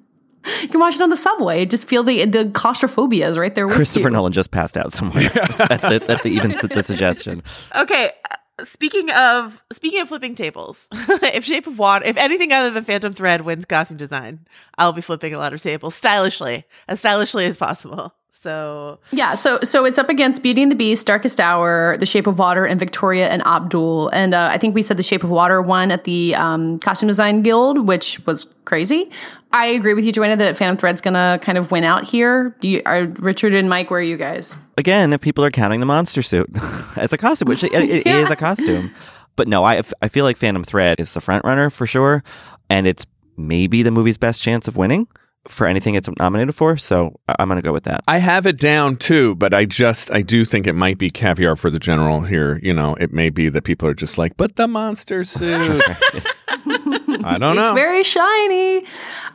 You 0.62 0.68
can 0.68 0.80
watch 0.80 0.96
it 0.96 1.02
on 1.02 1.10
the 1.10 1.16
subway. 1.16 1.66
Just 1.66 1.88
feel 1.88 2.04
the 2.04 2.26
the 2.26 2.50
claustrophobia 2.50 3.28
is 3.30 3.38
right 3.38 3.54
there 3.56 3.66
with 3.66 3.76
Christopher 3.76 4.10
you. 4.10 4.14
Nolan 4.14 4.34
just 4.34 4.52
passed 4.52 4.78
out 4.78 4.92
somewhere 4.94 5.26
at, 5.34 5.82
the, 5.82 6.04
at 6.08 6.24
the 6.24 6.30
even 6.30 6.52
the 6.52 6.84
suggestion. 6.84 7.42
Okay. 7.76 8.12
Speaking 8.64 9.10
of 9.12 9.62
speaking 9.74 10.02
of 10.02 10.08
flipping 10.08 10.34
tables, 10.34 10.88
if 10.92 11.44
Shape 11.44 11.68
of 11.68 11.78
Water, 11.78 12.06
if 12.06 12.16
anything 12.16 12.54
other 12.54 12.70
than 12.70 12.86
Phantom 12.86 13.12
Thread 13.12 13.42
wins 13.42 13.66
costume 13.66 13.98
design, 13.98 14.48
I'll 14.78 14.94
be 14.94 15.02
flipping 15.02 15.34
a 15.34 15.38
lot 15.38 15.54
of 15.54 15.62
tables 15.62 15.96
stylishly, 15.96 16.66
as 16.88 17.00
stylishly 17.00 17.46
as 17.46 17.58
possible. 17.58 18.14
So 18.46 19.00
Yeah, 19.12 19.34
so 19.34 19.60
so 19.64 19.86
it's 19.86 19.98
up 19.98 20.08
against 20.08 20.44
Beauty 20.44 20.62
and 20.62 20.72
the 20.72 20.76
Beast, 20.76 21.08
Darkest 21.08 21.40
Hour, 21.40 21.98
The 21.98 22.06
Shape 22.06 22.28
of 22.28 22.38
Water, 22.38 22.64
and 22.64 22.80
Victoria 22.80 23.28
and 23.30 23.42
Abdul. 23.42 24.10
And 24.10 24.36
uh, 24.36 24.50
I 24.52 24.60
think 24.60 24.76
we 24.76 24.84
said 24.84 24.98
The 24.98 25.04
Shape 25.04 25.24
of 25.24 25.32
Water 25.32 25.64
won 25.64 25.90
at 25.90 26.04
the 26.04 26.36
um, 26.36 26.78
Costume 26.78 27.08
Design 27.08 27.42
Guild, 27.42 27.88
which 27.88 28.24
was 28.28 28.54
crazy. 28.66 29.10
I 29.52 29.66
agree 29.66 29.96
with 29.96 30.06
you, 30.06 30.12
Joanna, 30.12 30.36
that 30.36 30.58
Phantom 30.58 30.78
Thread's 30.78 31.02
gonna 31.02 31.40
kind 31.42 31.58
of 31.58 31.72
win 31.72 31.84
out 31.84 32.04
here. 32.04 32.56
Do 32.60 32.68
you, 32.68 32.84
are 32.86 33.06
Richard 33.06 33.56
and 33.56 33.68
Mike? 33.68 33.90
Where 33.90 34.00
are 34.00 34.04
you 34.04 34.16
guys? 34.16 34.60
Again, 34.78 35.12
if 35.12 35.22
people 35.22 35.44
are 35.44 35.50
counting 35.50 35.80
the 35.80 35.88
monster 35.88 36.22
suit 36.22 36.48
as 36.98 37.12
a 37.14 37.18
costume, 37.18 37.48
which 37.48 37.64
it, 37.64 37.74
it 37.74 38.06
is 38.06 38.30
a 38.30 38.36
costume, 38.48 38.94
but 39.36 39.48
no, 39.48 39.64
I 39.64 39.82
I 40.04 40.08
feel 40.08 40.24
like 40.24 40.38
Phantom 40.38 40.64
Thread 40.64 41.00
is 41.00 41.16
the 41.16 41.20
front 41.20 41.44
runner 41.46 41.72
for 41.72 41.88
sure, 41.88 42.24
and 42.70 42.86
it's 42.86 43.08
maybe 43.38 43.82
the 43.82 43.90
movie's 43.90 44.20
best 44.20 44.44
chance 44.44 44.68
of 44.68 44.78
winning 44.78 45.08
for 45.48 45.68
anything 45.68 45.96
it's 45.96 46.10
nominated 46.20 46.56
for. 46.56 46.78
So 46.78 47.20
I- 47.28 47.36
I'm 47.40 47.48
gonna 47.48 47.62
go 47.62 47.74
with 47.74 47.84
that. 47.86 48.04
I 48.08 48.18
have 48.18 48.46
it 48.46 48.58
down 48.60 48.98
too, 48.98 49.36
but 49.36 49.54
I 49.54 49.66
just, 49.66 50.12
I 50.12 50.22
do 50.22 50.44
think 50.46 50.68
it 50.68 50.74
might 50.74 50.98
be 50.98 51.10
caviar 51.10 51.56
for 51.56 51.70
the 51.70 51.80
general 51.80 52.22
here. 52.22 52.60
You 52.64 52.74
know, 52.74 52.96
it 53.00 53.14
may 53.14 53.30
be 53.30 53.50
that 53.50 53.64
people 53.64 53.88
are 53.88 53.94
just 53.94 54.18
like, 54.18 54.38
but 54.38 54.56
the 54.56 54.68
monster 54.68 55.24
suit. 55.24 55.84
I 56.68 57.38
don't 57.40 57.56
know. 57.56 57.64
It's 57.64 57.72
very 57.72 58.04
shiny. 58.04 58.78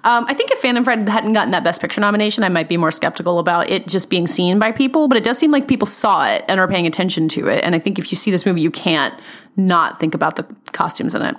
Um, 0.05 0.25
I 0.29 0.35
think 0.35 0.51
if 0.51 0.59
Phantom 0.61 0.83
Thread 0.85 1.09
hadn't 1.09 1.33
gotten 1.33 1.51
that 1.53 1.65
Best 1.65 1.81
Picture 1.81 2.01
nomination, 2.01 2.45
I 2.45 2.49
might 2.49 2.69
be 2.69 2.77
more 2.77 2.91
skeptical 2.91 3.39
about 3.39 3.69
it 3.71 3.87
just 3.87 4.11
being 4.11 4.27
seen 4.27 4.59
by 4.59 4.73
people. 4.73 5.09
But 5.09 5.17
it 5.19 5.25
does 5.25 5.39
seem 5.39 5.51
like 5.51 5.69
people 5.69 5.87
saw 5.87 6.27
it 6.29 6.45
and 6.49 6.59
are 6.61 6.69
paying 6.69 6.87
attention 6.87 7.29
to 7.31 7.49
it. 7.49 7.65
And 7.65 7.75
I 7.75 7.79
think 7.79 7.99
if 7.99 8.11
you 8.11 8.17
see 8.17 8.31
this 8.31 8.47
movie, 8.47 8.61
you 8.61 8.71
can't 8.71 9.15
not 9.57 9.99
think 10.01 10.15
about 10.15 10.37
the 10.37 10.45
costumes 10.73 11.15
in 11.15 11.23
it. 11.23 11.37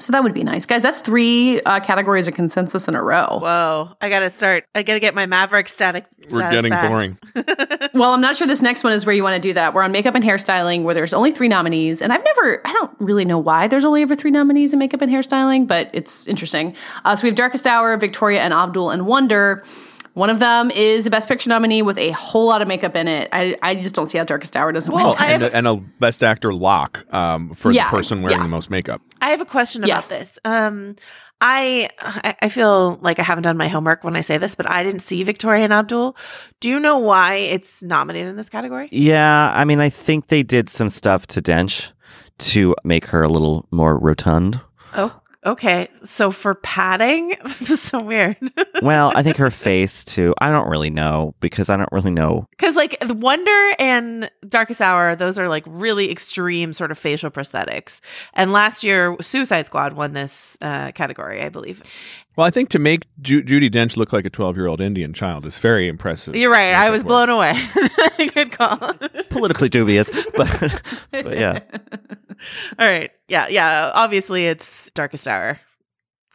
So 0.00 0.12
that 0.12 0.22
would 0.22 0.34
be 0.34 0.44
nice, 0.44 0.66
guys. 0.66 0.82
That's 0.82 1.00
three 1.00 1.60
uh, 1.62 1.80
categories 1.80 2.28
of 2.28 2.34
consensus 2.34 2.88
in 2.88 2.94
a 2.94 3.02
row. 3.02 3.38
Whoa! 3.40 3.90
I 4.00 4.08
gotta 4.08 4.30
start. 4.30 4.64
I 4.74 4.82
gotta 4.82 5.00
get 5.00 5.14
my 5.14 5.26
Maverick 5.26 5.68
static. 5.68 6.06
We're 6.30 6.50
getting 6.50 6.70
back. 6.70 6.88
boring. 6.88 7.18
Well, 7.94 8.12
I'm 8.12 8.20
not 8.20 8.36
sure 8.36 8.46
this 8.46 8.62
next 8.62 8.84
one 8.84 8.92
is 8.92 9.06
where 9.06 9.14
you 9.14 9.24
want 9.24 9.42
to 9.42 9.48
do 9.48 9.54
that. 9.54 9.74
We're 9.74 9.82
on 9.82 9.90
makeup 9.90 10.14
and 10.14 10.22
hairstyling, 10.22 10.84
where 10.84 10.94
there's 10.94 11.12
only 11.14 11.32
three 11.32 11.48
nominees, 11.48 12.00
and 12.00 12.12
I've 12.12 12.22
never, 12.22 12.60
I 12.64 12.72
don't 12.74 12.94
really 13.00 13.24
know 13.24 13.38
why 13.38 13.66
there's 13.66 13.84
only 13.84 14.02
ever 14.02 14.14
three 14.14 14.30
nominees 14.30 14.72
in 14.72 14.78
makeup 14.78 15.00
and 15.00 15.10
hairstyling, 15.10 15.66
but 15.66 15.90
it's 15.92 16.26
interesting. 16.28 16.76
Uh, 17.04 17.16
so 17.16 17.24
we 17.24 17.30
have 17.30 17.36
Darkest 17.36 17.66
Hour, 17.66 17.96
Victoria, 17.96 18.40
and 18.42 18.52
Abdul 18.52 18.90
and 18.90 19.06
Wonder. 19.06 19.64
One 20.18 20.30
of 20.30 20.40
them 20.40 20.72
is 20.72 21.06
a 21.06 21.10
Best 21.10 21.28
Picture 21.28 21.48
nominee 21.48 21.80
with 21.80 21.96
a 21.96 22.10
whole 22.10 22.46
lot 22.46 22.60
of 22.60 22.66
makeup 22.66 22.96
in 22.96 23.06
it. 23.06 23.28
I, 23.32 23.56
I 23.62 23.76
just 23.76 23.94
don't 23.94 24.06
see 24.06 24.18
how 24.18 24.24
Darkest 24.24 24.56
Hour 24.56 24.72
doesn't 24.72 24.92
Well, 24.92 25.14
win. 25.20 25.30
And, 25.30 25.42
a, 25.44 25.56
and 25.56 25.66
a 25.68 25.76
best 25.76 26.24
actor 26.24 26.52
lock 26.52 27.06
um, 27.14 27.54
for 27.54 27.70
Yeah, 27.70 27.88
the 27.88 27.96
person 27.96 28.22
wearing 28.22 28.38
yeah. 28.38 28.42
the 28.42 28.48
most 28.48 28.68
makeup. 28.68 29.00
I 29.22 29.30
have 29.30 29.40
a 29.40 29.44
question 29.44 29.84
about 29.84 29.88
Yes. 29.94 30.08
this. 30.08 30.38
Um, 30.44 30.96
I 31.40 31.88
I 32.00 32.34
I 32.42 32.48
feel 32.48 32.98
like 33.00 33.20
I 33.20 33.22
haven't 33.22 33.44
done 33.44 33.56
my 33.56 33.68
homework 33.68 34.02
when 34.02 34.16
I 34.16 34.22
say 34.22 34.38
this, 34.38 34.56
but 34.56 34.68
I 34.68 34.82
didn't 34.82 35.02
see 35.02 35.22
Victoria 35.22 35.62
and 35.62 35.72
Abdul. 35.72 36.16
Do 36.58 36.68
you 36.68 36.80
know 36.80 36.98
why 36.98 37.34
it's 37.36 37.80
nominated 37.84 38.28
in 38.28 38.34
this 38.36 38.48
category? 38.48 38.88
Yeah, 38.90 39.52
I 39.54 39.64
mean, 39.64 39.80
I 39.80 39.88
think 39.88 40.26
they 40.26 40.42
did 40.42 40.68
some 40.68 40.88
stuff 40.88 41.28
to 41.28 41.40
Dench 41.40 41.92
to 42.38 42.74
make 42.82 43.04
her 43.06 43.22
a 43.22 43.28
little 43.28 43.68
more 43.70 43.96
rotund. 43.96 44.60
Oh, 44.94 45.14
okay. 45.48 45.88
So 46.04 46.30
for 46.30 46.54
padding, 46.54 47.34
this 47.44 47.70
is 47.70 47.80
so 47.80 48.00
weird. 48.00 48.36
Well, 48.82 49.12
I 49.14 49.22
think 49.22 49.36
her 49.36 49.50
face 49.68 50.04
too. 50.04 50.34
I 50.38 50.50
don't 50.50 50.68
really 50.68 50.90
know 50.90 51.34
because 51.40 51.68
I 51.68 51.76
don't 51.76 51.90
really 51.92 52.10
know. 52.10 52.46
Because 52.50 52.76
like 52.76 52.98
the 53.00 53.14
Wonder 53.14 53.74
and 53.78 54.30
Darkest 54.48 54.80
Hour, 54.80 55.16
those 55.16 55.38
are 55.38 55.48
like 55.48 55.64
really 55.66 56.10
extreme 56.10 56.72
sort 56.72 56.90
of 56.90 56.98
facial 56.98 57.30
prosthetics. 57.30 58.00
And 58.34 58.52
last 58.52 58.84
year, 58.84 59.16
Suicide 59.20 59.66
Squad 59.66 59.94
won 59.94 60.12
this 60.12 60.56
uh, 60.60 60.92
category, 60.92 61.42
I 61.42 61.48
believe. 61.48 61.82
Well, 62.38 62.46
I 62.46 62.50
think 62.52 62.68
to 62.68 62.78
make 62.78 63.04
Ju- 63.20 63.42
Judi 63.42 63.68
Dench 63.68 63.96
look 63.96 64.12
like 64.12 64.24
a 64.24 64.30
12 64.30 64.56
year 64.56 64.68
old 64.68 64.80
Indian 64.80 65.12
child 65.12 65.44
is 65.44 65.58
very 65.58 65.88
impressive. 65.88 66.36
You're 66.36 66.52
right. 66.52 66.72
I 66.72 66.88
was 66.88 67.02
work. 67.02 67.26
blown 67.26 67.30
away. 67.30 67.60
Good 68.32 68.52
call. 68.52 68.94
Politically 69.28 69.68
dubious, 69.68 70.08
but, 70.36 70.82
but 71.10 71.36
yeah. 71.36 71.58
All 72.78 72.86
right. 72.86 73.10
Yeah. 73.26 73.48
Yeah. 73.48 73.90
Obviously, 73.92 74.46
it's 74.46 74.88
Darkest 74.94 75.26
Hour. 75.26 75.58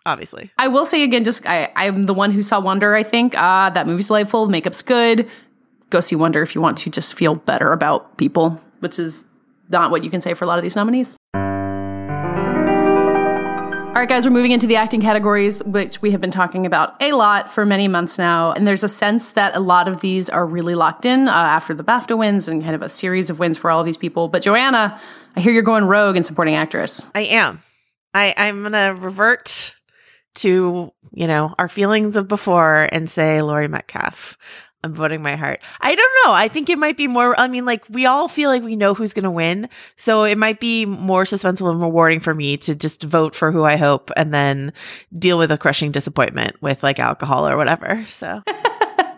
Obviously. 0.05 0.51
I 0.57 0.67
will 0.67 0.83
say 0.83 1.03
again, 1.03 1.23
just 1.23 1.47
I, 1.47 1.71
I'm 1.77 2.03
the 2.03 2.13
one 2.13 2.31
who 2.31 2.41
saw 2.41 2.59
Wonder. 2.59 2.95
I 2.95 3.03
think 3.03 3.33
uh, 3.37 3.69
that 3.69 3.87
movie's 3.87 4.07
delightful. 4.07 4.49
Makeup's 4.49 4.81
good. 4.81 5.29
Go 5.89 6.01
see 6.01 6.17
Wonder 6.17 6.41
if 6.41 6.53
you 6.53 6.59
want 6.59 6.77
to 6.79 6.89
just 6.89 7.13
feel 7.13 7.35
better 7.35 7.71
about 7.71 8.17
people, 8.17 8.61
which 8.81 8.99
is 8.99 9.23
not 9.69 9.89
what 9.89 10.03
you 10.03 10.09
can 10.09 10.19
say 10.19 10.33
for 10.33 10.43
a 10.43 10.47
lot 10.49 10.57
of 10.57 10.63
these 10.63 10.75
nominees. 10.75 11.15
All 13.93 13.99
right, 13.99 14.09
guys, 14.09 14.25
we're 14.25 14.31
moving 14.31 14.51
into 14.51 14.65
the 14.65 14.77
acting 14.77 15.01
categories, 15.01 15.63
which 15.65 16.01
we 16.01 16.09
have 16.09 16.19
been 16.19 16.31
talking 16.31 16.65
about 16.65 16.99
a 16.99 17.11
lot 17.11 17.53
for 17.53 17.63
many 17.63 17.87
months 17.87 18.17
now. 18.17 18.51
And 18.51 18.65
there's 18.65 18.83
a 18.83 18.89
sense 18.89 19.33
that 19.33 19.55
a 19.55 19.59
lot 19.59 19.87
of 19.87 19.99
these 19.99 20.31
are 20.31 20.47
really 20.47 20.73
locked 20.73 21.05
in 21.05 21.27
uh, 21.27 21.31
after 21.31 21.75
the 21.75 21.83
BAFTA 21.83 22.17
wins 22.17 22.47
and 22.47 22.63
kind 22.63 22.73
of 22.73 22.81
a 22.81 22.89
series 22.89 23.29
of 23.29 23.37
wins 23.37 23.55
for 23.55 23.69
all 23.69 23.81
of 23.81 23.85
these 23.85 23.95
people. 23.95 24.29
But 24.29 24.41
Joanna, 24.41 24.99
I 25.35 25.39
hear 25.39 25.53
you're 25.53 25.61
going 25.61 25.85
rogue 25.85 26.17
in 26.17 26.23
supporting 26.23 26.55
actress. 26.55 27.11
I 27.13 27.19
am. 27.19 27.61
I, 28.15 28.33
I'm 28.35 28.61
going 28.61 28.71
to 28.71 28.99
revert 28.99 29.75
to, 30.37 30.91
you 31.11 31.27
know, 31.27 31.53
our 31.59 31.69
feelings 31.69 32.15
of 32.15 32.27
before 32.27 32.89
and 32.91 33.07
say 33.07 33.43
Laurie 33.43 33.67
Metcalf. 33.67 34.39
I'm 34.83 34.93
voting 34.93 35.21
my 35.21 35.35
heart. 35.35 35.61
I 35.79 35.95
don't 35.95 36.13
know. 36.25 36.33
I 36.33 36.47
think 36.47 36.69
it 36.69 36.77
might 36.77 36.97
be 36.97 37.07
more. 37.07 37.39
I 37.39 37.47
mean, 37.47 37.65
like 37.65 37.85
we 37.89 38.05
all 38.05 38.27
feel 38.27 38.49
like 38.49 38.63
we 38.63 38.75
know 38.75 38.93
who's 38.93 39.13
going 39.13 39.23
to 39.23 39.31
win, 39.31 39.69
so 39.95 40.23
it 40.23 40.37
might 40.37 40.59
be 40.59 40.85
more 40.85 41.23
suspenseful 41.23 41.71
and 41.71 41.81
rewarding 41.81 42.19
for 42.19 42.33
me 42.33 42.57
to 42.57 42.75
just 42.75 43.03
vote 43.03 43.35
for 43.35 43.51
who 43.51 43.63
I 43.63 43.77
hope, 43.77 44.11
and 44.17 44.33
then 44.33 44.73
deal 45.13 45.37
with 45.37 45.51
a 45.51 45.57
crushing 45.57 45.91
disappointment 45.91 46.61
with 46.61 46.83
like 46.83 46.99
alcohol 46.99 47.47
or 47.47 47.55
whatever. 47.55 48.05
So 48.07 48.43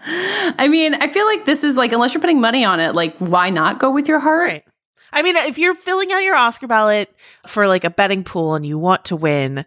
I 0.07 0.67
mean, 0.69 0.93
I 0.93 1.07
feel 1.07 1.25
like 1.25 1.45
this 1.45 1.63
is 1.63 1.77
like, 1.77 1.91
unless 1.91 2.13
you're 2.13 2.21
putting 2.21 2.41
money 2.41 2.63
on 2.63 2.79
it, 2.79 2.93
like, 2.93 3.17
why 3.17 3.49
not 3.49 3.79
go 3.79 3.89
with 3.91 4.07
your 4.07 4.19
heart? 4.19 4.51
right. 4.51 4.63
I 5.11 5.21
mean, 5.21 5.37
if 5.37 5.57
you're 5.57 5.75
filling 5.75 6.11
out 6.11 6.19
your 6.23 6.35
Oscar 6.35 6.67
ballot 6.67 7.09
for 7.47 7.67
like 7.67 7.85
a 7.85 7.89
betting 7.89 8.23
pool 8.25 8.55
and 8.55 8.65
you 8.65 8.77
want 8.77 9.05
to 9.05 9.15
win, 9.15 9.65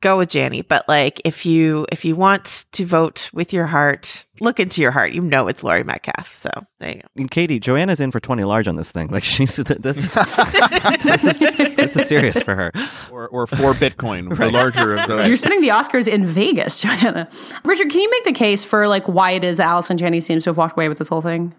go 0.00 0.18
with 0.18 0.28
Janney. 0.28 0.62
But 0.62 0.88
like, 0.88 1.20
if 1.24 1.46
you 1.46 1.86
if 1.90 2.04
you 2.04 2.14
want 2.16 2.64
to 2.72 2.84
vote 2.84 3.30
with 3.32 3.52
your 3.52 3.66
heart, 3.66 4.26
look 4.40 4.60
into 4.60 4.82
your 4.82 4.90
heart. 4.90 5.12
You 5.12 5.22
know 5.22 5.48
it's 5.48 5.64
Laurie 5.64 5.84
Metcalf. 5.84 6.34
So 6.34 6.50
there 6.78 6.90
you 6.90 6.94
go. 6.96 7.08
And 7.16 7.30
Katie, 7.30 7.58
Joanna's 7.58 8.00
in 8.00 8.10
for 8.10 8.20
twenty 8.20 8.44
large 8.44 8.68
on 8.68 8.76
this 8.76 8.90
thing. 8.90 9.08
Like 9.08 9.24
she's 9.24 9.56
this 9.56 9.96
is 9.96 10.14
this 11.02 11.24
is, 11.24 11.38
this 11.76 11.96
is 11.96 12.06
serious 12.06 12.40
for 12.42 12.54
her. 12.54 12.72
Or, 13.10 13.28
or 13.28 13.46
for 13.46 13.74
Bitcoin, 13.74 14.36
the 14.36 14.50
larger 14.50 14.96
of 14.96 15.08
those. 15.08 15.26
You're 15.26 15.36
spending 15.36 15.60
the 15.60 15.68
Oscars 15.68 16.06
in 16.06 16.26
Vegas, 16.26 16.80
Joanna. 16.82 17.28
Richard, 17.64 17.90
can 17.90 18.00
you 18.00 18.10
make 18.10 18.24
the 18.24 18.32
case 18.32 18.64
for 18.64 18.88
like 18.88 19.06
why 19.06 19.32
it 19.32 19.44
is 19.44 19.56
that 19.56 19.66
Allison 19.66 19.96
Janney 19.96 20.20
seems 20.20 20.44
to 20.44 20.50
have 20.50 20.58
walked 20.58 20.76
away 20.76 20.88
with 20.88 20.98
this 20.98 21.08
whole 21.08 21.22
thing? 21.22 21.54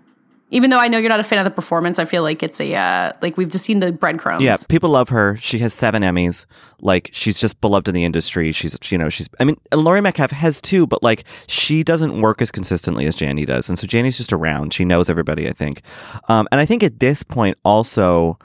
Even 0.52 0.70
though 0.70 0.78
I 0.78 0.88
know 0.88 1.00
you're 1.00 1.10
not 1.10 1.20
a 1.20 1.24
fan 1.24 1.40
of 1.40 1.46
the 1.46 1.52
performance, 1.52 1.98
I 1.98 2.06
feel 2.06 2.22
like 2.22 2.44
it's 2.44 2.62
a 2.62 2.76
uh, 2.76 3.14
like 3.22 3.36
we've 3.36 3.50
just 3.50 3.66
seen 3.66 3.80
the 3.80 3.92
breadcrumbs. 3.92 4.44
Yeah, 4.44 4.58
people 4.70 4.92
love 4.92 5.10
her. 5.10 5.38
She 5.38 5.60
has 5.60 5.74
seven 5.74 6.04
Emmys. 6.04 6.46
Like 6.82 7.10
she's 7.14 7.40
just 7.40 7.60
beloved 7.62 7.88
in 7.88 7.96
the 7.96 8.04
industry. 8.04 8.52
She's 8.52 8.78
you 8.92 8.98
know 8.98 9.10
she's. 9.10 9.28
I 9.40 9.44
mean, 9.44 9.60
and 9.72 9.84
Laurie 9.84 10.02
Metcalf 10.02 10.32
has 10.32 10.62
too, 10.62 10.86
but 10.86 11.02
like 11.02 11.24
she 11.48 11.84
doesn't 11.84 12.22
work 12.22 12.42
as 12.42 12.52
consistently 12.52 13.08
as 13.08 13.16
Janney 13.16 13.46
does, 13.46 13.70
and 13.70 13.80
so 13.80 13.88
Janney's 13.88 14.18
just 14.18 14.32
around. 14.32 14.74
She 14.74 14.86
knows 14.86 15.10
everybody, 15.10 15.50
I 15.50 15.52
think, 15.52 15.82
um, 16.30 16.48
and 16.52 16.62
I 16.62 16.66
think 16.66 16.84
at 16.84 17.00
this 17.00 17.24
point 17.24 17.58
also 17.66 18.38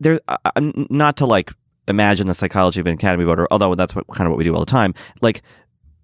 there. 0.00 0.20
Uh, 0.26 0.36
not 0.90 1.16
to 1.18 1.26
like 1.26 1.52
imagine 1.88 2.26
the 2.26 2.34
psychology 2.34 2.80
of 2.80 2.86
an 2.86 2.94
Academy 2.94 3.24
voter, 3.24 3.46
although 3.50 3.74
that's 3.74 3.94
what 3.94 4.06
kind 4.08 4.26
of 4.26 4.32
what 4.32 4.38
we 4.38 4.44
do 4.44 4.54
all 4.54 4.60
the 4.60 4.66
time. 4.66 4.94
Like 5.20 5.42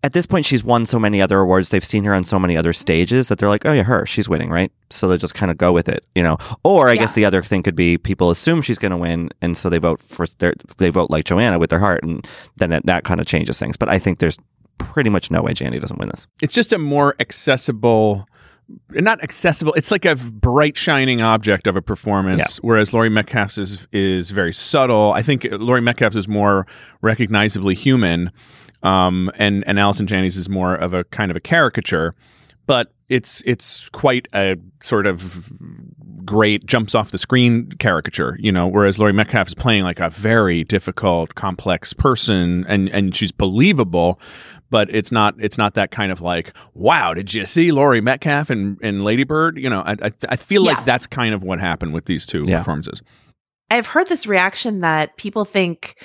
at 0.04 0.12
this 0.12 0.26
point, 0.26 0.44
she's 0.46 0.62
won 0.62 0.86
so 0.86 0.98
many 0.98 1.20
other 1.20 1.40
awards. 1.40 1.70
They've 1.70 1.84
seen 1.84 2.04
her 2.04 2.14
on 2.14 2.22
so 2.24 2.38
many 2.38 2.56
other 2.56 2.72
stages 2.72 3.28
that 3.28 3.38
they're 3.38 3.48
like, 3.48 3.66
oh 3.66 3.72
yeah, 3.72 3.82
her, 3.82 4.06
she's 4.06 4.28
winning, 4.28 4.48
right? 4.48 4.70
So 4.90 5.08
they 5.08 5.16
just 5.18 5.34
kind 5.34 5.50
of 5.50 5.58
go 5.58 5.72
with 5.72 5.88
it, 5.88 6.04
you 6.14 6.22
know. 6.22 6.36
Or 6.62 6.88
I 6.88 6.92
Yeah. 6.92 7.00
guess 7.00 7.14
the 7.14 7.24
other 7.24 7.42
thing 7.42 7.62
could 7.64 7.74
be 7.76 7.98
people 7.98 8.30
assume 8.30 8.62
she's 8.62 8.78
going 8.78 8.92
to 8.92 8.96
win, 8.96 9.30
and 9.42 9.58
so 9.58 9.68
they 9.68 9.78
vote 9.78 10.00
for 10.00 10.26
their 10.38 10.54
they 10.76 10.90
vote 10.90 11.10
like 11.10 11.24
Joanna 11.24 11.58
with 11.58 11.70
their 11.70 11.80
heart, 11.80 12.04
and 12.04 12.26
then 12.56 12.70
that, 12.70 12.86
that 12.86 13.04
kind 13.04 13.18
of 13.20 13.26
changes 13.26 13.58
things. 13.58 13.76
But 13.76 13.88
I 13.88 13.98
think 13.98 14.18
there's 14.20 14.38
pretty 14.78 15.10
much 15.10 15.30
no 15.30 15.42
way 15.42 15.52
Janney 15.52 15.80
doesn't 15.80 15.98
win 15.98 16.08
this. 16.10 16.28
it's 16.40 16.54
just 16.54 16.72
a 16.72 16.78
more 16.78 17.16
accessible 17.18 18.24
not 18.90 19.20
accessible 19.22 19.72
it's 19.74 19.90
like 19.90 20.04
a 20.04 20.14
bright 20.14 20.76
shining 20.76 21.22
object 21.22 21.66
of 21.66 21.74
a 21.74 21.80
performance 21.82 22.58
whereas 22.58 22.92
Laurie 22.92 23.08
Metcalf's 23.08 23.56
is 23.58 23.88
is 23.92 24.30
very 24.30 24.52
subtle 24.52 25.12
I 25.14 25.22
think 25.22 25.48
Laurie 25.52 25.80
Metcalf's 25.80 26.16
is 26.16 26.28
more 26.28 26.66
recognizably 27.00 27.74
human 27.74 28.30
um, 28.82 29.30
and 29.36 29.64
and 29.66 29.78
Allison 29.78 30.06
Janney's 30.06 30.36
is 30.36 30.48
more 30.48 30.74
of 30.74 30.94
a 30.94 31.04
kind 31.04 31.30
of 31.30 31.36
a 31.36 31.40
caricature 31.40 32.14
but 32.66 32.92
it's 33.08 33.42
it's 33.46 33.88
quite 33.90 34.28
a 34.34 34.54
sort 34.82 35.06
of 35.06 35.50
great 36.26 36.66
jumps 36.66 36.94
off 36.94 37.10
the 37.10 37.16
screen 37.16 37.70
caricature, 37.78 38.36
you 38.38 38.52
know, 38.52 38.66
whereas 38.66 38.98
Laurie 38.98 39.14
Metcalf 39.14 39.48
is 39.48 39.54
playing 39.54 39.82
like 39.84 39.98
a 39.98 40.10
very 40.10 40.64
difficult, 40.64 41.34
complex 41.34 41.94
person 41.94 42.66
and 42.68 42.90
and 42.90 43.16
she's 43.16 43.32
believable, 43.32 44.20
but 44.68 44.94
it's 44.94 45.10
not 45.10 45.34
it's 45.38 45.56
not 45.56 45.72
that 45.72 45.90
kind 45.90 46.12
of 46.12 46.20
like, 46.20 46.52
wow, 46.74 47.14
did 47.14 47.32
you 47.32 47.46
see 47.46 47.72
Laurie 47.72 48.02
Metcalf 48.02 48.50
and 48.50 48.76
and 48.82 49.02
Lady 49.02 49.24
Bird? 49.24 49.56
You 49.56 49.70
know, 49.70 49.80
I 49.86 49.92
I, 50.02 50.12
I 50.28 50.36
feel 50.36 50.64
Yeah. 50.66 50.72
like 50.72 50.84
that's 50.84 51.06
kind 51.06 51.34
of 51.34 51.42
what 51.42 51.58
happened 51.60 51.94
with 51.94 52.04
these 52.04 52.26
two 52.26 52.44
Yeah. 52.46 52.58
performances. 52.58 53.00
I've 53.70 53.86
heard 53.86 54.08
this 54.08 54.26
reaction 54.26 54.80
that 54.80 55.16
people 55.16 55.46
think 55.46 55.96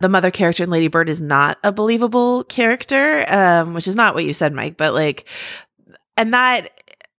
the 0.00 0.08
mother 0.08 0.30
character 0.30 0.64
in 0.64 0.70
Lady 0.70 0.88
Bird 0.88 1.08
is 1.08 1.20
not 1.20 1.58
a 1.62 1.72
believable 1.72 2.44
character, 2.44 3.24
um, 3.32 3.74
which 3.74 3.88
is 3.88 3.94
not 3.94 4.14
what 4.14 4.24
you 4.24 4.34
said, 4.34 4.52
Mike. 4.52 4.76
But 4.76 4.94
like, 4.94 5.28
and 6.16 6.34
that, 6.34 6.70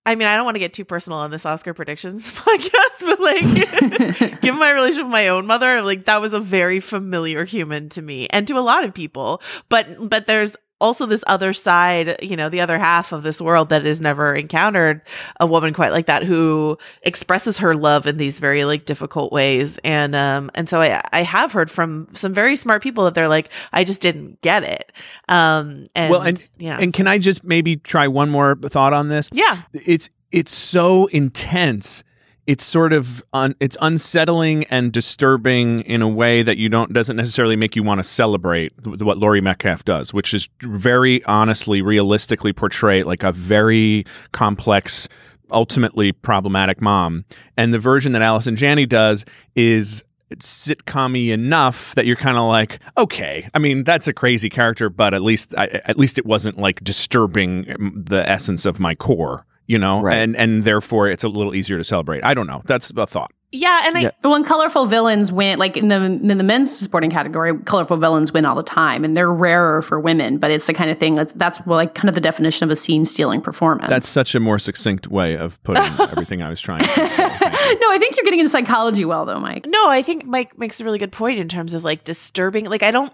I 0.05 0.15
mean, 0.15 0.27
I 0.27 0.35
don't 0.35 0.45
want 0.45 0.55
to 0.55 0.59
get 0.59 0.73
too 0.73 0.85
personal 0.85 1.19
on 1.19 1.31
this 1.31 1.45
Oscar 1.45 1.73
predictions 1.73 2.31
podcast, 2.33 3.01
but 3.01 3.19
like, 3.19 4.41
given 4.41 4.59
my 4.59 4.71
relationship 4.71 5.05
with 5.05 5.11
my 5.11 5.27
own 5.29 5.45
mother, 5.45 5.81
like 5.81 6.05
that 6.05 6.21
was 6.21 6.33
a 6.33 6.39
very 6.39 6.79
familiar 6.79 7.43
human 7.45 7.89
to 7.89 8.01
me 8.01 8.27
and 8.29 8.47
to 8.47 8.57
a 8.57 8.61
lot 8.61 8.83
of 8.83 8.93
people. 8.93 9.41
But 9.69 10.09
but 10.09 10.27
there's 10.27 10.55
also 10.79 11.05
this 11.05 11.23
other 11.27 11.53
side, 11.53 12.17
you 12.21 12.35
know, 12.35 12.49
the 12.49 12.61
other 12.61 12.77
half 12.77 13.11
of 13.11 13.23
this 13.23 13.41
world 13.41 13.69
that 13.69 13.85
has 13.85 13.99
never 13.99 14.33
encountered 14.33 15.01
a 15.39 15.47
woman 15.47 15.73
quite 15.73 15.91
like 15.91 16.05
that 16.05 16.23
who 16.23 16.77
expresses 17.03 17.57
her 17.57 17.75
love 17.75 18.05
in 18.05 18.17
these 18.17 18.39
very 18.39 18.65
like 18.65 18.85
difficult 18.85 19.31
ways. 19.31 19.79
And 19.83 20.15
um 20.15 20.51
and 20.53 20.69
so 20.69 20.81
I 20.81 21.01
I 21.11 21.23
have 21.23 21.51
heard 21.51 21.71
from 21.71 22.07
some 22.13 22.33
very 22.33 22.55
smart 22.55 22.83
people 22.83 23.05
that 23.05 23.13
they're 23.13 23.27
like, 23.27 23.49
I 23.73 23.83
just 23.83 24.01
didn't 24.01 24.41
get 24.41 24.63
it. 24.63 24.91
Um 25.29 25.87
and 25.95 26.11
well, 26.11 26.21
and 26.21 26.49
yeah. 26.57 26.77
and 26.79 26.93
can 26.93 27.07
I 27.07 27.17
just 27.17 27.43
maybe 27.43 27.77
try 27.77 28.07
one 28.07 28.29
more 28.29 28.55
thought 28.55 28.93
on 28.93 29.09
this? 29.09 29.29
yeah. 29.31 29.63
it's 29.73 30.09
it's 30.31 30.53
so 30.53 31.07
intense 31.07 32.03
it's 32.47 32.63
sort 32.63 32.93
of 32.93 33.21
un, 33.33 33.55
it's 33.59 33.75
unsettling 33.81 34.63
and 34.65 34.93
disturbing 34.93 35.81
in 35.81 36.01
a 36.01 36.07
way 36.07 36.41
that 36.41 36.57
you 36.57 36.69
don't 36.69 36.93
doesn't 36.93 37.17
necessarily 37.17 37.57
make 37.57 37.75
you 37.75 37.83
want 37.83 37.99
to 37.99 38.03
celebrate 38.05 38.73
what 38.85 39.17
Laurie 39.17 39.41
Metcalf 39.41 39.83
does, 39.83 40.13
which 40.13 40.33
is 40.33 40.47
very 40.61 41.23
honestly, 41.25 41.81
realistically 41.81 42.53
portray 42.53 43.03
like 43.03 43.21
a 43.21 43.33
very 43.33 44.05
complex, 44.31 45.09
ultimately 45.51 46.13
problematic 46.13 46.81
mom. 46.81 47.25
And 47.57 47.73
the 47.73 47.79
version 47.79 48.13
that 48.13 48.21
Allison 48.21 48.55
Janney 48.55 48.85
does 48.85 49.25
is 49.55 50.03
sitcom 50.35 51.17
enough 51.31 51.95
that 51.95 52.05
you're 52.05 52.15
kind 52.15 52.37
of 52.37 52.47
like, 52.47 52.79
okay. 52.97 53.49
I 53.53 53.59
mean, 53.59 53.83
that's 53.83 54.07
a 54.07 54.13
crazy 54.13 54.49
character, 54.49 54.89
but 54.89 55.13
at 55.13 55.21
least 55.21 55.53
I, 55.57 55.67
at 55.67 55.97
least 55.97 56.17
it 56.17 56.25
wasn't 56.25 56.57
like 56.57 56.81
disturbing 56.81 57.63
the 57.93 58.23
essence 58.29 58.65
of 58.65 58.79
my 58.79 58.95
core 58.95 59.45
you 59.67 59.77
know, 59.77 60.01
Right. 60.01 60.15
and 60.17 60.35
and 60.35 60.63
therefore 60.63 61.09
it's 61.09 61.23
a 61.23 61.29
little 61.29 61.53
easier 61.53 61.77
to 61.77 61.83
celebrate. 61.83 62.23
I 62.23 62.33
don't 62.33 62.47
know. 62.47 62.61
That's 62.65 62.91
a 62.95 63.05
thought. 63.05 63.31
Yeah, 63.53 63.83
and 63.85 63.97
I 63.97 64.01
Yeah. 64.01 64.11
Well, 64.25 64.35
and 64.35 64.45
colorful 64.45 64.87
villains 64.87 65.31
win, 65.31 65.57
like 65.57 65.77
in 65.77 65.87
the 65.87 65.95
in 66.03 66.37
the 66.37 66.43
men's 66.43 66.69
sporting 66.77 67.09
category, 67.09 67.57
colorful 67.59 67.95
villains 67.95 68.33
win 68.33 68.45
all 68.45 68.55
the 68.55 68.61
time, 68.63 69.05
and 69.05 69.15
they're 69.15 69.31
rarer 69.31 69.81
for 69.81 70.01
women. 70.01 70.37
But 70.37 70.51
it's 70.51 70.67
the 70.67 70.73
kind 70.73 70.91
of 70.91 70.97
thing 70.97 71.15
that 71.15 71.37
that's 71.39 71.59
like 71.65 71.95
kind 71.95 72.09
of 72.09 72.15
the 72.15 72.19
definition 72.21 72.65
of 72.65 72.71
a 72.71 72.75
scene 72.75 73.05
stealing 73.05 73.39
performance. 73.39 73.87
That's 73.89 74.09
such 74.09 74.35
a 74.35 74.41
more 74.41 74.59
succinct 74.59 75.07
way 75.07 75.37
of 75.37 75.61
putting 75.63 75.83
everything 76.11 76.41
I 76.41 76.49
was 76.49 76.59
trying. 76.59 76.81
to 76.81 76.89
say. 76.89 77.03
no, 77.07 77.91
I 77.91 77.97
think 77.99 78.17
you're 78.17 78.25
getting 78.25 78.39
into 78.39 78.49
psychology 78.49 79.05
well, 79.05 79.25
though, 79.25 79.39
Mike. 79.39 79.65
No, 79.65 79.89
I 79.89 80.01
think 80.01 80.25
Mike 80.25 80.57
makes 80.59 80.81
a 80.81 80.83
really 80.83 80.99
good 80.99 81.13
point 81.13 81.39
in 81.39 81.47
terms 81.47 81.73
of 81.73 81.85
like 81.85 82.03
disturbing. 82.03 82.65
Like, 82.65 82.83
I 82.83 82.91
don't, 82.91 83.13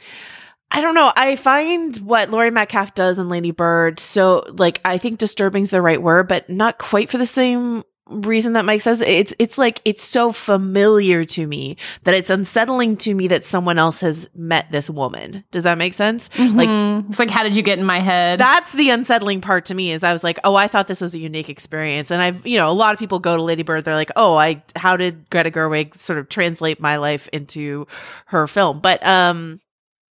I 0.75 0.81
don't 0.81 0.95
know. 0.95 1.13
I 1.15 1.36
find 1.36 1.95
what 1.97 2.31
Laurie 2.31 2.49
Metcalf 2.51 2.95
does 2.95 3.19
in 3.19 3.29
Lady 3.29 3.51
Bird 3.51 3.99
so 3.99 4.43
like 4.57 4.81
I 4.83 4.97
think 4.97 5.19
disturbing's 5.19 5.69
the 5.69 5.81
right 5.81 6.01
word, 6.01 6.27
but 6.27 6.49
not 6.49 6.79
quite 6.79 7.09
for 7.09 7.17
the 7.19 7.25
same 7.27 7.83
reason 8.07 8.53
that 8.53 8.65
Mike 8.65 8.81
says. 8.81 9.01
It's 9.01 9.33
it's 9.39 9.57
like 9.57 9.79
it's 9.86 10.03
so 10.03 10.31
familiar 10.33 11.23
to 11.23 11.47
me 11.47 11.77
that 12.03 12.13
it's 12.13 12.29
unsettling 12.29 12.97
to 12.97 13.13
me 13.13 13.27
that 13.29 13.45
someone 13.45 13.79
else 13.79 14.01
has 14.01 14.27
met 14.36 14.69
this 14.71 14.89
woman. 14.89 15.43
Does 15.51 15.63
that 15.63 15.77
make 15.77 15.93
sense? 15.93 16.29
Like 16.38 16.67
Mhm. 16.67 17.09
it's 17.09 17.17
like, 17.19 17.29
how 17.31 17.43
did 17.43 17.55
you 17.55 17.63
get 17.63 17.79
in 17.79 17.86
my 17.86 17.99
head? 17.99 18.39
that's 18.39 18.73
the 18.73 18.89
unsettling 18.89 19.41
part 19.41 19.65
to 19.67 19.75
me 19.75 19.91
is 19.91 20.03
I 20.03 20.12
was 20.12 20.23
like, 20.23 20.39
oh, 20.43 20.55
I 20.55 20.67
thought 20.67 20.88
this 20.88 21.01
was 21.01 21.13
a 21.13 21.19
unique 21.19 21.49
experience. 21.49 22.12
And 22.12 22.21
I've, 22.21 22.45
you 22.45 22.57
know, 22.57 22.69
a 22.69 22.73
lot 22.73 22.93
of 22.93 22.99
people 22.99 23.19
go 23.19 23.38
to 23.38 23.41
Lady 23.43 23.63
Bird, 23.63 23.86
they're 23.86 23.93
like, 23.93 24.12
oh, 24.15 24.36
I, 24.36 24.62
how 24.75 24.97
did 24.97 25.29
Greta 25.29 25.49
Gerwig 25.51 25.95
sort 25.95 26.19
of 26.19 26.27
translate 26.29 26.79
my 26.81 26.97
life 26.97 27.29
into 27.31 27.88
her 28.25 28.47
film? 28.47 28.79
But, 28.81 29.05
um, 29.05 29.62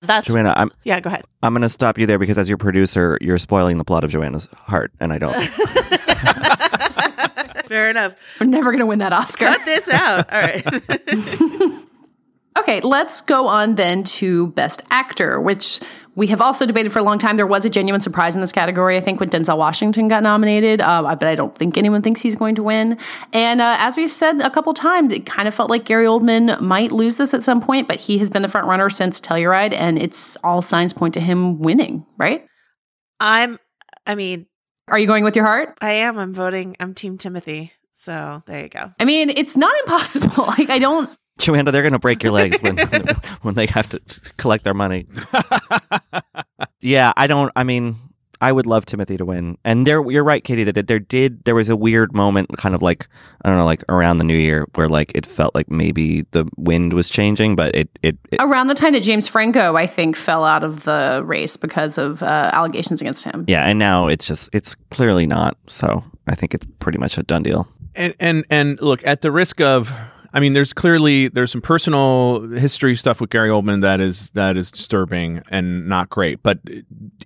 that's, 0.03 0.27
Joanna, 0.27 0.53
I'm 0.57 0.71
yeah, 0.85 1.01
go 1.01 1.09
ahead. 1.09 1.25
I'm 1.43 1.53
going 1.55 1.63
to 1.63 1.69
stop 1.69 1.99
you 1.99 2.07
there 2.07 2.19
because 2.19 2.39
as 2.39 2.49
your 2.49 2.59
producer, 2.59 3.19
you're 3.21 3.39
spoiling 3.39 3.79
the 3.79 3.85
plot 3.85 4.05
of 4.05 4.11
Joanna's 4.11 4.49
heart, 4.53 4.93
and 5.01 5.13
I 5.13 5.19
don't. 5.19 5.35
Fair 7.69 7.91
enough. 7.91 8.15
We're 8.41 8.47
never 8.47 8.71
going 8.71 8.81
to 8.81 8.87
win 8.87 8.99
that 8.99 9.13
Oscar. 9.13 9.47
Cut 9.47 9.65
this 9.65 9.89
out. 9.89 10.33
All 10.33 10.41
right. 10.41 11.83
Okay, 12.59 12.81
let's 12.83 13.23
go 13.23 13.47
on 13.47 13.77
then 13.77 14.05
to 14.05 14.49
Best 14.49 14.83
Actor, 14.91 15.41
which 15.41 15.81
we 16.15 16.27
have 16.27 16.41
also 16.43 16.67
debated 16.67 16.93
for 16.93 16.99
a 16.99 17.03
long 17.03 17.19
time. 17.19 17.37
There 17.37 17.47
was 17.47 17.65
a 17.65 17.71
genuine 17.71 18.01
surprise 18.01 18.35
in 18.35 18.43
this 18.43 18.53
category, 18.53 18.97
I 18.97 19.01
think, 19.01 19.19
when 19.19 19.31
Denzel 19.31 19.57
Washington 19.57 20.09
got 20.09 20.23
nominated, 20.23 20.81
uh, 20.81 21.03
but 21.03 21.27
I 21.27 21.35
don't 21.35 21.57
think 21.57 21.79
anyone 21.79 22.03
thinks 22.03 22.21
he's 22.21 22.37
going 22.37 22.55
to 22.57 22.63
win. 22.63 22.99
And 23.33 23.61
uh, 23.61 23.77
as 23.79 23.97
we've 23.97 24.11
said 24.11 24.41
a 24.41 24.51
couple 24.51 24.75
times, 24.75 25.13
it 25.13 25.25
kind 25.25 25.49
of 25.49 25.55
felt 25.55 25.71
like 25.71 25.85
Gary 25.85 26.05
Oldman 26.05 26.61
might 26.61 26.93
lose 26.93 27.17
this 27.17 27.33
at 27.33 27.43
some 27.43 27.63
point, 27.63 27.89
but 27.89 28.01
he 28.01 28.19
has 28.19 28.29
been 28.29 28.43
the 28.43 28.49
front 28.49 28.67
runner 28.67 28.91
since 28.91 29.21
Telluride, 29.21 29.73
and 29.73 29.99
it's 29.99 30.37
all 30.45 30.61
signs 30.61 30.93
point 30.93 31.15
to 31.15 31.21
him 31.21 31.61
winning, 31.61 32.05
right? 32.19 32.47
I'm, 33.19 33.59
I 34.07 34.15
mean, 34.15 34.47
Are 34.89 34.99
you 34.99 35.07
going 35.07 35.25
with 35.25 35.37
your 35.37 35.47
heart? 35.47 35.79
I 35.81 35.93
am, 35.93 36.19
I'm 36.19 36.35
voting, 36.35 36.77
I'm 36.79 36.93
Team 36.93 37.17
Timothée. 37.17 37.71
So 37.95 38.43
there 38.47 38.63
you 38.65 38.69
go. 38.69 38.91
I 38.99 39.05
mean, 39.05 39.31
it's 39.31 39.57
not 39.57 39.73
impossible. 39.81 40.45
like, 40.59 40.69
I 40.71 40.79
don't. 40.79 41.09
Joanna, 41.39 41.73
they're 41.73 41.83
going 41.83 41.93
to 41.93 41.99
break 41.99 42.23
your 42.23 42.33
legs 42.33 42.61
when 42.63 42.77
when 43.43 43.55
they 43.55 43.67
have 43.67 43.89
to 43.91 44.01
collect 44.37 44.65
their 44.65 44.75
money. 44.75 45.07
yeah, 46.81 47.13
I 47.17 47.27
don't. 47.27 47.51
I 47.57 47.65
mean, 47.65 47.97
I 48.41 48.51
would 48.53 48.67
love 48.67 48.87
Timothée 48.87 49.17
to 49.19 49.25
win, 49.25 49.57
and 49.65 49.87
there, 49.87 50.09
you're 50.11 50.25
right, 50.25 50.43
Katie. 50.43 50.65
That 50.65 50.89
there 50.89 50.99
did 50.99 51.45
there 51.45 51.55
was 51.55 51.69
a 51.69 51.77
weird 51.77 52.13
moment, 52.13 52.57
kind 52.59 52.75
of 52.75 52.83
like 52.83 53.09
I 53.45 53.49
don't 53.49 53.59
know, 53.59 53.65
like 53.65 53.85
around 53.89 54.19
the 54.19 54.25
New 54.25 54.37
Year, 54.37 54.67
where 54.75 54.89
like 54.89 55.13
it 55.15 55.25
felt 55.27 55.55
like 55.55 55.71
maybe 55.71 56.23
the 56.33 56.49
wind 56.57 56.93
was 56.93 57.09
changing, 57.09 57.57
but 57.57 57.75
it 57.75 57.89
it, 58.03 58.19
it 58.31 58.41
Around 58.41 58.67
the 58.67 58.75
time 58.75 58.93
that 58.93 59.03
James 59.03 59.29
Franco, 59.29 59.77
I 59.77 59.87
think, 59.87 60.17
fell 60.17 60.45
out 60.45 60.65
of 60.65 60.85
the 60.85 61.23
race 61.25 61.57
because 61.57 61.99
of 61.99 62.23
uh, 62.23 62.51
allegations 62.53 63.01
against 63.01 63.25
him. 63.25 63.45
yeah, 63.49 63.65
and 63.65 63.79
now 63.79 64.09
it's 64.09 64.27
just 64.27 64.51
it's 64.53 64.75
clearly 64.91 65.27
not. 65.27 65.57
So 65.69 66.05
I 66.27 66.35
think 66.35 66.53
it's 66.55 66.67
pretty 66.81 66.99
much 66.99 67.17
a 67.19 67.23
done 67.23 67.43
deal. 67.43 67.69
and 67.95 68.15
and 68.19 68.45
and 68.51 68.81
look 68.81 69.07
at 69.07 69.21
the 69.23 69.31
risk 69.31 69.61
of 69.61 69.91
I 70.33 70.41
mean 70.41 70.53
there's 70.53 70.73
clearly 70.73 71.29
there's 71.29 71.53
some 71.53 71.61
personal 71.61 72.49
history 72.51 72.97
stuff 72.97 73.21
with 73.21 73.31
Gary 73.31 73.51
Oldman 73.51 73.83
that 73.83 74.01
is 74.01 74.31
that 74.31 74.57
is 74.57 74.71
disturbing 74.71 75.43
and 75.51 75.89
not 75.89 76.11
great 76.11 76.43
but 76.43 76.59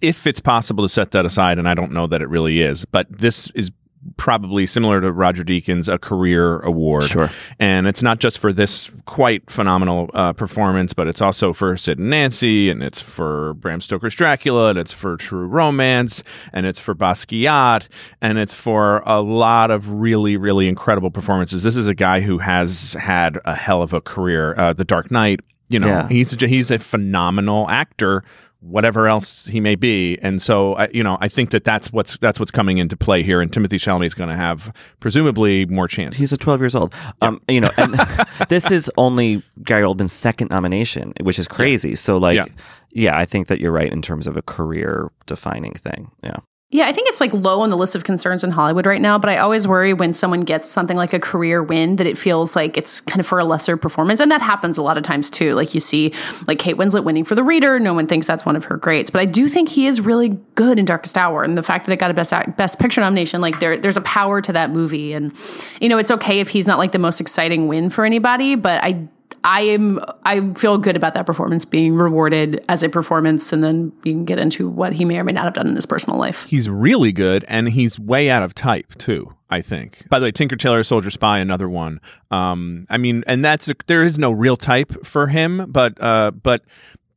if 0.01 0.27
it's 0.27 0.40
possible 0.40 0.85
to 0.85 0.88
set 0.88 1.12
that 1.12 1.25
aside 1.25 1.59
and 1.59 1.69
I 1.69 1.75
don't 1.75 1.92
know 1.92 2.07
that 2.07 2.23
it 2.23 2.29
really 2.29 2.61
is 2.61 2.85
but 2.85 3.07
this 3.11 3.51
is 3.55 3.71
probably 4.16 4.66
similar 4.66 5.01
to 5.01 5.12
Roger 5.12 5.45
Deakins 5.45 5.92
a 5.92 5.99
career 5.99 6.59
award 6.61 7.05
Sure. 7.05 7.31
and 7.59 7.87
it's 7.87 8.03
not 8.03 8.19
just 8.19 8.38
for 8.38 8.53
this 8.53 8.90
quite 9.07 9.49
phenomenal 9.51 10.11
uh, 10.14 10.33
performance, 10.33 10.92
but 10.95 11.07
it's 11.09 11.21
also 11.21 11.53
for 11.53 11.77
Sid 11.77 11.99
and 11.99 12.11
Nancy, 12.11 12.71
and 12.71 12.83
it's 12.83 13.01
for 13.01 13.55
Bram 13.55 13.81
Stoker's 13.81 14.14
Dracula, 14.14 14.71
and 14.71 14.79
it's 14.79 14.92
for 14.92 15.16
True 15.16 15.47
Romance, 15.47 16.23
and 16.53 16.66
it's 16.66 16.81
for 16.81 16.95
Basquiat, 16.95 17.88
and 18.21 18.38
it's 18.38 18.55
for 18.55 19.03
a 19.07 19.21
lot 19.21 19.71
of 19.71 19.90
really, 19.90 20.37
really 20.37 20.69
incredible 20.69 21.11
performances. 21.11 21.62
This 21.62 21.77
is 21.77 21.88
a 21.88 21.95
guy 21.95 22.21
who 22.21 22.38
has 22.38 22.95
had 22.95 23.38
a 23.45 23.55
hell 23.55 23.83
of 23.83 23.92
a 23.92 24.01
career. 24.01 24.55
Uh, 24.59 24.73
the 24.73 24.85
Dark 24.85 25.11
Knight, 25.11 25.40
you 25.69 25.79
know, 25.79 25.87
Yeah. 25.88 26.09
he's 26.09 26.33
he's 26.40 26.71
a 26.71 26.79
phenomenal 26.79 27.69
actor. 27.71 28.23
Whatever 28.69 29.07
else 29.09 29.47
he 29.47 29.61
may 29.61 29.75
be, 29.77 30.19
and 30.23 30.43
so 30.43 30.75
I, 30.75 30.89
you 30.93 31.03
know, 31.03 31.17
I 31.21 31.29
think 31.29 31.51
that 31.51 31.65
that's 31.65 31.93
what's 31.93 32.17
that's 32.19 32.41
what's 32.41 32.51
coming 32.51 32.79
into 32.79 32.97
play 32.97 33.23
here, 33.23 33.41
and 33.41 33.51
Timothée 33.51 33.79
Chalamet 33.79 34.07
is 34.07 34.15
going 34.15 34.29
to 34.31 34.37
have 34.37 34.73
presumably 35.01 35.65
more 35.67 35.87
chance. 35.89 36.17
He's 36.19 36.33
a 36.33 36.37
12 36.37 36.61
years 36.61 36.75
old. 36.75 36.93
Um, 37.23 37.41
you 37.49 37.61
know, 37.61 37.71
and 37.79 37.95
this 38.49 38.71
is 38.71 38.91
only 38.97 39.43
Gary 39.63 39.83
Oldman's 39.83 40.13
second 40.13 40.51
nomination, 40.51 41.13
which 41.23 41.39
is 41.39 41.47
crazy. 41.47 41.95
So, 41.95 42.19
like, 42.19 42.37
Yeah. 42.37 42.47
yeah. 42.91 43.17
I 43.19 43.25
think 43.25 43.47
that 43.49 43.61
you're 43.61 43.73
right 43.73 43.93
in 43.93 44.03
terms 44.03 44.27
of 44.27 44.37
a 44.37 44.43
career 44.43 45.11
defining 45.27 45.75
thing. 45.75 46.11
Yeah. 46.23 46.37
Yeah, 46.71 46.89
I 46.89 46.93
think 46.93 47.09
it's 47.09 47.21
like 47.21 47.33
low 47.33 47.61
on 47.61 47.71
the 47.71 47.77
list 47.77 47.95
of 47.95 48.03
concerns 48.03 48.43
in 48.43 48.51
Hollywood 48.51 48.87
right 48.87 49.01
now, 49.01 49.21
but 49.21 49.31
I 49.31 49.37
always 49.37 49.69
worry 49.69 49.93
when 49.93 50.13
someone 50.13 50.41
gets 50.41 50.69
something 50.69 50.97
like 50.97 51.13
a 51.13 51.21
career 51.21 51.63
win 51.63 51.95
that 51.97 52.09
it 52.09 52.19
feels 52.19 52.57
like 52.57 52.77
it's 52.77 53.01
kind 53.01 53.21
of 53.21 53.27
for 53.27 53.39
a 53.39 53.45
lesser 53.45 53.77
performance. 53.77 54.19
And 54.19 54.33
that 54.33 54.43
happens 54.43 54.77
a 54.77 54.83
lot 54.83 54.99
of 54.99 55.05
times 55.05 55.31
too. 55.31 55.55
Like 55.55 55.75
you 55.75 55.81
see 55.81 56.13
like 56.49 56.59
Kate 56.59 56.77
Winslet 56.77 57.05
winning 57.05 57.25
for 57.25 57.37
the 57.37 57.45
reader, 57.45 57.79
no 57.79 57.95
one 57.95 58.09
thinks 58.09 58.27
that's 58.27 58.45
one 58.45 58.57
of 58.57 58.65
her 58.65 58.77
greats. 58.77 59.11
But 59.11 59.21
I 59.21 59.27
do 59.27 59.49
think 59.49 59.69
he 59.69 59.87
is 59.87 60.01
really 60.01 60.31
good 60.57 60.77
in 60.77 60.85
Darkest 60.85 61.17
Hour. 61.17 61.45
And 61.45 61.57
the 61.57 61.63
fact 61.63 61.87
that 61.87 61.93
it 61.93 61.99
got 61.99 62.11
a 62.11 62.15
best 62.15 62.35
best 62.57 62.81
picture 62.81 63.01
nomination, 63.01 63.41
like 63.41 63.61
there 63.61 63.79
there's 63.79 63.97
a 63.97 64.03
power 64.03 64.43
to 64.43 64.53
that 64.53 64.71
movie. 64.71 65.13
And 65.13 65.33
you 65.81 65.89
know, 65.89 65.99
it's 65.99 66.11
okay 66.11 66.41
if 66.41 66.49
he's 66.49 66.67
not 66.67 66.79
like 66.79 66.91
the 66.91 66.99
most 66.99 67.21
exciting 67.21 67.69
win 67.69 67.91
for 67.91 68.05
anybody, 68.05 68.57
but 68.57 68.83
I 68.83 69.07
I 69.47 69.61
am 69.63 70.01
I 70.25 70.53
feel 70.55 70.77
good 70.77 70.97
about 70.97 71.15
that 71.15 71.25
performance 71.25 71.65
being 71.65 71.95
rewarded 71.95 72.65
as 72.69 72.83
a 72.83 72.89
performance 72.89 73.53
and 73.53 73.63
then 73.63 73.93
you 74.03 74.13
can 74.13 74.25
get 74.25 74.41
into 74.41 74.69
what 74.69 74.93
he 74.93 75.05
may 75.05 75.19
or 75.19 75.25
may 75.25 75.31
not 75.31 75.45
have 75.45 75.55
done 75.55 75.69
in 75.69 75.77
his 75.77 75.87
personal 75.87 76.19
life. 76.19 76.45
he's 76.45 76.69
really 76.69 77.13
good 77.13 77.45
and 77.47 77.69
he's 77.69 77.99
way 77.99 78.29
out 78.29 78.43
of 78.43 78.55
type 78.55 78.93
too 78.99 79.33
i 79.49 79.61
think 79.61 80.05
by 80.11 80.19
the 80.19 80.25
way 80.25 80.33
tinker 80.33 80.57
tailor 80.57 80.83
soldier 80.83 81.13
spy 81.13 81.39
another 81.39 81.69
one 81.69 82.01
um 82.33 82.87
i 82.91 82.97
mean 82.97 83.23
and 83.29 83.45
that's 83.45 83.71
there 83.87 84.03
is 84.03 84.19
no 84.19 84.33
real 84.33 84.57
type 84.57 84.93
for 85.07 85.29
him 85.29 85.65
but 85.71 85.97
uh 86.03 86.33
but 86.33 86.65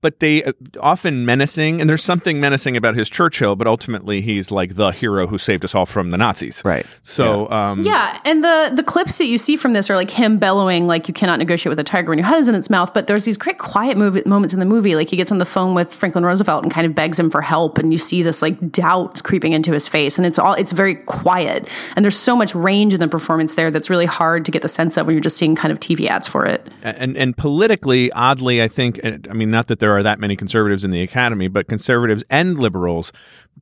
but 0.01 0.19
they 0.19 0.43
uh, 0.43 0.51
often 0.79 1.25
menacing 1.25 1.81
and 1.81 1.89
there's 1.89 2.03
something 2.03 2.39
menacing 2.39 2.77
about 2.77 2.95
his 2.95 3.09
churchill 3.09 3.55
but 3.55 3.67
ultimately 3.67 4.21
he's 4.21 4.49
like 4.51 4.75
the 4.75 4.91
hero 4.91 5.27
who 5.27 5.37
saved 5.37 5.63
us 5.65 5.75
all 5.75 5.85
from 5.85 6.09
the 6.11 6.17
nazis 6.17 6.61
Right. 6.65 6.85
so 7.03 7.49
um 7.51 7.81
Yeah, 7.83 8.19
and 8.25 8.43
the 8.43 8.71
the 8.73 8.83
clips 8.83 9.17
that 9.17 9.25
you 9.25 9.37
see 9.37 9.55
from 9.57 9.73
this 9.73 9.89
are 9.89 9.95
like 9.95 10.11
him 10.11 10.37
bellowing 10.37 10.87
like 10.87 11.07
you 11.07 11.13
cannot 11.13 11.39
negotiate 11.39 11.69
with 11.71 11.79
a 11.79 11.83
tiger 11.83 12.09
when 12.09 12.17
your 12.17 12.27
head 12.27 12.37
is 12.39 12.47
in 12.47 12.55
its 12.55 12.69
mouth. 12.69 12.93
But 12.93 13.07
there's 13.07 13.25
these 13.25 13.37
great 13.37 13.57
quiet 13.57 13.97
mov- 13.97 14.25
moments 14.25 14.53
in 14.53 14.59
the 14.59 14.65
movie, 14.65 14.95
like 14.95 15.09
he 15.09 15.17
gets 15.17 15.31
on 15.31 15.37
the 15.37 15.45
phone 15.45 15.75
with 15.75 15.93
Franklin 15.93 16.23
Roosevelt 16.25 16.63
and 16.63 16.71
kind 16.71 16.85
of 16.87 16.93
begs 16.95 17.19
him 17.19 17.29
for 17.29 17.41
help, 17.41 17.77
and 17.77 17.91
you 17.91 17.97
see 17.97 18.21
this 18.23 18.41
like 18.41 18.71
doubt 18.71 19.23
creeping 19.23 19.53
into 19.53 19.71
his 19.73 19.87
face, 19.87 20.17
and 20.17 20.25
it's 20.25 20.39
all 20.39 20.53
it's 20.53 20.71
very 20.71 20.95
quiet, 20.95 21.69
and 21.95 22.03
there's 22.05 22.17
so 22.17 22.35
much 22.35 22.53
range 22.55 22.93
in 22.93 22.99
the 22.99 23.07
performance 23.07 23.55
there 23.55 23.71
that's 23.71 23.89
really 23.89 24.05
hard 24.05 24.45
to 24.45 24.51
get 24.51 24.61
the 24.61 24.67
sense 24.69 24.97
of 24.97 25.05
when 25.05 25.15
you're 25.15 25.21
just 25.21 25.37
seeing 25.37 25.55
kind 25.55 25.71
of 25.71 25.79
TV 25.79 26.07
ads 26.07 26.27
for 26.27 26.45
it. 26.45 26.67
and 26.83 27.17
and 27.17 27.35
politically 27.37 28.11
oddly 28.13 28.61
i 28.61 28.67
think 28.67 28.99
i 29.03 29.33
mean 29.33 29.51
not 29.51 29.67
that 29.67 29.79
there 29.79 29.88
are 29.91 30.03
that 30.03 30.19
many 30.19 30.35
conservatives 30.35 30.83
in 30.83 30.91
the 30.91 31.01
academy 31.01 31.47
but 31.47 31.67
conservatives 31.67 32.23
and 32.29 32.59
liberals 32.59 33.11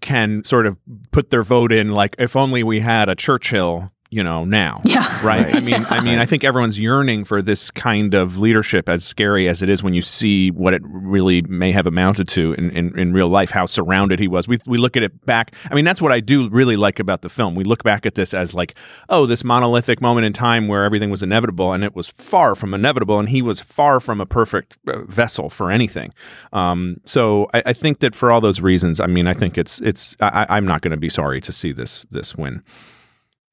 can 0.02 0.44
sort 0.44 0.66
of 0.66 0.78
put 1.12 1.30
their 1.30 1.44
vote 1.44 1.72
in 1.72 1.92
like 1.92 2.16
if 2.20 2.36
only 2.36 2.64
we 2.64 2.80
had 2.80 3.10
a 3.10 3.16
churchill 3.16 3.92
you 4.10 4.24
know 4.24 4.46
now 4.46 4.82
Yeah. 4.86 5.00
right, 5.26 5.46
Right. 5.46 5.56
i 5.56 5.60
mean 5.60 5.86
i 5.90 6.02
mean 6.02 6.20
i 6.20 6.26
think 6.26 6.44
everyone's 6.44 6.80
yearning 6.80 7.26
for 7.26 7.42
this 7.42 7.72
kind 7.72 8.14
of 8.14 8.38
leadership 8.38 8.88
as 8.90 9.04
scary 9.06 9.48
as 9.50 9.62
it 9.62 9.70
is 9.70 9.84
when 9.84 9.94
you 9.94 10.02
see 10.02 10.50
what 10.52 10.74
it 10.74 10.82
really 10.86 11.42
may 11.44 11.72
have 11.72 11.86
amounted 11.88 12.28
to 12.30 12.54
in, 12.54 12.70
in, 12.72 12.98
in 12.98 13.14
real 13.14 13.28
life 13.30 13.50
how 13.52 13.66
surrounded 13.66 14.20
he 14.20 14.28
was. 14.28 14.48
We, 14.48 14.60
we 14.66 14.78
look 14.78 14.96
at 14.98 15.04
it 15.04 15.26
back. 15.26 15.54
I 15.70 15.76
mean 15.76 15.86
that's 15.86 16.02
what 16.02 16.12
i 16.12 16.20
do 16.20 16.50
really 16.50 16.76
like 16.76 17.00
about 17.00 17.22
the 17.22 17.30
film. 17.30 17.56
We 17.56 17.64
look 17.64 17.84
back 17.84 18.06
at 18.06 18.16
this 18.16 18.34
as 18.34 18.54
like 18.54 18.76
oh 19.10 19.26
this 19.26 19.44
monolithic 19.44 20.02
moment 20.02 20.26
in 20.26 20.34
time 20.34 20.68
where 20.68 20.84
everything 20.84 21.10
was 21.10 21.22
inevitable 21.24 21.74
and 21.74 21.84
it 21.84 21.96
was 21.96 22.08
far 22.08 22.56
from 22.56 22.74
inevitable 22.74 23.20
and 23.20 23.30
he 23.30 23.42
was 23.42 23.60
far 23.62 24.00
from 24.00 24.22
a 24.22 24.26
perfect 24.26 24.78
uh, 24.88 25.00
vessel 25.04 25.50
for 25.50 25.72
anything. 25.72 26.14
Um, 26.54 26.98
so 27.04 27.50
I, 27.54 27.64
I 27.68 27.74
think 27.74 28.00
that 28.00 28.16
for 28.16 28.32
all 28.32 28.42
those 28.42 28.62
reasons 28.62 29.00
i 29.00 29.06
mean 29.08 29.28
i 29.28 29.34
think 29.34 29.58
it's 29.58 29.80
it's 29.82 30.16
I, 30.20 30.46
i'm 30.50 30.66
not 30.66 30.82
going 30.82 30.92
to 30.92 30.98
be 30.98 31.10
sorry 31.10 31.42
to 31.42 31.52
see 31.52 31.72
this 31.72 32.06
this 32.12 32.36
win 32.36 32.64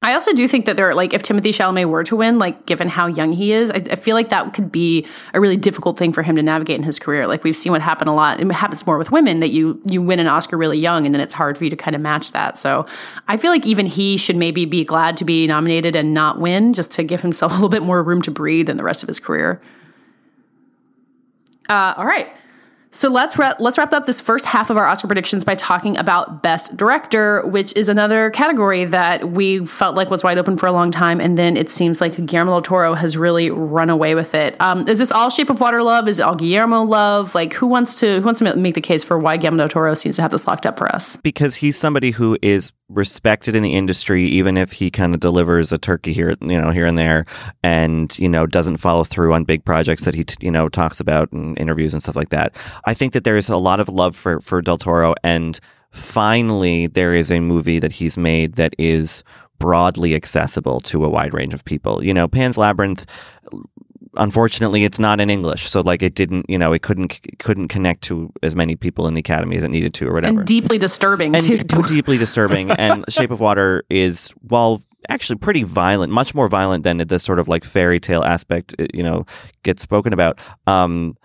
I 0.05 0.13
also 0.13 0.33
do 0.33 0.47
think 0.47 0.67
that 0.67 0.75
there, 0.75 0.87
are 0.87 0.93
like, 0.93 1.15
if 1.15 1.23
Timothée 1.23 1.49
Chalamet 1.49 1.89
were 1.89 2.03
to 2.03 2.15
win, 2.15 2.37
like, 2.37 2.67
given 2.67 2.87
how 2.87 3.07
young 3.07 3.31
he 3.31 3.53
is, 3.53 3.71
I, 3.71 3.77
I 3.89 3.95
feel 3.95 4.13
like 4.13 4.29
that 4.29 4.53
could 4.53 4.71
be 4.71 5.07
a 5.33 5.41
really 5.41 5.57
difficult 5.57 5.97
thing 5.97 6.13
for 6.13 6.21
him 6.21 6.35
to 6.35 6.43
navigate 6.43 6.77
in 6.77 6.83
his 6.83 6.99
career. 6.99 7.25
Like, 7.25 7.43
we've 7.43 7.55
seen 7.55 7.71
what 7.71 7.81
happen 7.81 8.07
a 8.07 8.13
lot. 8.13 8.39
It 8.39 8.51
happens 8.51 8.85
more 8.85 8.99
with 8.99 9.09
women 9.09 9.39
that 9.39 9.49
you 9.49 9.81
you 9.89 10.03
win 10.03 10.19
an 10.19 10.27
Oscar 10.27 10.59
really 10.59 10.77
young, 10.77 11.07
and 11.07 11.15
then 11.15 11.21
it's 11.21 11.33
hard 11.33 11.57
for 11.57 11.63
you 11.63 11.71
to 11.71 11.75
kind 11.75 11.95
of 11.95 12.03
match 12.03 12.33
that. 12.33 12.59
So, 12.59 12.85
I 13.27 13.37
feel 13.37 13.49
like 13.49 13.65
even 13.65 13.87
he 13.87 14.15
should 14.17 14.35
maybe 14.35 14.65
be 14.65 14.85
glad 14.85 15.17
to 15.17 15.25
be 15.25 15.47
nominated 15.47 15.95
and 15.95 16.13
not 16.13 16.39
win, 16.39 16.73
just 16.73 16.91
to 16.91 17.03
give 17.03 17.21
himself 17.21 17.51
a 17.53 17.55
little 17.55 17.69
bit 17.69 17.81
more 17.81 18.03
room 18.03 18.21
to 18.21 18.31
breathe 18.31 18.69
in 18.69 18.77
the 18.77 18.83
rest 18.83 19.01
of 19.01 19.07
his 19.07 19.19
career. 19.19 19.59
Uh, 21.67 21.95
all 21.97 22.05
right. 22.05 22.27
So 22.95 23.09
let's 23.09 23.37
wrap, 23.37 23.57
let's 23.59 23.77
wrap 23.77 23.91
up 23.91 24.05
this 24.05 24.21
first 24.21 24.45
half 24.45 24.69
of 24.69 24.77
our 24.77 24.87
Oscar 24.87 25.07
predictions 25.07 25.43
by 25.43 25.55
talking 25.55 25.97
about 25.97 26.41
Best 26.41 26.77
Director, 26.77 27.45
which 27.45 27.75
is 27.75 27.89
another 27.89 28.29
category 28.29 28.85
that 28.85 29.31
we 29.31 29.65
felt 29.65 29.97
like 29.97 30.09
was 30.09 30.23
wide 30.23 30.37
open 30.37 30.55
for 30.55 30.65
a 30.65 30.71
long 30.71 30.91
time, 30.91 31.19
and 31.19 31.37
then 31.37 31.57
it 31.57 31.69
seems 31.69 31.99
like 31.99 32.25
Guillermo 32.25 32.53
del 32.53 32.61
Toro 32.61 32.93
has 32.93 33.17
really 33.17 33.51
run 33.51 33.89
away 33.89 34.15
with 34.15 34.33
it. 34.33 34.55
Um, 34.61 34.87
is 34.87 34.99
this 34.99 35.11
all 35.11 35.29
Shape 35.29 35.49
of 35.49 35.59
Water 35.59 35.83
love? 35.83 36.07
Is 36.07 36.19
it 36.19 36.21
all 36.21 36.35
Guillermo 36.35 36.83
love? 36.83 37.35
Like, 37.35 37.53
who 37.53 37.67
wants 37.67 37.99
to 37.99 38.21
who 38.21 38.21
wants 38.21 38.39
to 38.39 38.55
make 38.55 38.75
the 38.75 38.81
case 38.81 39.03
for 39.03 39.19
why 39.19 39.35
Guillermo 39.35 39.57
del 39.57 39.67
Toro 39.67 39.93
seems 39.93 40.15
to 40.15 40.21
have 40.21 40.31
this 40.31 40.47
locked 40.47 40.65
up 40.65 40.77
for 40.77 40.87
us? 40.87 41.17
because 41.17 41.55
he's 41.55 41.75
somebody 41.75 42.11
who 42.11 42.37
is 42.41 42.71
respected 42.89 43.55
in 43.55 43.63
the 43.63 43.73
industry 43.73 44.25
even 44.25 44.57
if 44.57 44.73
he 44.73 44.91
kind 44.91 45.15
of 45.15 45.19
delivers 45.19 45.71
a 45.71 45.77
turkey 45.77 46.13
here 46.13 46.35
you 46.41 46.61
know 46.61 46.69
here 46.69 46.85
and 46.85 46.99
there 46.99 47.25
and 47.63 48.17
you 48.19 48.29
know 48.29 48.45
doesn't 48.45 48.77
follow 48.77 49.03
through 49.03 49.33
on 49.33 49.43
big 49.43 49.65
projects 49.65 50.05
that 50.05 50.13
he 50.13 50.23
you 50.39 50.51
know 50.51 50.69
talks 50.69 50.99
about 50.99 51.31
in 51.33 51.55
interviews 51.57 51.93
and 51.93 52.03
stuff 52.03 52.15
like 52.15 52.29
that. 52.29 52.55
I 52.85 52.93
think 52.93 53.13
that 53.13 53.23
there 53.23 53.37
is 53.37 53.49
a 53.49 53.57
lot 53.57 53.79
of 53.79 53.89
love 53.89 54.15
for 54.15 54.39
for 54.39 54.61
del 54.61 54.77
toro 54.77 55.15
and 55.23 55.59
finally 55.89 56.85
there 56.85 57.15
is 57.15 57.31
a 57.31 57.39
movie 57.39 57.79
that 57.79 57.93
he's 57.93 58.17
made 58.17 58.53
that 58.53 58.75
is 58.77 59.23
broadly 59.57 60.13
accessible 60.13 60.79
to 60.81 61.05
a 61.05 61.09
wide 61.09 61.33
range 61.33 61.55
of 61.55 61.65
people. 61.65 62.03
You 62.03 62.13
know 62.13 62.27
pan's 62.27 62.57
labyrinth 62.57 63.07
unfortunately 64.17 64.83
it's 64.83 64.99
not 64.99 65.19
in 65.19 65.29
english 65.29 65.69
so 65.69 65.81
like 65.81 66.01
it 66.01 66.15
didn't 66.15 66.49
you 66.49 66.57
know 66.57 66.73
it 66.73 66.81
couldn't 66.81 67.19
couldn't 67.39 67.67
connect 67.67 68.01
to 68.01 68.31
as 68.43 68.55
many 68.55 68.75
people 68.75 69.07
in 69.07 69.13
the 69.13 69.19
academy 69.19 69.55
as 69.57 69.63
it 69.63 69.69
needed 69.69 69.93
to 69.93 70.07
or 70.07 70.13
whatever 70.13 70.39
And 70.39 70.47
deeply 70.47 70.77
disturbing 70.77 71.35
and 71.35 71.43
too. 71.43 71.81
deeply 71.83 72.17
disturbing. 72.17 72.71
And 72.77 73.05
Shape 73.09 73.31
of 73.31 73.39
Water 73.39 73.83
is 73.89 74.29
while 74.41 74.81
actually 75.09 75.37
pretty 75.37 75.63
violent, 75.63 76.11
much 76.11 76.33
more 76.35 76.47
violent 76.47 76.83
than 76.83 76.97
the 76.97 77.19
sort 77.19 77.39
of 77.39 77.47
like 77.47 77.63
fairy 77.63 77.99
tale 77.99 78.23
aspect, 78.23 78.75
uh, 78.79 78.85
you 78.93 79.03
know, 79.03 79.25
gets 79.63 79.81
spoken 79.81 80.13
about. 80.13 80.39
Um, 80.67 81.15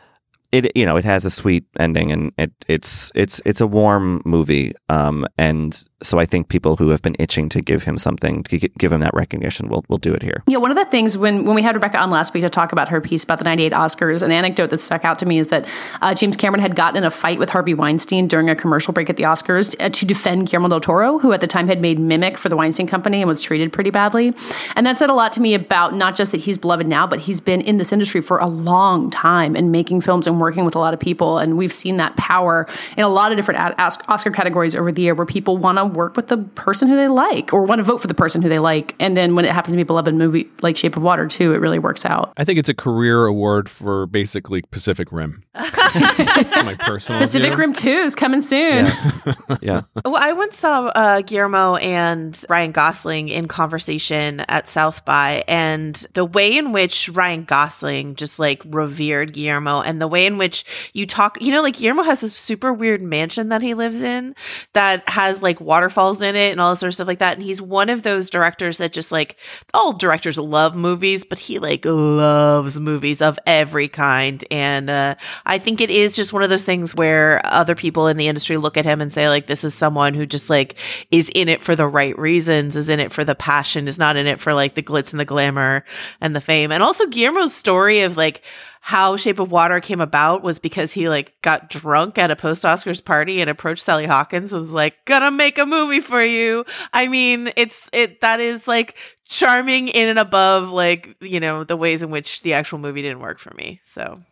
it 0.53 0.75
you 0.77 0.85
know 0.85 0.97
it 0.97 1.05
has 1.05 1.25
a 1.25 1.31
sweet 1.31 1.65
ending 1.79 2.11
and 2.13 2.33
it 2.37 2.53
it's 2.67 3.13
it's 3.15 3.41
it's 3.45 3.61
a 3.61 3.67
warm 3.67 4.21
movie 4.25 4.73
um 4.89 5.25
and 5.39 5.85
so 6.03 6.19
I 6.19 6.27
think 6.27 6.49
people 6.49 6.77
who 6.77 6.91
have 6.91 7.03
been 7.03 7.17
itching 7.19 7.49
to 7.51 7.61
give 7.61 7.85
him 7.85 7.99
something 7.99 8.43
to 8.45 8.59
give 8.59 8.93
him 8.93 9.01
that 9.01 9.15
recognition 9.15 9.69
will 9.69 9.85
will 9.89 9.99
do 9.99 10.13
it 10.13 10.23
here. 10.23 10.43
Yeah, 10.47 10.59
one 10.59 10.71
of 10.71 10.77
the 10.77 10.85
things 10.85 11.17
when 11.17 11.45
when 11.45 11.55
we 11.55 11.63
had 11.63 11.75
Rebecca 11.75 11.99
on 11.99 12.11
last 12.11 12.33
week 12.35 12.43
to 12.43 12.49
talk 12.49 12.73
about 12.73 12.89
her 12.89 13.01
piece 13.01 13.25
about 13.25 13.39
the 13.39 13.45
98 13.45 13.73
Oscars, 13.73 14.23
an 14.23 14.31
anecdote 14.31 14.71
that 14.71 14.81
stuck 14.81 15.05
out 15.05 15.19
to 15.19 15.27
me 15.27 15.39
is 15.39 15.49
that 15.49 15.67
uh, 16.01 16.15
James 16.15 16.37
Cameron 16.37 16.63
had 16.63 16.75
gotten 16.75 16.97
in 16.97 17.05
a 17.05 17.11
fight 17.11 17.39
with 17.39 17.51
Harvey 17.51 17.75
Weinstein 17.75 18.29
during 18.29 18.49
a 18.49 18.57
commercial 18.57 18.93
break 18.93 19.11
at 19.11 19.17
the 19.17 19.25
Oscars 19.25 19.77
uh, 19.81 19.91
to 19.91 20.07
defend 20.07 20.49
Guillermo 20.49 20.69
del 20.69 20.81
Toro, 20.81 21.19
who 21.19 21.33
at 21.33 21.41
the 21.41 21.47
time 21.47 21.69
had 21.69 21.81
made 21.81 21.99
Mimic 21.99 22.39
for 22.39 22.49
the 22.49 22.57
Weinstein 22.57 22.87
Company 22.87 23.21
and 23.21 23.29
was 23.29 23.43
treated 23.43 23.73
pretty 23.73 23.91
badly. 23.91 24.35
And 24.77 24.87
that 24.87 24.99
said 24.99 25.11
a 25.11 25.15
lot 25.15 25.33
to 25.35 25.41
me 25.41 25.55
about 25.55 25.95
not 25.95 26.17
just 26.17 26.33
that 26.33 26.39
he's 26.39 26.59
beloved 26.59 26.87
now, 26.87 27.07
but 27.07 27.21
he's 27.21 27.41
been 27.41 27.61
in 27.61 27.77
this 27.77 27.93
industry 27.93 28.21
for 28.21 28.39
a 28.39 28.47
long 28.47 29.11
time 29.11 29.55
and 29.55 29.71
making 29.71 30.01
films 30.01 30.27
and 30.27 30.41
working 30.41 30.65
with 30.65 30.75
a 30.75 30.79
lot 30.79 30.95
of 30.95 31.01
people. 31.01 31.39
And 31.39 31.57
we've 31.57 31.73
seen 31.73 31.99
that 31.99 32.17
power 32.17 32.67
in 32.97 33.05
a 33.05 33.09
lot 33.09 33.33
of 33.33 33.37
different 33.37 33.79
Oscar 33.79 34.31
categories 34.31 34.75
over 34.75 34.91
the 34.91 35.03
year 35.03 35.15
where 35.15 35.27
people 35.27 35.57
want 35.57 35.79
to 35.79 35.90
work 35.95 36.17
with 36.17 36.29
the 36.29 36.39
person 36.39 36.89
who 36.89 36.97
they 36.97 37.09
like 37.09 37.53
or 37.53 37.63
want 37.63 37.79
to 37.79 37.83
vote 37.83 37.99
for 37.99 38.07
the 38.07 38.15
person 38.15 38.43
who 38.43 38.49
they 38.49 38.59
like. 38.59 38.95
And 39.01 39.17
then 39.17 39.35
when 39.35 39.45
it 39.45 39.53
happens 39.53 39.73
to 39.73 39.77
be 39.77 39.83
a 39.83 39.87
beloved 39.87 40.15
movie 40.15 40.49
like 40.63 40.77
Shape 40.77 40.97
of 40.97 41.03
Water 41.03 41.27
too, 41.27 41.53
it 41.53 41.59
really 41.59 41.79
works 41.79 42.05
out. 42.05 42.33
I 42.37 42.45
think 42.45 42.59
it's 42.59 42.69
a 42.69 42.75
career 42.75 43.27
award 43.27 43.69
for 43.69 44.07
basically 44.07 44.63
Pacific 44.63 45.13
Rim. 45.13 45.43
My 45.55 46.77
personal 46.79 47.21
Pacific 47.21 47.51
view. 47.51 47.59
Rim 47.59 47.73
2 47.73 47.89
is 47.89 48.15
coming 48.15 48.41
soon. 48.41 48.87
Yeah. 49.61 49.83
Well, 50.05 50.17
I 50.17 50.33
once 50.33 50.59
saw 50.59 50.87
uh, 50.87 51.21
Guillermo 51.23 51.75
and 51.77 52.41
Ryan 52.49 52.71
Gosling 52.71 53.29
in 53.29 53.49
conversation 53.49 54.41
at 54.41 54.69
South 54.69 55.05
by, 55.05 55.45
and 55.49 55.95
the 56.15 56.25
way 56.25 56.57
in 56.57 56.73
which 56.73 57.09
Ryan 57.09 57.45
Gosling 57.45 58.15
just 58.15 58.39
like 58.39 58.63
revered 58.65 59.33
Guillermo, 59.33 59.81
and 59.83 60.01
the 60.01 60.07
way 60.07 60.25
in 60.25 60.39
which 60.39 60.65
you 60.95 61.05
talk, 61.05 61.37
you 61.41 61.51
know, 61.53 61.63
like 61.63 61.77
Guillermo 61.77 62.05
has 62.05 62.21
this 62.21 62.35
super 62.35 62.73
weird 62.73 63.03
mansion 63.03 63.49
that 63.49 63.61
he 63.61 63.75
lives 63.75 64.03
in 64.03 64.35
that 64.73 65.07
has 65.09 65.43
like 65.43 65.61
waterfalls 65.61 66.23
in 66.23 66.37
it 66.37 66.53
and 66.53 66.61
all 66.61 66.71
this 66.71 66.81
sort 66.81 66.89
of 66.89 66.95
stuff 66.95 67.09
like 67.09 67.19
that. 67.19 67.37
And 67.37 67.43
he's 67.45 67.61
one 67.61 67.91
of 67.91 68.03
those 68.03 68.31
directors 68.31 68.79
that 68.79 68.93
just 68.93 69.11
like 69.11 69.37
all 69.75 69.93
directors 69.93 70.39
love 70.39 70.77
movies, 70.77 71.25
but 71.25 71.39
he 71.41 71.59
like 71.59 71.85
loves 71.85 72.79
movies 72.79 73.21
of 73.21 73.39
every 73.47 73.89
kind. 73.89 74.45
And 74.51 74.89
uh, 74.89 75.17
I 75.47 75.59
think 75.59 75.81
it 75.81 75.91
is 75.91 76.17
just 76.17 76.33
one 76.33 76.43
of 76.43 76.51
those 76.51 76.65
things 76.65 76.95
where 76.95 77.41
other 77.45 77.75
people 77.75 78.07
in 78.07 78.17
the 78.17 78.29
industry 78.29 78.57
look 78.57 78.77
at 78.77 78.85
him 78.85 79.01
and 79.01 79.13
say, 79.13 79.29
like, 79.29 79.47
this 79.47 79.65
is 79.65 79.75
someone 79.75 80.15
who 80.15 80.27
just 80.27 80.51
like 80.51 80.77
is 81.11 81.31
in 81.35 81.49
it 81.49 81.63
for 81.63 81.75
the 81.75 81.87
right 81.87 82.19
reasons, 82.19 82.77
is 82.77 82.89
in 82.89 83.01
it 83.01 83.13
for 83.13 83.25
the 83.25 83.35
passion, 83.35 83.89
is 83.89 83.99
not 83.99 84.17
in 84.17 84.27
it 84.27 84.41
for 84.41 84.55
like 84.55 84.75
the 84.75 84.83
glitz 84.83 85.13
and 85.13 85.21
the 85.21 85.25
glamour 85.25 85.85
and 86.21 86.35
the 86.35 86.41
fame. 86.41 86.73
And 86.73 86.83
also 86.83 87.07
Guillermo's 87.07 87.55
story 87.55 88.01
of 88.01 88.17
like, 88.17 88.43
how 88.83 89.17
Shape 89.17 89.39
of 89.39 89.51
Water 89.51 89.79
came 89.81 90.01
about 90.01 90.43
was 90.43 90.59
because 90.59 90.93
he 90.93 91.09
like 91.09 91.41
got 91.43 91.69
drunk 91.69 92.17
at 92.19 92.31
a 92.31 92.37
post 92.37 92.65
Oscars 92.65 93.05
party 93.05 93.41
and 93.41 93.51
approached 93.51 93.83
Sally 93.83 94.07
Hawkins 94.07 94.53
and 94.53 94.61
was 94.61 94.73
like, 94.73 95.05
"Gonna 95.05 95.31
make 95.31 95.59
a 95.59 95.67
movie 95.67 96.01
for 96.01 96.23
you." 96.23 96.65
I 96.93 97.07
mean, 97.07 97.53
it's 97.57 97.91
it 97.93 98.23
that 98.23 98.41
is 98.41 98.67
like 98.67 98.97
charming 99.27 99.89
in 99.89 100.09
and 100.09 100.19
above 100.19 100.71
like 100.71 101.15
you 101.21 101.41
know 101.41 101.63
the 101.63 101.77
ways 101.77 102.03
in 102.03 102.11
which 102.11 102.43
the 102.43 102.55
actual 102.55 102.79
movie 102.79 103.03
didn't 103.03 103.21
work 103.21 103.39
for 103.39 103.53
me. 103.55 103.81
So 103.85 104.23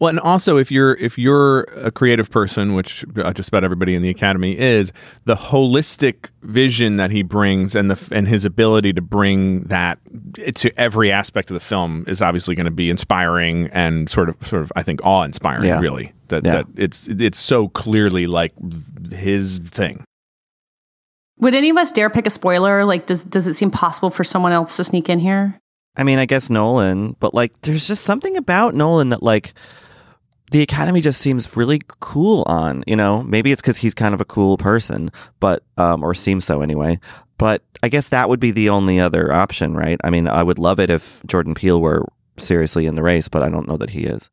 Well, 0.00 0.08
and 0.08 0.18
also 0.20 0.56
if 0.56 0.70
you're 0.72 0.94
if 0.94 1.16
you're 1.16 1.60
a 1.76 1.90
creative 1.90 2.28
person, 2.30 2.74
which 2.74 3.04
uh, 3.16 3.32
just 3.32 3.48
about 3.48 3.62
everybody 3.62 3.94
in 3.94 4.02
the 4.02 4.10
academy 4.10 4.58
is, 4.58 4.92
the 5.24 5.36
holistic 5.36 6.30
vision 6.42 6.96
that 6.96 7.10
he 7.12 7.22
brings 7.22 7.74
and 7.76 7.90
the 7.90 8.08
and 8.14 8.26
his 8.26 8.44
ability 8.44 8.92
to 8.94 9.00
bring 9.00 9.62
that 9.64 9.98
to 10.56 10.78
every 10.78 11.12
aspect 11.12 11.50
of 11.50 11.54
the 11.54 11.60
film 11.60 12.04
is 12.08 12.20
obviously 12.20 12.54
going 12.56 12.64
to 12.66 12.72
be 12.72 12.90
inspiring 12.90 13.68
and 13.72 14.10
sort 14.10 14.28
of 14.28 14.36
sort 14.46 14.62
of 14.62 14.72
I 14.74 14.82
think 14.82 15.00
awe 15.04 15.22
inspiring. 15.22 15.64
Yeah. 15.66 15.78
Really, 15.80 16.12
that 16.28 16.44
Yeah. 16.44 16.52
that 16.52 16.66
it's 16.76 17.06
it's 17.08 17.38
so 17.38 17.68
clearly 17.68 18.26
like 18.26 18.52
his 19.12 19.58
thing. 19.70 20.02
Would 21.38 21.54
any 21.54 21.70
of 21.70 21.76
us 21.76 21.92
dare 21.92 22.10
pick 22.10 22.26
a 22.26 22.30
spoiler? 22.30 22.84
Like, 22.84 23.06
does 23.06 23.22
does 23.24 23.46
it 23.46 23.54
seem 23.54 23.70
possible 23.70 24.10
for 24.10 24.24
someone 24.24 24.52
else 24.52 24.76
to 24.76 24.84
sneak 24.84 25.08
in 25.08 25.18
here? 25.20 25.58
I 25.96 26.02
mean, 26.02 26.18
I 26.18 26.26
guess 26.26 26.50
Nolan, 26.50 27.14
but 27.20 27.34
like, 27.34 27.52
there's 27.60 27.86
just 27.86 28.02
something 28.02 28.36
about 28.36 28.74
Nolan 28.74 29.10
that 29.10 29.22
like 29.22 29.54
the 30.50 30.62
Academy 30.62 31.00
just 31.00 31.20
seems 31.20 31.56
really 31.56 31.80
cool 32.00 32.44
on. 32.46 32.84
You 32.86 32.96
know, 32.96 33.22
maybe 33.22 33.52
it's 33.52 33.62
because 33.62 33.78
he's 33.78 33.94
kind 33.94 34.14
of 34.14 34.20
a 34.20 34.24
cool 34.24 34.56
person, 34.56 35.10
but 35.40 35.62
um, 35.76 36.02
or 36.02 36.14
seems 36.14 36.44
so 36.44 36.60
anyway. 36.60 36.98
But 37.38 37.62
I 37.82 37.88
guess 37.88 38.08
that 38.08 38.28
would 38.28 38.40
be 38.40 38.52
the 38.52 38.68
only 38.68 39.00
other 39.00 39.32
option, 39.32 39.74
right? 39.74 40.00
I 40.04 40.10
mean, 40.10 40.28
I 40.28 40.42
would 40.42 40.58
love 40.58 40.78
it 40.78 40.90
if 40.90 41.22
Jordan 41.26 41.54
Peele 41.54 41.80
were 41.80 42.06
seriously 42.38 42.86
in 42.86 42.94
the 42.94 43.02
race, 43.02 43.28
but 43.28 43.42
I 43.42 43.48
don't 43.48 43.66
know 43.68 43.76
that 43.76 43.90
he 43.90 44.04
is. 44.04 44.30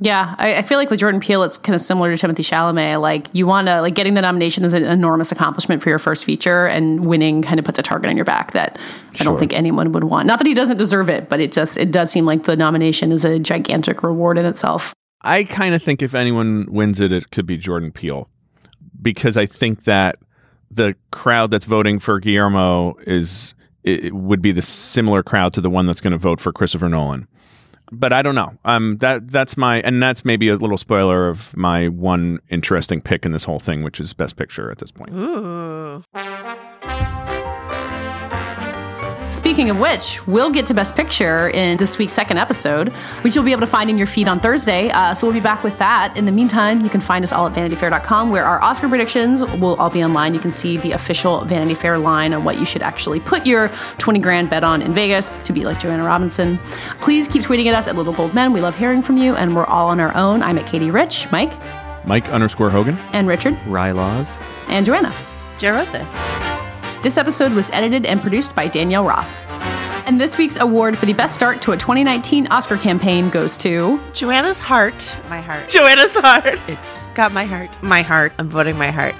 Yeah, 0.00 0.34
I, 0.38 0.56
I 0.56 0.62
feel 0.62 0.78
like 0.78 0.90
with 0.90 0.98
Jordan 0.98 1.20
Peele, 1.20 1.44
it's 1.44 1.56
kind 1.56 1.74
of 1.74 1.80
similar 1.80 2.16
to 2.16 2.26
Timothée 2.26 2.38
Chalamet. 2.38 3.00
Like, 3.00 3.28
you 3.32 3.46
want 3.46 3.68
to 3.68 3.80
like 3.80 3.94
getting 3.94 4.14
the 4.14 4.22
nomination 4.22 4.64
is 4.64 4.72
an 4.72 4.82
enormous 4.82 5.30
accomplishment 5.30 5.84
for 5.84 5.88
your 5.88 6.00
first 6.00 6.24
feature, 6.24 6.66
and 6.66 7.06
winning 7.06 7.42
kind 7.42 7.60
of 7.60 7.64
puts 7.64 7.78
a 7.78 7.82
target 7.82 8.10
on 8.10 8.16
your 8.16 8.24
back 8.24 8.52
that 8.52 8.76
I 9.20 9.24
don't 9.24 9.38
think 9.38 9.52
anyone 9.52 9.92
would 9.92 10.04
want. 10.04 10.26
Not 10.26 10.38
that 10.40 10.48
he 10.48 10.54
doesn't 10.54 10.78
deserve 10.78 11.08
it, 11.08 11.28
but 11.28 11.38
it 11.38 11.52
just 11.52 11.76
it 11.76 11.92
does 11.92 12.10
seem 12.10 12.26
like 12.26 12.42
the 12.42 12.56
nomination 12.56 13.12
is 13.12 13.24
a 13.24 13.38
gigantic 13.38 14.02
reward 14.02 14.36
in 14.36 14.46
itself. 14.46 14.92
I 15.24 15.44
kind 15.44 15.74
of 15.74 15.82
think 15.82 16.02
if 16.02 16.14
anyone 16.14 16.66
wins 16.70 17.00
it, 17.00 17.10
it 17.10 17.30
could 17.30 17.46
be 17.46 17.56
Jordan 17.56 17.90
Peele, 17.90 18.28
because 19.00 19.36
I 19.36 19.46
think 19.46 19.84
that 19.84 20.18
the 20.70 20.94
crowd 21.10 21.50
that's 21.50 21.64
voting 21.64 21.98
for 21.98 22.20
Guillermo 22.20 22.96
is 23.06 23.54
it 23.82 24.14
would 24.14 24.42
be 24.42 24.52
the 24.52 24.62
similar 24.62 25.22
crowd 25.22 25.52
to 25.54 25.60
the 25.60 25.70
one 25.70 25.86
that's 25.86 26.00
going 26.00 26.12
to 26.12 26.18
vote 26.18 26.40
for 26.40 26.52
Christopher 26.52 26.88
Nolan. 26.88 27.26
But 27.92 28.12
I 28.12 28.22
don't 28.22 28.34
know. 28.34 28.56
Um, 28.64 28.96
that 28.98 29.28
that's 29.28 29.56
my 29.56 29.80
and 29.82 30.02
that's 30.02 30.24
maybe 30.24 30.48
a 30.48 30.56
little 30.56 30.78
spoiler 30.78 31.28
of 31.28 31.54
my 31.56 31.88
one 31.88 32.40
interesting 32.50 33.00
pick 33.00 33.24
in 33.24 33.32
this 33.32 33.44
whole 33.44 33.60
thing, 33.60 33.82
which 33.82 34.00
is 34.00 34.12
Best 34.14 34.36
Picture 34.36 34.70
at 34.70 34.78
this 34.78 34.90
point. 34.90 35.14
ooh. 35.14 36.02
Speaking 39.34 39.68
of 39.68 39.78
which, 39.78 40.24
we'll 40.26 40.50
get 40.50 40.64
to 40.66 40.74
Best 40.74 40.94
Picture 40.96 41.48
in 41.50 41.76
this 41.76 41.98
week's 41.98 42.12
second 42.14 42.38
episode, 42.38 42.88
which 43.22 43.34
you'll 43.34 43.44
be 43.44 43.50
able 43.52 43.60
to 43.62 43.66
find 43.66 43.90
in 43.90 43.98
your 43.98 44.06
feed 44.06 44.26
on 44.28 44.38
Thursday. 44.40 44.88
Uh, 44.90 45.12
so 45.12 45.26
we'll 45.26 45.34
be 45.34 45.40
back 45.40 45.62
with 45.64 45.76
that. 45.78 46.16
In 46.16 46.24
the 46.24 46.32
meantime, 46.32 46.80
you 46.80 46.88
can 46.88 47.00
find 47.00 47.22
us 47.24 47.32
all 47.32 47.46
at 47.48 47.52
vanityfair.com, 47.52 48.30
where 48.30 48.44
our 48.46 48.62
Oscar 48.62 48.88
predictions 48.88 49.42
will 49.42 49.74
all 49.76 49.90
be 49.90 50.02
online. 50.04 50.32
You 50.34 50.40
can 50.40 50.52
see 50.52 50.76
the 50.78 50.92
official 50.92 51.44
Vanity 51.44 51.74
Fair 51.74 51.98
line 51.98 52.32
on 52.32 52.44
what 52.44 52.58
you 52.58 52.64
should 52.64 52.80
actually 52.80 53.20
put 53.20 53.44
your 53.44 53.68
20 53.98 54.18
grand 54.20 54.48
bet 54.50 54.64
on 54.64 54.80
in 54.80 54.94
Vegas 54.94 55.36
to 55.38 55.52
be 55.52 55.64
like 55.64 55.78
Joanna 55.80 56.04
Robinson. 56.04 56.58
Please 57.00 57.28
keep 57.28 57.42
tweeting 57.42 57.66
at 57.66 57.74
us 57.74 57.86
at 57.88 57.96
Little 57.96 58.14
Gold 58.14 58.34
Men. 58.34 58.52
We 58.52 58.60
love 58.60 58.76
hearing 58.78 59.02
from 59.02 59.16
you, 59.18 59.34
and 59.34 59.54
we're 59.54 59.66
all 59.66 59.88
on 59.88 60.00
our 60.00 60.16
own. 60.16 60.42
I'm 60.42 60.56
at 60.58 60.66
Katie 60.66 60.90
Rich, 60.92 61.30
Mike, 61.32 61.52
Mike 62.06 62.28
underscore 62.28 62.70
Hogan. 62.70 62.96
and 63.12 63.26
Richard, 63.28 63.58
Rye 63.66 63.90
laws. 63.92 64.32
and 64.68 64.86
Joanna. 64.86 65.12
Joe 65.58 65.72
wrote 65.72 65.90
this. 65.92 66.53
This 67.04 67.18
episode 67.18 67.52
was 67.52 67.70
edited 67.72 68.06
and 68.06 68.18
produced 68.22 68.54
by 68.54 68.66
Danielle 68.66 69.04
Roth. 69.04 69.28
And 70.06 70.18
this 70.18 70.38
week's 70.38 70.56
award 70.56 70.96
for 70.96 71.04
the 71.04 71.12
best 71.12 71.34
start 71.34 71.60
to 71.60 71.72
a 71.72 71.76
2019 71.76 72.46
Oscar 72.46 72.78
campaign 72.78 73.28
goes 73.28 73.58
to 73.58 74.00
Joanna's 74.14 74.58
heart. 74.58 75.14
My 75.28 75.42
heart. 75.42 75.68
Joanna's 75.68 76.14
heart. 76.14 76.58
It's 76.66 77.04
got 77.12 77.30
my 77.30 77.44
heart. 77.44 77.76
My 77.82 78.00
heart. 78.00 78.32
I'm 78.38 78.48
voting 78.48 78.78
my 78.78 78.90
heart. 78.90 79.14